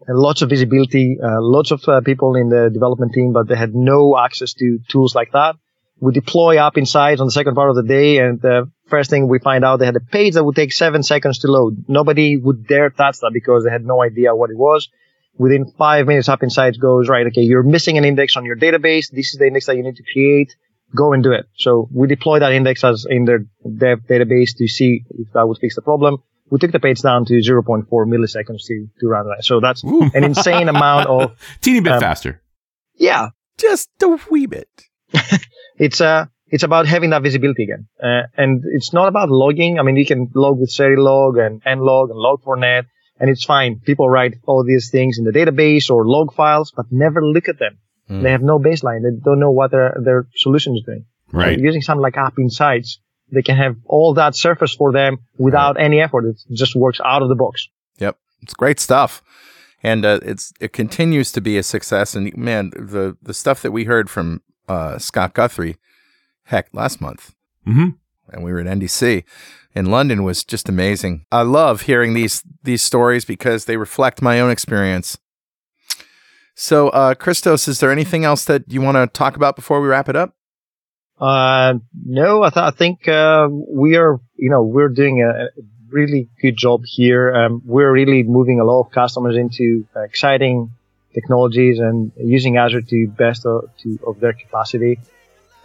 Lots 0.05 0.41
of 0.41 0.49
visibility, 0.49 1.17
uh, 1.23 1.37
lots 1.39 1.71
of 1.71 1.87
uh, 1.87 2.01
people 2.01 2.35
in 2.35 2.49
the 2.49 2.69
development 2.69 3.13
team, 3.13 3.31
but 3.31 3.47
they 3.47 3.55
had 3.55 3.73
no 3.73 4.17
access 4.17 4.53
to 4.55 4.79
tools 4.89 5.15
like 5.15 5.31
that. 5.31 5.55
We 6.01 6.11
deploy 6.11 6.59
App 6.59 6.77
Insights 6.77 7.21
on 7.21 7.27
the 7.27 7.31
second 7.31 7.55
part 7.55 7.69
of 7.69 7.77
the 7.77 7.83
day, 7.83 8.17
and 8.17 8.41
the 8.41 8.69
first 8.87 9.09
thing 9.09 9.29
we 9.29 9.39
find 9.39 9.63
out 9.63 9.77
they 9.77 9.85
had 9.85 9.95
a 9.95 10.01
page 10.01 10.33
that 10.33 10.43
would 10.43 10.57
take 10.57 10.73
seven 10.73 11.03
seconds 11.03 11.39
to 11.39 11.47
load. 11.47 11.85
Nobody 11.87 12.35
would 12.35 12.67
dare 12.67 12.89
touch 12.89 13.19
that 13.21 13.31
because 13.33 13.63
they 13.63 13.71
had 13.71 13.85
no 13.85 14.03
idea 14.03 14.35
what 14.35 14.49
it 14.49 14.57
was. 14.57 14.89
Within 15.37 15.65
five 15.77 16.05
minutes, 16.07 16.29
App 16.29 16.43
Insights 16.43 16.77
goes, 16.77 17.09
right, 17.09 17.25
okay, 17.27 17.41
you're 17.41 17.63
missing 17.63 17.97
an 17.97 18.05
index 18.05 18.37
on 18.37 18.45
your 18.45 18.55
database. 18.55 19.09
This 19.11 19.33
is 19.33 19.37
the 19.39 19.47
index 19.47 19.65
that 19.65 19.75
you 19.77 19.83
need 19.83 19.95
to 19.95 20.03
create. 20.13 20.55
Go 20.95 21.11
and 21.13 21.23
do 21.23 21.31
it. 21.31 21.45
So 21.57 21.89
we 21.91 22.07
deploy 22.07 22.39
that 22.39 22.51
index 22.51 22.83
as 22.83 23.05
in 23.09 23.25
their 23.25 23.39
dev 23.39 23.99
database 24.07 24.55
to 24.57 24.67
see 24.67 25.01
if 25.09 25.27
that 25.33 25.47
would 25.47 25.57
fix 25.59 25.75
the 25.75 25.81
problem. 25.81 26.17
We 26.51 26.59
took 26.59 26.71
the 26.71 26.79
page 26.79 27.01
down 27.01 27.25
to 27.25 27.33
0.4 27.33 27.85
milliseconds 27.89 28.65
to, 28.67 28.87
to 28.99 29.07
run 29.07 29.25
that. 29.27 29.43
So 29.43 29.59
that's 29.59 29.83
Ooh. 29.83 30.11
an 30.13 30.23
insane 30.23 30.69
amount 30.69 31.07
of, 31.07 31.31
Teeny 31.61 31.79
bit 31.79 31.93
Um, 31.93 31.99
faster. 31.99 32.41
yeah, 32.95 33.29
Just 33.57 33.89
a 34.03 34.19
wee 34.29 34.45
bit. 34.45 34.67
it's 35.77 36.01
uh 36.01 36.25
it's 36.47 36.63
about 36.63 36.85
having 36.85 37.09
that 37.11 37.23
visibility 37.23 37.63
again. 37.63 37.87
Uh, 38.01 38.27
and 38.37 38.61
it's 38.73 38.93
not 38.93 39.07
about 39.07 39.29
logging. 39.29 39.79
I 39.79 39.81
mean, 39.83 39.95
you 39.95 40.05
can 40.05 40.29
log 40.35 40.59
with 40.59 40.69
Serilog 40.71 41.39
and 41.43 41.63
nlog 41.63 42.11
and 42.11 42.19
log4net, 42.19 42.83
and 43.23 43.31
it's 43.31 43.45
fine. 43.45 43.79
People 43.79 44.09
write 44.09 44.33
all 44.45 44.65
these 44.65 44.89
things 44.89 45.17
in 45.17 45.23
the 45.23 45.31
database 45.31 45.89
or 45.89 46.05
log 46.05 46.33
files, 46.33 46.73
but 46.75 46.87
never 46.91 47.25
look 47.25 47.47
at 47.47 47.57
them. 47.57 47.77
Hmm. 48.09 48.21
They 48.21 48.31
have 48.31 48.41
no 48.41 48.59
baseline. 48.59 49.01
They 49.01 49.17
don't 49.23 49.39
know 49.39 49.51
what 49.51 49.71
their, 49.71 49.95
their 50.03 50.27
solution 50.35 50.75
is 50.75 50.83
doing. 50.85 51.05
Right. 51.31 51.57
Using 51.57 51.81
something 51.81 52.01
like 52.01 52.17
App 52.17 52.37
Insights, 52.37 52.99
they 53.31 53.41
can 53.41 53.55
have 53.55 53.77
all 53.85 54.15
that 54.15 54.35
surface 54.35 54.75
for 54.75 54.91
them 54.91 55.19
without 55.37 55.79
any 55.79 56.01
effort. 56.01 56.25
It 56.25 56.35
just 56.53 56.75
works 56.75 56.99
out 57.03 57.21
of 57.21 57.29
the 57.29 57.35
box. 57.35 57.69
Yep, 57.99 58.17
it's 58.41 58.53
great 58.53 58.81
stuff, 58.81 59.23
and 59.81 60.03
uh, 60.03 60.19
it's 60.21 60.51
it 60.59 60.73
continues 60.73 61.31
to 61.31 61.39
be 61.39 61.57
a 61.57 61.63
success. 61.63 62.15
And 62.15 62.35
man, 62.35 62.71
the 62.71 63.15
the 63.21 63.33
stuff 63.33 63.61
that 63.61 63.71
we 63.71 63.85
heard 63.85 64.09
from 64.09 64.41
uh, 64.67 64.99
Scott 64.99 65.33
Guthrie, 65.33 65.77
heck, 66.43 66.67
last 66.73 66.99
month, 66.99 67.33
hmm 67.65 67.91
and 68.31 68.43
we 68.43 68.51
were 68.51 68.59
at 68.59 68.67
NDC 68.67 69.23
in 69.75 69.87
London 69.87 70.23
was 70.23 70.43
just 70.43 70.69
amazing. 70.69 71.25
I 71.31 71.41
love 71.41 71.81
hearing 71.81 72.13
these 72.13 72.43
these 72.63 72.81
stories 72.81 73.25
because 73.25 73.65
they 73.65 73.77
reflect 73.77 74.21
my 74.21 74.39
own 74.39 74.51
experience. 74.51 75.17
So, 76.55 76.89
uh, 76.89 77.15
Christos, 77.15 77.67
is 77.67 77.79
there 77.79 77.91
anything 77.91 78.25
else 78.25 78.45
that 78.45 78.63
you 78.71 78.79
want 78.79 78.95
to 78.97 79.07
talk 79.07 79.35
about 79.35 79.55
before 79.55 79.81
we 79.81 79.87
wrap 79.87 80.07
it 80.07 80.15
up? 80.15 80.35
Uh, 81.19 81.75
no, 82.05 82.43
I, 82.43 82.49
th- 82.49 82.63
I 82.63 82.71
think, 82.71 83.07
uh, 83.07 83.47
we 83.49 83.95
are, 83.95 84.19
you 84.35 84.49
know, 84.49 84.61
we're 84.61 84.89
doing 84.89 85.23
a, 85.23 85.47
really 85.89 86.27
good 86.41 86.57
job 86.57 86.81
here. 86.85 87.33
Um, 87.33 87.61
we're 87.65 87.91
really 87.91 88.23
moving 88.23 88.59
a 88.59 88.63
lot 88.63 88.81
of 88.81 88.91
customers 88.91 89.37
into 89.37 89.87
exciting 89.95 90.71
technologies 91.13 91.79
and 91.79 92.11
using 92.17 92.57
Azure 92.57 92.81
to 92.81 93.07
best 93.07 93.45
of, 93.45 93.69
to, 93.83 93.99
of 94.05 94.19
their 94.19 94.33
capacity. 94.33 94.99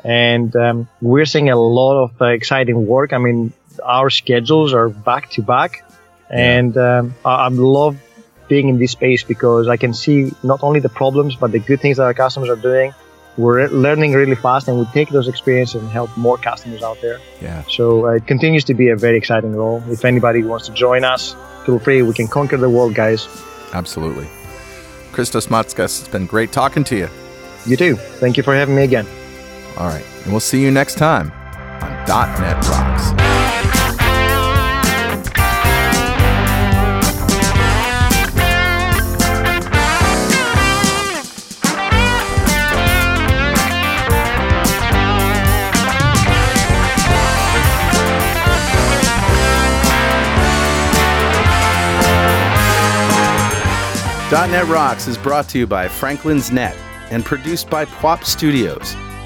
And, 0.04 0.54
um, 0.56 0.88
we're 1.00 1.26
seeing 1.26 1.50
a 1.50 1.56
lot 1.56 2.04
of 2.04 2.22
uh, 2.22 2.26
exciting 2.26 2.86
work. 2.86 3.12
I 3.12 3.18
mean, 3.18 3.52
our 3.82 4.10
schedules 4.10 4.72
are 4.72 4.88
back 4.88 5.30
to 5.30 5.42
back 5.42 5.84
and, 6.30 6.76
um, 6.76 7.14
I, 7.24 7.46
I 7.46 7.48
love 7.48 7.96
being 8.48 8.68
in 8.68 8.78
this 8.78 8.92
space 8.92 9.24
because 9.24 9.68
I 9.68 9.76
can 9.76 9.92
see 9.92 10.32
not 10.42 10.62
only 10.62 10.80
the 10.80 10.88
problems, 10.88 11.36
but 11.36 11.52
the 11.52 11.58
good 11.58 11.80
things 11.80 11.98
that 11.98 12.04
our 12.04 12.14
customers 12.14 12.48
are 12.48 12.56
doing 12.56 12.94
we're 13.38 13.68
learning 13.68 14.12
really 14.12 14.34
fast 14.34 14.68
and 14.68 14.78
we 14.78 14.84
take 14.86 15.08
those 15.10 15.28
experiences 15.28 15.80
and 15.80 15.90
help 15.90 16.14
more 16.16 16.36
customers 16.36 16.82
out 16.82 17.00
there. 17.00 17.20
Yeah, 17.40 17.62
So 17.68 18.06
uh, 18.06 18.16
it 18.16 18.26
continues 18.26 18.64
to 18.64 18.74
be 18.74 18.88
a 18.88 18.96
very 18.96 19.16
exciting 19.16 19.54
role. 19.54 19.82
If 19.88 20.04
anybody 20.04 20.42
wants 20.42 20.66
to 20.66 20.74
join 20.74 21.04
us, 21.04 21.36
feel 21.64 21.78
free. 21.78 22.02
We 22.02 22.14
can 22.14 22.26
conquer 22.26 22.56
the 22.56 22.68
world, 22.68 22.94
guys. 22.94 23.28
absolutely. 23.72 24.28
Christos 25.12 25.46
Matskas, 25.46 26.00
it's 26.00 26.08
been 26.08 26.26
great 26.26 26.52
talking 26.52 26.84
to 26.84 26.96
you. 26.96 27.08
You 27.64 27.76
too. 27.76 27.96
Thank 27.96 28.36
you 28.36 28.42
for 28.42 28.54
having 28.54 28.74
me 28.74 28.82
again. 28.82 29.06
All 29.78 29.86
right, 29.86 30.04
and 30.24 30.32
we'll 30.32 30.40
see 30.40 30.60
you 30.60 30.72
next 30.72 30.96
time 30.96 31.30
on 31.80 31.92
.NET 32.08 32.66
Rocks. 32.66 33.12
.NET 54.50 54.66
Rocks 54.66 55.06
is 55.06 55.16
brought 55.16 55.48
to 55.50 55.58
you 55.58 55.68
by 55.68 55.86
Franklins.Net 55.86 56.76
and 57.10 57.24
produced 57.24 57.70
by 57.70 57.84
Pwop 57.84 58.24
Studios, 58.24 58.96